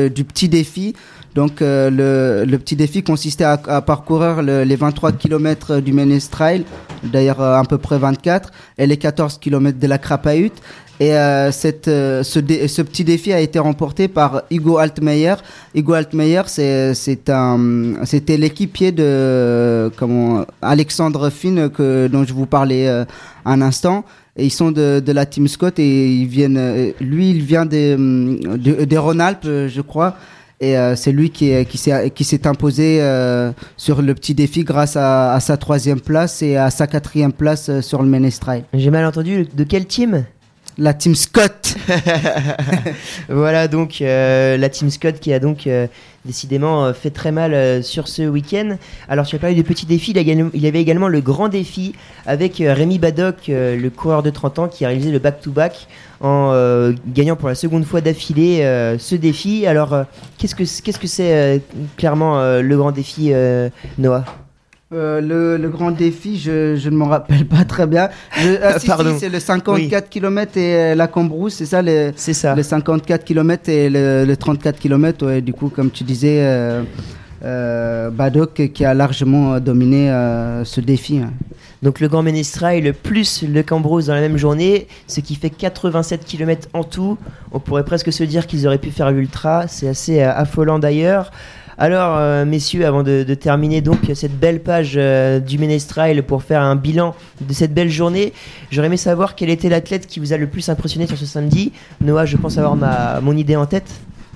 du 0.09 0.23
petit 0.23 0.47
défi 0.47 0.95
donc 1.37 1.61
euh, 1.61 2.45
le, 2.45 2.57
petit 2.57 2.75
défi 2.75 3.03
consistait 3.03 3.43
à, 3.43 3.81
parcourir 3.83 4.41
les 4.41 4.75
23 4.75 5.11
km 5.11 5.81
du 5.81 5.93
Ménestrail, 5.93 6.65
d'ailleurs 7.03 7.41
euh, 7.41 7.59
à 7.59 7.63
peu 7.63 7.77
près 7.77 7.99
24, 7.99 8.51
et 8.79 8.87
les 8.87 8.97
14 8.97 9.37
km 9.37 9.77
de 9.77 9.85
la 9.85 9.99
Crapahut. 9.99 10.51
Et 10.99 11.13
euh, 11.13 11.51
cette, 11.51 11.85
ce, 11.85 12.81
petit 12.81 13.03
défi 13.03 13.31
a 13.31 13.39
été 13.39 13.59
remporté 13.59 14.07
par 14.07 14.43
Hugo 14.49 14.77
Altmaier. 14.77 15.35
Hugo 15.75 15.93
Altmaier, 15.93 16.43
c'était 16.47 18.37
l'équipier 18.37 18.91
de 18.91 19.91
comment, 19.97 20.45
Alexandre 20.61 21.29
Finn 21.29 21.69
que, 21.69 22.07
dont 22.07 22.23
je 22.23 22.33
vous 22.33 22.47
parlais 22.47 22.87
un 23.45 23.61
instant. 23.61 24.05
Et 24.39 24.45
ils 24.45 24.51
sont 24.51 24.71
de, 24.71 24.99
de, 24.99 25.11
la 25.11 25.25
Team 25.25 25.47
Scott 25.47 25.79
et 25.79 26.13
ils 26.13 26.27
viennent, 26.27 26.93
lui, 26.99 27.31
il 27.31 27.41
vient 27.41 27.65
des, 27.65 27.95
des 27.97 28.97
Rhône-Alpes, 28.97 29.47
je 29.67 29.81
crois. 29.81 30.15
Et 30.59 30.77
euh, 30.77 30.95
c'est 30.95 31.11
lui 31.11 31.29
qui, 31.29 31.53
qui 31.65 32.23
s'est 32.23 32.47
imposé 32.47 32.99
euh, 33.01 33.51
sur 33.77 34.01
le 34.01 34.15
petit 34.15 34.33
défi 34.33 34.63
grâce 34.63 34.95
à, 34.95 35.33
à, 35.33 35.39
sa 35.39 35.55
troisième 35.55 36.01
place 36.01 36.41
et 36.41 36.57
à 36.57 36.71
sa 36.71 36.87
quatrième 36.87 37.31
place 37.31 37.69
euh, 37.69 37.81
sur 37.81 38.01
le 38.01 38.09
Ménestrail. 38.09 38.63
J'ai 38.73 38.89
mal 38.89 39.05
entendu. 39.05 39.47
De 39.53 39.63
quel 39.63 39.85
team? 39.85 40.25
La 40.77 40.93
team 40.93 41.15
Scott. 41.15 41.75
voilà 43.29 43.67
donc 43.67 43.99
la 43.99 44.69
team 44.69 44.89
Scott 44.89 45.19
qui 45.19 45.33
a 45.33 45.39
donc 45.39 45.67
décidément 46.27 46.85
euh, 46.85 46.93
fait 46.93 47.09
très 47.09 47.31
mal 47.31 47.53
euh, 47.53 47.81
sur 47.81 48.07
ce 48.07 48.21
week-end. 48.23 48.77
Alors 49.09 49.25
tu 49.25 49.35
as 49.35 49.39
parlé 49.39 49.55
de 49.55 49.61
petits 49.63 49.87
défis, 49.87 50.11
il 50.11 50.17
y 50.17 50.31
a 50.31 50.47
il 50.53 50.65
avait 50.65 50.81
également 50.81 51.07
le 51.07 51.21
grand 51.21 51.47
défi 51.47 51.95
avec 52.27 52.61
euh, 52.61 52.73
Rémi 52.73 52.99
Badoc, 52.99 53.49
euh, 53.49 53.75
le 53.75 53.89
coureur 53.89 54.21
de 54.21 54.29
30 54.29 54.59
ans 54.59 54.67
qui 54.67 54.85
a 54.85 54.89
réalisé 54.89 55.11
le 55.11 55.19
back-to-back 55.19 55.87
en 56.21 56.51
euh, 56.53 56.93
gagnant 57.07 57.35
pour 57.35 57.47
la 57.47 57.55
seconde 57.55 57.85
fois 57.85 58.01
d'affilée 58.01 58.61
euh, 58.61 58.99
ce 58.99 59.15
défi. 59.15 59.65
Alors 59.65 59.93
euh, 59.93 60.03
qu'est-ce 60.37 60.53
que 60.53 60.65
c'est 60.65 60.83
qu'est-ce 60.83 60.99
que 60.99 61.07
c'est 61.07 61.33
euh, 61.33 61.57
clairement 61.95 62.39
euh, 62.39 62.61
le 62.61 62.77
grand 62.77 62.91
défi 62.91 63.29
euh, 63.33 63.69
Noah? 63.97 64.25
Euh, 64.93 65.19
le, 65.19 65.57
le 65.57 65.67
grand 65.69 65.91
défi, 65.91 66.37
je, 66.39 66.77
je 66.77 66.89
ne 66.89 66.95
m'en 66.95 67.07
rappelle 67.07 67.45
pas 67.45 67.65
très 67.65 67.85
bien. 67.87 68.07
Je, 68.39 68.55
ah, 68.63 68.73
si, 68.75 68.81
si, 68.81 68.87
Pardon. 68.87 69.17
c'est 69.19 69.27
le 69.27 69.39
54 69.41 70.07
km 70.09 70.57
et 70.57 70.75
euh, 70.75 70.95
la 70.95 71.07
Cambrousse, 71.07 71.55
c'est 71.55 71.65
ça 71.65 71.81
le, 71.81 72.13
C'est 72.15 72.33
ça. 72.33 72.55
Le 72.55 72.63
54 72.63 73.25
km 73.25 73.67
et 73.67 73.89
le, 73.89 74.23
le 74.25 74.37
34 74.37 74.79
km. 74.79 75.25
Ouais, 75.25 75.41
du 75.41 75.51
coup, 75.51 75.67
comme 75.67 75.91
tu 75.91 76.05
disais, 76.05 76.37
euh, 76.39 76.83
euh, 77.43 78.09
Badok 78.11 78.71
qui 78.73 78.85
a 78.85 78.93
largement 78.93 79.59
dominé 79.59 80.07
ce 80.63 80.79
défi. 80.79 81.17
hein. 81.19 81.33
Donc 81.83 81.99
le 81.99 82.07
Grand 82.07 82.23
Ménestrail 82.23 82.91
plus 82.93 83.43
le 83.43 83.61
Cambrousse 83.63 84.05
dans 84.05 84.15
la 84.15 84.21
même 84.21 84.37
journée, 84.37 84.87
ce 85.05 85.19
qui 85.19 85.35
fait 85.35 85.49
87 85.51 86.23
km 86.25 86.69
en 86.73 86.83
tout. 86.85 87.17
On 87.51 87.59
pourrait 87.59 87.83
presque 87.85 88.11
se 88.13 88.23
dire 88.23 88.47
qu'ils 88.47 88.65
auraient 88.65 88.79
pu 88.79 88.89
faire 88.89 89.11
l'ultra, 89.11 89.67
c'est 89.67 89.87
assez 89.89 90.21
affolant 90.21 90.79
d'ailleurs. 90.79 91.29
Alors 91.79 92.17
euh, 92.17 92.43
messieurs, 92.43 92.85
avant 92.87 93.03
de, 93.03 93.23
de 93.23 93.33
terminer 93.35 93.81
donc 93.81 93.99
cette 94.15 94.37
belle 94.39 94.61
page 94.61 94.93
euh, 94.97 95.39
du 95.39 95.59
Ménestrail 95.59 96.21
pour 96.23 96.41
faire 96.41 96.61
un 96.61 96.75
bilan 96.75 97.15
de 97.39 97.53
cette 97.53 97.71
belle 97.73 97.89
journée, 97.89 98.33
j'aurais 98.71 98.87
aimé 98.87 98.97
savoir 98.97 99.35
quel 99.35 99.51
était 99.51 99.69
l'athlète 99.69 100.07
qui 100.07 100.19
vous 100.19 100.33
a 100.33 100.37
le 100.37 100.47
plus 100.47 100.67
impressionné 100.69 101.05
sur 101.05 101.17
ce 101.17 101.27
samedi. 101.27 101.71
Noah, 102.01 102.25
je 102.25 102.35
pense 102.37 102.57
avoir 102.57 102.75
ma, 102.75 103.21
mon 103.21 103.37
idée 103.37 103.55
en 103.55 103.67
tête. 103.67 103.89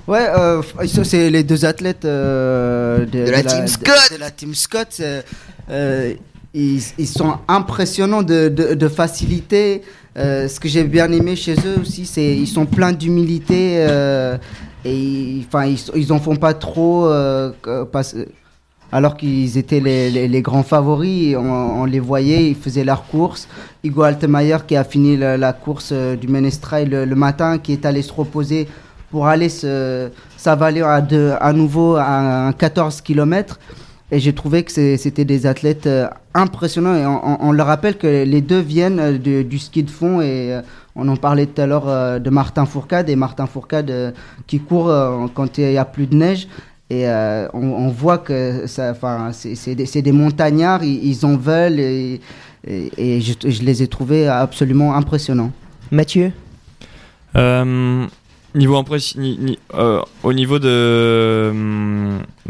Ouais, 0.07 0.27
euh, 0.37 0.61
c'est 1.03 1.29
les 1.31 1.43
deux 1.43 1.65
athlètes 1.65 2.05
euh, 2.05 3.05
de, 3.05 3.25
De 3.25 3.31
la 3.31 3.41
team 3.43 3.67
Scott. 3.67 4.11
de 4.13 4.17
la 4.19 4.29
team 4.29 4.53
Scott. 4.53 5.01
ils, 6.53 6.81
ils 6.97 7.07
sont 7.07 7.37
impressionnants 7.47 8.23
de, 8.23 8.49
de- 8.49 8.73
de 8.75 8.87
facilité. 8.87 9.81
Euh, 10.17 10.47
ce 10.49 10.59
que 10.59 10.67
j'ai 10.67 10.83
bien 10.83 11.11
aimé 11.11 11.35
chez 11.35 11.55
eux 11.65 11.79
aussi, 11.79 12.05
c'est 12.05 12.35
ils 12.35 12.47
sont 12.47 12.65
pleins 12.65 12.91
d'humilité 12.91 13.77
euh, 13.77 14.37
et 14.83 15.41
enfin 15.47 15.65
ils, 15.65 15.79
ils 15.95 16.11
en 16.11 16.19
font 16.19 16.35
pas 16.35 16.53
trop 16.53 17.05
euh, 17.05 17.51
alors 18.91 19.15
qu'ils 19.15 19.57
étaient 19.57 19.79
les, 19.79 20.41
grands 20.41 20.63
favoris, 20.63 21.37
on, 21.37 21.85
les 21.85 22.01
voyait, 22.01 22.49
ils 22.49 22.55
faisaient 22.55 22.83
leur 22.83 23.05
course. 23.05 23.47
Hugo 23.85 24.01
Altemeyer 24.01 24.57
qui 24.67 24.75
a 24.75 24.83
fini 24.83 25.15
la, 25.15 25.53
course 25.53 25.93
du 25.93 26.27
Menestrail 26.27 26.89
le, 26.89 27.15
matin, 27.15 27.57
qui 27.57 27.71
est 27.71 27.85
allé 27.85 28.01
se 28.01 28.11
reposer 28.11 28.67
pour 29.09 29.27
aller 29.27 29.47
s'avaler 29.47 30.81
à, 30.81 31.53
nouveau 31.53 31.95
à 31.95 32.47
un 32.47 32.51
14 32.51 32.99
km. 32.99 33.59
Et 34.11 34.19
j'ai 34.19 34.33
trouvé 34.33 34.63
que 34.63 34.71
c'était 34.97 35.23
des 35.25 35.45
athlètes 35.45 35.87
euh, 35.87 36.07
impressionnants. 36.33 36.95
Et 36.95 37.05
on, 37.05 37.19
on- 37.25 37.37
on 37.47 37.51
leur 37.53 37.67
rappelle 37.67 37.97
que 37.97 38.23
les 38.25 38.41
deux 38.41 38.59
viennent 38.59 38.99
euh, 38.99 39.17
de- 39.17 39.41
du 39.41 39.57
ski 39.57 39.83
de 39.83 39.89
fond. 39.89 40.19
Et 40.21 40.53
euh, 40.53 40.61
on 40.95 41.07
en 41.07 41.15
parlait 41.15 41.45
tout 41.45 41.61
à 41.61 41.65
l'heure 41.65 41.87
euh, 41.87 42.19
de 42.19 42.29
Martin 42.29 42.65
Fourcade. 42.65 43.09
Et 43.09 43.15
Martin 43.15 43.45
Fourcade 43.47 43.89
euh, 43.89 44.11
qui 44.47 44.59
court 44.59 44.89
euh, 44.89 45.27
quand 45.33 45.57
il 45.57 45.71
y 45.71 45.77
a 45.77 45.85
plus 45.85 46.07
de 46.07 46.15
neige. 46.15 46.47
Et 46.89 47.07
euh, 47.07 47.47
on, 47.53 47.61
on 47.67 47.87
voit 47.87 48.17
que 48.17 48.65
c'est 48.67 49.75
des, 49.75 50.11
montagnards, 50.11 50.83
ils, 50.83 51.05
ils 51.05 51.25
en 51.25 51.37
veulent. 51.37 51.79
Et, 51.79 52.19
et, 52.67 52.91
et 52.97 53.21
je, 53.21 53.33
je 53.47 53.63
les 53.63 53.81
ai 53.81 53.87
trouvés 53.87 54.27
absolument 54.27 54.93
impressionnants. 54.93 55.51
Mathieu? 55.89 56.33
Euh, 57.37 58.05
niveau 58.55 58.75
impressi- 58.75 59.17
ni- 59.17 59.37
ni- 59.39 59.59
euh, 59.75 60.01
au 60.23 60.33
niveau 60.33 60.59
de, 60.59 61.51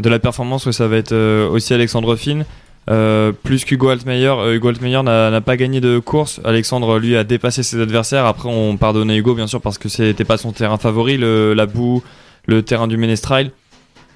la 0.08 0.18
performance, 0.18 0.70
ça 0.70 0.88
va 0.88 0.96
être 0.96 1.12
euh, 1.12 1.48
aussi 1.48 1.72
Alexandre 1.74 2.16
Finn. 2.16 2.44
Euh, 2.90 3.30
plus 3.30 3.64
qu'Hugo 3.64 3.90
Altmaier. 3.90 4.26
Euh, 4.26 4.54
Hugo 4.54 4.68
Altmaier 4.68 5.02
n'a 5.04 5.40
pas 5.40 5.56
gagné 5.56 5.80
de 5.80 5.98
course. 6.00 6.40
Alexandre, 6.44 6.98
lui, 6.98 7.16
a 7.16 7.22
dépassé 7.22 7.62
ses 7.62 7.80
adversaires. 7.80 8.26
Après, 8.26 8.48
on 8.48 8.76
pardonne 8.76 9.10
à 9.10 9.16
Hugo, 9.16 9.34
bien 9.34 9.46
sûr, 9.46 9.60
parce 9.60 9.78
que 9.78 9.88
c'était 9.88 10.24
pas 10.24 10.36
son 10.36 10.50
terrain 10.52 10.78
favori, 10.78 11.16
la 11.18 11.66
boue, 11.66 12.02
le 12.46 12.62
terrain 12.62 12.88
du 12.88 12.96
Ménestrail. 12.96 13.52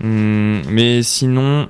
Hum, 0.02 0.62
mais 0.68 1.02
sinon, 1.04 1.68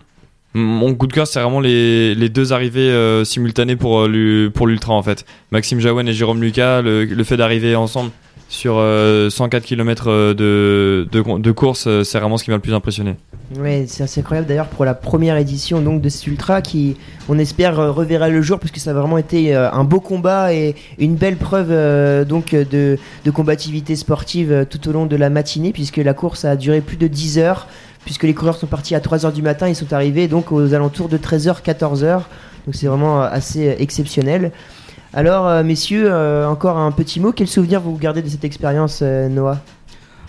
mon 0.54 0.94
coup 0.94 1.06
de 1.06 1.12
cœur, 1.12 1.26
c'est 1.26 1.38
vraiment 1.40 1.60
les, 1.60 2.14
deux 2.30 2.54
arrivées 2.54 3.22
simultanées 3.26 3.76
pour, 3.76 4.06
l'u- 4.06 4.50
pour 4.50 4.66
l'Ultra, 4.66 4.94
en 4.94 5.02
fait. 5.02 5.26
Maxime 5.50 5.80
Jaouen 5.80 6.06
et 6.06 6.14
Jérôme 6.14 6.40
Lucas, 6.42 6.80
le 6.80 7.24
fait 7.24 7.36
d'arriver 7.36 7.76
ensemble 7.76 8.10
sur 8.48 8.76
euh, 8.78 9.28
104 9.28 9.64
km 9.64 10.06
de, 10.34 11.08
de, 11.10 11.38
de 11.38 11.52
course, 11.52 11.86
euh, 11.86 12.04
c'est 12.04 12.18
vraiment 12.18 12.36
ce 12.36 12.44
qui 12.44 12.50
m'a 12.50 12.56
le 12.56 12.62
plus 12.62 12.74
impressionné. 12.74 13.16
Ouais, 13.58 13.84
c'est 13.86 14.02
assez 14.02 14.20
incroyable 14.20 14.48
d'ailleurs 14.48 14.66
pour 14.66 14.84
la 14.84 14.94
première 14.94 15.36
édition 15.36 15.80
donc 15.80 16.00
de 16.00 16.08
cet 16.08 16.26
ultra 16.26 16.62
qui, 16.62 16.96
on 17.28 17.38
espère, 17.38 17.78
euh, 17.78 17.92
reverra 17.92 18.28
le 18.28 18.42
jour 18.42 18.58
parce 18.58 18.72
que 18.72 18.80
ça 18.80 18.90
a 18.90 18.94
vraiment 18.94 19.18
été 19.18 19.54
euh, 19.54 19.70
un 19.70 19.84
beau 19.84 20.00
combat 20.00 20.52
et 20.52 20.74
une 20.98 21.14
belle 21.14 21.36
preuve 21.36 21.68
euh, 21.70 22.24
donc 22.24 22.54
euh, 22.54 22.64
de, 22.64 22.98
de 23.24 23.30
combativité 23.30 23.94
sportive 23.94 24.50
euh, 24.50 24.64
tout 24.64 24.88
au 24.88 24.92
long 24.92 25.06
de 25.06 25.14
la 25.14 25.30
matinée 25.30 25.72
puisque 25.72 25.98
la 25.98 26.12
course 26.12 26.44
a 26.44 26.56
duré 26.56 26.80
plus 26.80 26.96
de 26.96 27.06
10 27.06 27.38
heures 27.38 27.68
puisque 28.06 28.22
les 28.22 28.34
coureurs 28.34 28.56
sont 28.56 28.68
partis 28.68 28.94
à 28.94 29.00
3h 29.00 29.32
du 29.32 29.42
matin, 29.42 29.68
ils 29.68 29.74
sont 29.74 29.92
arrivés 29.92 30.28
donc 30.28 30.52
aux 30.52 30.72
alentours 30.72 31.08
de 31.08 31.18
13h, 31.18 31.60
14h. 31.62 32.22
Donc 32.66 32.74
c'est 32.74 32.86
vraiment 32.86 33.22
euh, 33.22 33.28
assez 33.30 33.68
euh, 33.68 33.74
exceptionnel. 33.78 34.52
Alors 35.16 35.48
euh, 35.48 35.62
messieurs, 35.62 36.08
euh, 36.10 36.46
encore 36.46 36.76
un 36.76 36.92
petit 36.92 37.20
mot, 37.20 37.32
quel 37.32 37.48
souvenir 37.48 37.80
vous 37.80 37.96
gardez 37.96 38.20
de 38.20 38.28
cette 38.28 38.44
expérience 38.44 39.00
euh, 39.00 39.30
Noah? 39.30 39.56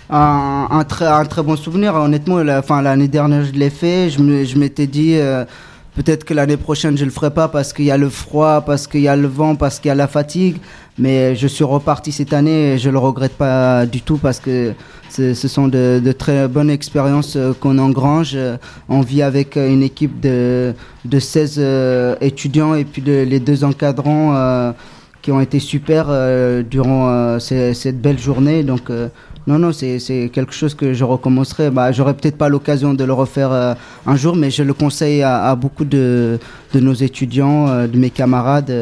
Un, 0.10 0.86
très, 0.86 1.44
bon 1.44 1.58
souvenir. 1.58 1.94
Honnêtement, 1.94 2.38
l'année 2.38 3.10
dernière, 3.10 3.44
je 3.44 3.52
l'ai 3.52 3.70
fait. 3.70 4.10
Je, 4.10 4.58
m'étais 4.58 4.88
dit, 4.88 5.20
peut-être 5.96 6.24
que 6.24 6.34
l'année 6.34 6.56
prochaine, 6.56 6.98
je 6.98 7.04
le 7.04 7.12
ferai 7.12 7.32
pas 7.32 7.50
parce 7.50 7.74
qu'il 7.74 7.84
y 7.84 7.92
a 7.92 7.98
le 7.98 8.08
froid, 8.08 8.62
parce 8.62 8.88
qu'il 8.88 9.02
y 9.02 9.10
a 9.10 9.18
le 9.18 9.28
vent, 9.28 9.56
parce 9.56 9.82
qu'il 9.82 9.90
y 9.90 9.92
a 9.92 9.96
la 9.96 10.08
fatigue. 10.08 10.62
Mais 11.00 11.36
je 11.36 11.48
suis 11.48 11.64
reparti 11.64 12.12
cette 12.12 12.34
année 12.34 12.74
et 12.74 12.78
je 12.78 12.90
le 12.90 12.98
regrette 12.98 13.34
pas 13.34 13.86
du 13.86 14.02
tout 14.02 14.18
parce 14.18 14.40
que 14.40 14.74
ce, 15.10 15.34
sont 15.34 15.68
de, 15.68 16.02
de 16.04 16.12
très 16.12 16.48
bonnes 16.48 16.70
expériences 16.70 17.36
euh, 17.36 17.54
qu'on 17.54 17.78
engrange. 17.78 18.32
Euh, 18.36 18.58
On 18.90 19.02
vit 19.02 19.22
avec 19.22 19.58
euh, 19.58 19.72
une 19.72 19.84
équipe 19.84 20.20
de, 20.20 20.74
de 21.06 21.20
16 21.20 21.56
euh, 21.58 22.16
étudiants 22.22 22.76
et 22.76 22.84
puis 22.84 23.02
de, 23.02 23.24
les 23.24 23.40
deux 23.40 23.64
encadrants 23.64 24.74
qui 25.22 25.32
ont 25.32 25.42
été 25.42 25.60
super 25.60 26.08
durant 26.64 27.38
cette 27.40 28.02
belle 28.02 28.20
journée. 28.20 28.64
Donc, 28.64 28.90
non, 29.48 29.60
non, 29.60 29.72
c'est 29.72 30.30
quelque 30.32 30.54
chose 30.54 30.74
que 30.74 30.94
je 30.94 31.04
recommencerai. 31.04 31.70
Bah, 31.70 31.92
J'aurais 31.92 32.14
peut-être 32.14 32.38
pas 32.38 32.50
l'occasion 32.50 32.94
de 32.94 33.04
le 33.04 33.14
refaire 33.14 33.76
un 34.06 34.16
jour, 34.16 34.36
mais 34.36 34.52
je 34.52 34.64
le 34.64 34.74
conseille 34.74 35.22
à, 35.24 35.46
à 35.46 35.56
beaucoup 35.56 35.86
de, 35.86 36.40
de 36.74 36.80
nos 36.80 36.94
étudiants, 36.94 37.68
euh, 37.68 37.88
de 37.88 37.98
mes 37.98 38.10
camarades, 38.10 38.74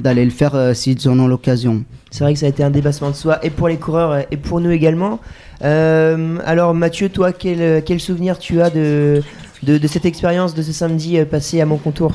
d'aller 0.00 0.24
le 0.24 0.30
faire 0.30 0.54
euh, 0.54 0.74
s'ils 0.74 1.08
en 1.08 1.18
ont 1.18 1.26
l'occasion. 1.26 1.84
C'est 2.10 2.24
vrai 2.24 2.32
que 2.32 2.38
ça 2.38 2.46
a 2.46 2.48
été 2.48 2.62
un 2.62 2.70
dépassement 2.70 3.10
de 3.10 3.16
soi 3.16 3.38
et 3.44 3.50
pour 3.50 3.68
les 3.68 3.76
coureurs 3.76 4.12
euh, 4.12 4.22
et 4.30 4.36
pour 4.36 4.60
nous 4.60 4.70
également. 4.70 5.20
Euh, 5.64 6.38
alors 6.44 6.74
Mathieu, 6.74 7.08
toi, 7.08 7.32
quel, 7.32 7.82
quel 7.84 8.00
souvenir 8.00 8.38
tu 8.38 8.60
as 8.60 8.70
de, 8.70 9.22
de, 9.62 9.78
de 9.78 9.86
cette 9.88 10.06
expérience 10.06 10.54
de 10.54 10.62
ce 10.62 10.72
samedi 10.72 11.18
euh, 11.18 11.24
passé 11.24 11.60
à 11.60 11.66
mon 11.66 11.76
contour 11.76 12.12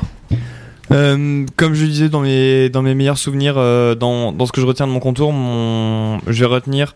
Euh, 0.91 1.45
comme 1.55 1.73
je 1.73 1.83
le 1.83 1.89
disais 1.89 2.09
dans 2.09 2.21
mes, 2.21 2.69
dans 2.69 2.81
mes 2.81 2.93
meilleurs 2.93 3.17
souvenirs, 3.17 3.55
euh, 3.57 3.95
dans, 3.95 4.31
dans 4.31 4.45
ce 4.45 4.51
que 4.51 4.61
je 4.61 4.65
retiens 4.65 4.87
de 4.87 4.91
mon 4.91 4.99
contour, 4.99 5.31
mon, 5.33 6.19
je 6.27 6.39
vais 6.39 6.45
retenir 6.45 6.93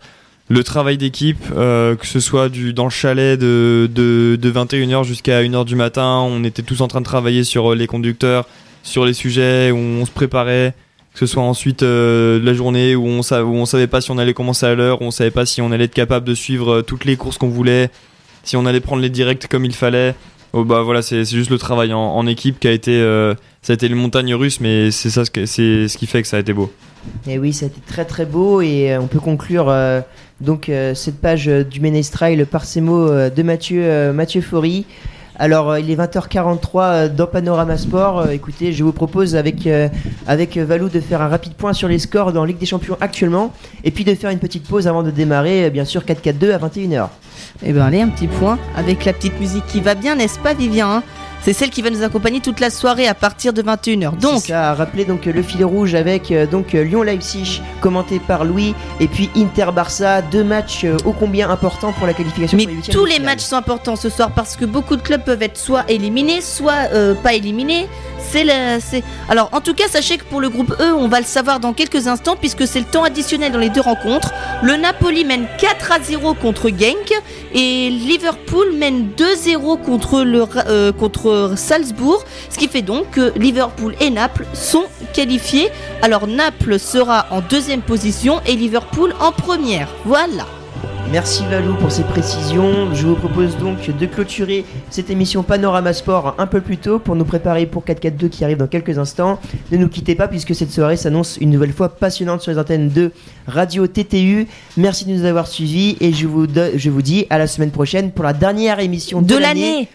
le 0.50 0.64
travail 0.64 0.96
d'équipe, 0.96 1.44
euh, 1.54 1.94
que 1.96 2.06
ce 2.06 2.20
soit 2.20 2.48
du, 2.48 2.72
dans 2.72 2.84
le 2.84 2.90
chalet 2.90 3.38
de, 3.38 3.88
de, 3.92 4.36
de 4.40 4.50
21h 4.50 5.04
jusqu'à 5.04 5.42
1h 5.42 5.64
du 5.64 5.76
matin, 5.76 6.20
on 6.26 6.42
était 6.44 6.62
tous 6.62 6.80
en 6.80 6.88
train 6.88 7.00
de 7.00 7.04
travailler 7.04 7.44
sur 7.44 7.72
euh, 7.72 7.74
les 7.74 7.86
conducteurs, 7.86 8.46
sur 8.88 9.04
les 9.04 9.12
sujets, 9.12 9.70
où 9.70 9.76
on 9.76 10.04
se 10.06 10.10
préparait, 10.10 10.74
que 11.12 11.18
ce 11.18 11.26
soit 11.26 11.42
ensuite 11.42 11.82
euh, 11.82 12.40
la 12.42 12.54
journée 12.54 12.94
où 12.96 13.06
on, 13.06 13.22
sa- 13.22 13.44
où 13.44 13.54
on 13.54 13.66
savait 13.66 13.86
pas 13.86 14.00
si 14.00 14.10
on 14.10 14.18
allait 14.18 14.34
commencer 14.34 14.66
à 14.66 14.74
l'heure, 14.74 15.02
on 15.02 15.10
savait 15.10 15.30
pas 15.30 15.46
si 15.46 15.60
on 15.60 15.70
allait 15.70 15.84
être 15.84 15.94
capable 15.94 16.26
de 16.26 16.34
suivre 16.34 16.74
euh, 16.76 16.82
toutes 16.82 17.04
les 17.04 17.16
courses 17.16 17.38
qu'on 17.38 17.48
voulait, 17.48 17.90
si 18.44 18.56
on 18.56 18.66
allait 18.66 18.80
prendre 18.80 19.02
les 19.02 19.10
directs 19.10 19.46
comme 19.48 19.64
il 19.64 19.74
fallait. 19.74 20.14
Oh 20.54 20.64
bah 20.64 20.80
voilà, 20.82 21.02
c'est 21.02 21.24
juste 21.24 21.50
le 21.50 21.58
travail 21.58 21.92
en, 21.92 22.26
équipe 22.26 22.58
qui 22.58 22.68
a 22.68 22.72
été, 22.72 22.92
euh, 22.92 23.34
ça 23.60 23.72
a 23.72 23.74
été 23.74 23.86
les 23.86 23.94
montagnes 23.94 24.34
russes, 24.34 24.60
mais 24.60 24.90
c'est 24.90 25.10
ça, 25.10 25.24
c'est 25.26 25.88
ce 25.88 25.98
qui 25.98 26.06
fait 26.06 26.22
que 26.22 26.28
ça 26.28 26.38
a 26.38 26.40
été 26.40 26.54
beau. 26.54 26.72
Et 27.26 27.38
oui, 27.38 27.52
ça 27.52 27.66
a 27.66 27.68
été 27.68 27.80
très 27.86 28.06
très 28.06 28.24
beau 28.24 28.62
et 28.62 28.92
euh, 28.92 29.00
on 29.00 29.08
peut 29.08 29.20
conclure 29.20 29.70
donc 30.40 30.70
cette 30.94 31.20
page 31.20 31.46
du 31.46 31.80
Ménestrail 31.80 32.46
par 32.46 32.64
ces 32.64 32.80
mots 32.80 33.08
de 33.08 33.42
Mathieu, 33.42 34.12
Mathieu. 34.12 34.40
Alors 35.40 35.70
euh, 35.70 35.80
il 35.80 35.88
est 35.90 35.96
20h43 35.96 36.68
euh, 36.74 37.08
dans 37.08 37.26
Panorama 37.26 37.76
Sport. 37.76 38.18
Euh, 38.18 38.30
écoutez, 38.30 38.72
je 38.72 38.82
vous 38.82 38.92
propose 38.92 39.36
avec, 39.36 39.68
avec 40.26 40.56
Valou 40.56 40.88
de 40.88 41.00
faire 41.00 41.22
un 41.22 41.28
rapide 41.28 41.54
point 41.54 41.72
sur 41.72 41.86
les 41.88 41.98
scores 42.00 42.32
dans 42.32 42.44
Ligue 42.44 42.58
des 42.58 42.66
Champions 42.66 42.96
actuellement 43.00 43.52
et 43.84 43.90
puis 43.92 44.04
de 44.04 44.14
faire 44.14 44.30
une 44.30 44.40
petite 44.40 44.66
pause 44.66 44.88
avant 44.88 45.02
de 45.02 45.10
démarrer, 45.10 45.70
bien 45.70 45.84
sûr 45.84 46.02
4-4-2 46.02 46.52
à 46.52 46.58
21h. 46.58 47.08
Eh 47.62 47.72
ben 47.72 47.82
allez, 47.82 48.00
un 48.00 48.08
petit 48.08 48.26
point 48.26 48.58
avec 48.76 49.04
la 49.04 49.12
petite 49.12 49.38
musique 49.40 49.66
qui 49.66 49.80
va 49.80 49.94
bien, 49.94 50.16
n'est-ce 50.16 50.38
pas 50.38 50.54
Vivien 50.54 50.90
hein? 50.90 51.02
C'est 51.42 51.52
celle 51.52 51.70
qui 51.70 51.82
va 51.82 51.90
nous 51.90 52.02
accompagner 52.02 52.40
toute 52.40 52.60
la 52.60 52.70
soirée 52.70 53.06
à 53.06 53.14
partir 53.14 53.52
de 53.52 53.62
21h. 53.62 54.18
Donc, 54.18 54.42
ça 54.42 54.70
a 54.70 54.74
rappelé 54.74 55.04
donc 55.04 55.24
le 55.24 55.42
fil 55.42 55.64
rouge 55.64 55.94
avec 55.94 56.30
euh, 56.30 56.46
donc 56.46 56.74
euh, 56.74 56.82
Lyon 56.82 57.02
Leipzig 57.02 57.62
commenté 57.80 58.18
par 58.18 58.44
Louis 58.44 58.74
et 59.00 59.08
puis 59.08 59.30
Inter 59.36 59.68
Barça, 59.74 60.20
deux 60.22 60.44
matchs 60.44 60.84
euh, 60.84 60.96
ô 61.04 61.12
combien 61.12 61.48
importants 61.50 61.92
pour 61.92 62.06
la 62.06 62.14
qualification. 62.14 62.56
Mais 62.56 62.64
pour 62.64 62.70
les 62.70 62.76
huitièmes 62.76 62.94
tous 62.94 63.04
les 63.04 63.18
matchs 63.20 63.40
sont 63.40 63.56
importants 63.56 63.96
ce 63.96 64.08
soir 64.08 64.32
parce 64.34 64.56
que 64.56 64.64
beaucoup 64.64 64.96
de 64.96 65.02
clubs 65.02 65.22
peuvent 65.22 65.42
être 65.42 65.56
soit 65.56 65.84
éliminés, 65.88 66.40
soit 66.40 66.88
euh, 66.92 67.14
pas 67.14 67.34
éliminés. 67.34 67.88
C'est 68.30 68.44
la- 68.44 68.78
Alors, 69.30 69.48
en 69.52 69.60
tout 69.60 69.72
cas, 69.74 69.88
sachez 69.88 70.18
que 70.18 70.24
pour 70.24 70.40
le 70.40 70.48
groupe 70.50 70.74
E, 70.80 70.92
on 70.92 71.08
va 71.08 71.18
le 71.20 71.24
savoir 71.24 71.60
dans 71.60 71.72
quelques 71.72 72.06
instants 72.08 72.36
puisque 72.36 72.66
c'est 72.66 72.78
le 72.80 72.84
temps 72.84 73.02
additionnel 73.04 73.52
dans 73.52 73.58
les 73.58 73.70
deux 73.70 73.80
rencontres. 73.80 74.32
Le 74.62 74.76
Napoli 74.76 75.24
mène 75.24 75.46
4 75.58 75.92
à 75.92 76.00
0 76.00 76.34
contre 76.34 76.68
Genk 76.68 77.12
et 77.54 77.88
Liverpool 77.90 78.72
mène 78.74 79.08
2-0 79.16 79.78
contre, 79.82 80.22
le, 80.22 80.42
Ra- 80.42 80.64
euh, 80.68 80.92
contre 80.92 81.54
Salzbourg. 81.56 82.22
Ce 82.50 82.58
qui 82.58 82.68
fait 82.68 82.82
donc 82.82 83.10
que 83.12 83.32
Liverpool 83.38 83.94
et 84.00 84.10
Naples 84.10 84.46
sont 84.52 84.84
qualifiés. 85.14 85.70
Alors, 86.02 86.26
Naples 86.26 86.78
sera 86.78 87.26
en 87.30 87.40
deuxième 87.40 87.80
position 87.82 88.40
et 88.46 88.52
Liverpool 88.56 89.14
en 89.20 89.32
première. 89.32 89.88
Voilà. 90.04 90.44
Merci 91.10 91.42
Valou 91.50 91.74
pour 91.76 91.90
ces 91.90 92.02
précisions. 92.02 92.92
Je 92.94 93.06
vous 93.06 93.14
propose 93.14 93.56
donc 93.56 93.78
de 93.96 94.06
clôturer 94.06 94.64
cette 94.90 95.08
émission 95.08 95.42
Panorama 95.42 95.92
Sport 95.94 96.34
un 96.38 96.46
peu 96.46 96.60
plus 96.60 96.76
tôt 96.76 96.98
pour 96.98 97.16
nous 97.16 97.24
préparer 97.24 97.64
pour 97.64 97.82
4-4-2 97.84 98.28
qui 98.28 98.44
arrive 98.44 98.58
dans 98.58 98.66
quelques 98.66 98.98
instants. 98.98 99.38
Ne 99.72 99.78
nous 99.78 99.88
quittez 99.88 100.14
pas 100.14 100.28
puisque 100.28 100.54
cette 100.54 100.70
soirée 100.70 100.96
s'annonce 100.98 101.38
une 101.40 101.48
nouvelle 101.50 101.72
fois 101.72 101.88
passionnante 101.88 102.42
sur 102.42 102.52
les 102.52 102.58
antennes 102.58 102.90
de 102.90 103.10
Radio 103.46 103.86
TTU. 103.86 104.46
Merci 104.76 105.06
de 105.06 105.12
nous 105.12 105.24
avoir 105.24 105.46
suivis 105.46 105.96
et 106.00 106.12
je 106.12 106.26
vous, 106.26 106.46
do- 106.46 106.60
je 106.76 106.90
vous 106.90 107.02
dis 107.02 107.26
à 107.30 107.38
la 107.38 107.46
semaine 107.46 107.70
prochaine 107.70 108.10
pour 108.12 108.24
la 108.24 108.34
dernière 108.34 108.78
émission 108.78 109.22
de, 109.22 109.28
de 109.28 109.38
l'année. 109.38 109.88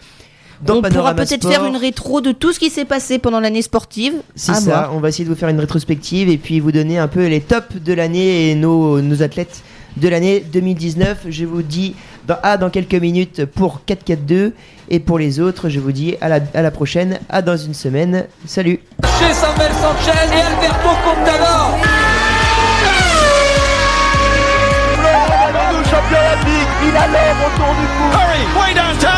dans 0.66 0.78
on 0.78 0.78
pourra 0.78 0.90
Panorama 0.90 1.26
peut-être 1.26 1.42
Sport. 1.44 1.52
faire 1.52 1.66
une 1.66 1.78
rétro 1.78 2.22
de 2.22 2.32
tout 2.32 2.54
ce 2.54 2.60
qui 2.60 2.72
s'est 2.72 2.86
passé 2.86 3.20
pendant 3.20 3.40
l'année 3.40 3.62
sportive. 3.62 4.14
C'est 4.36 4.52
À 4.54 4.56
ça, 4.56 4.62
voir. 4.62 4.96
on 4.96 5.00
va 5.00 5.10
essayer 5.10 5.26
de 5.26 5.30
vous 5.30 5.36
faire 5.40 5.50
une 5.50 5.60
rétrospective 5.60 6.28
et 6.30 6.38
puis 6.40 6.60
vous 6.60 6.72
donner 6.72 6.98
un 6.98 7.08
peu 7.08 7.28
les 7.28 7.40
tops 7.42 7.76
de 7.86 7.94
l'année 7.94 8.50
et 8.50 8.56
nos, 8.56 9.00
nos 9.00 9.22
athlètes 9.22 9.62
de 9.98 10.10
l'année 10.10 10.40
2019. 10.42 11.28
Je 11.30 11.46
vous 11.46 11.62
dis 11.62 11.96
à 12.28 12.40
ah, 12.44 12.58
dans 12.58 12.70
quelques 12.70 12.96
minutes 12.96 13.46
pour 13.46 13.82
4-4-2 13.88 14.52
et 14.90 15.00
pour 15.00 15.20
les 15.20 15.40
autres, 15.40 15.70
je 15.70 15.80
vous 15.80 15.92
dis 15.92 16.16
à 16.22 16.30
la, 16.30 16.72
prochaine, 16.72 17.20
à 17.30 17.42
dans 17.42 17.58
une 17.58 17.74
semaine. 17.74 18.26
Salut 18.46 18.80
Chez 19.20 19.34
Samuel 19.34 19.72
Sanchez 19.74 20.18
et 20.32 20.42
Alberto 20.42 20.90
Contador 21.04 21.80
il 26.86 26.98
a 26.98 27.08
l'air 27.08 27.36
autour 27.48 27.74
du 27.76 27.88
cou. 27.88 28.06
Hurry, 28.12 28.68
way 28.68 28.74
downtown. 28.74 29.13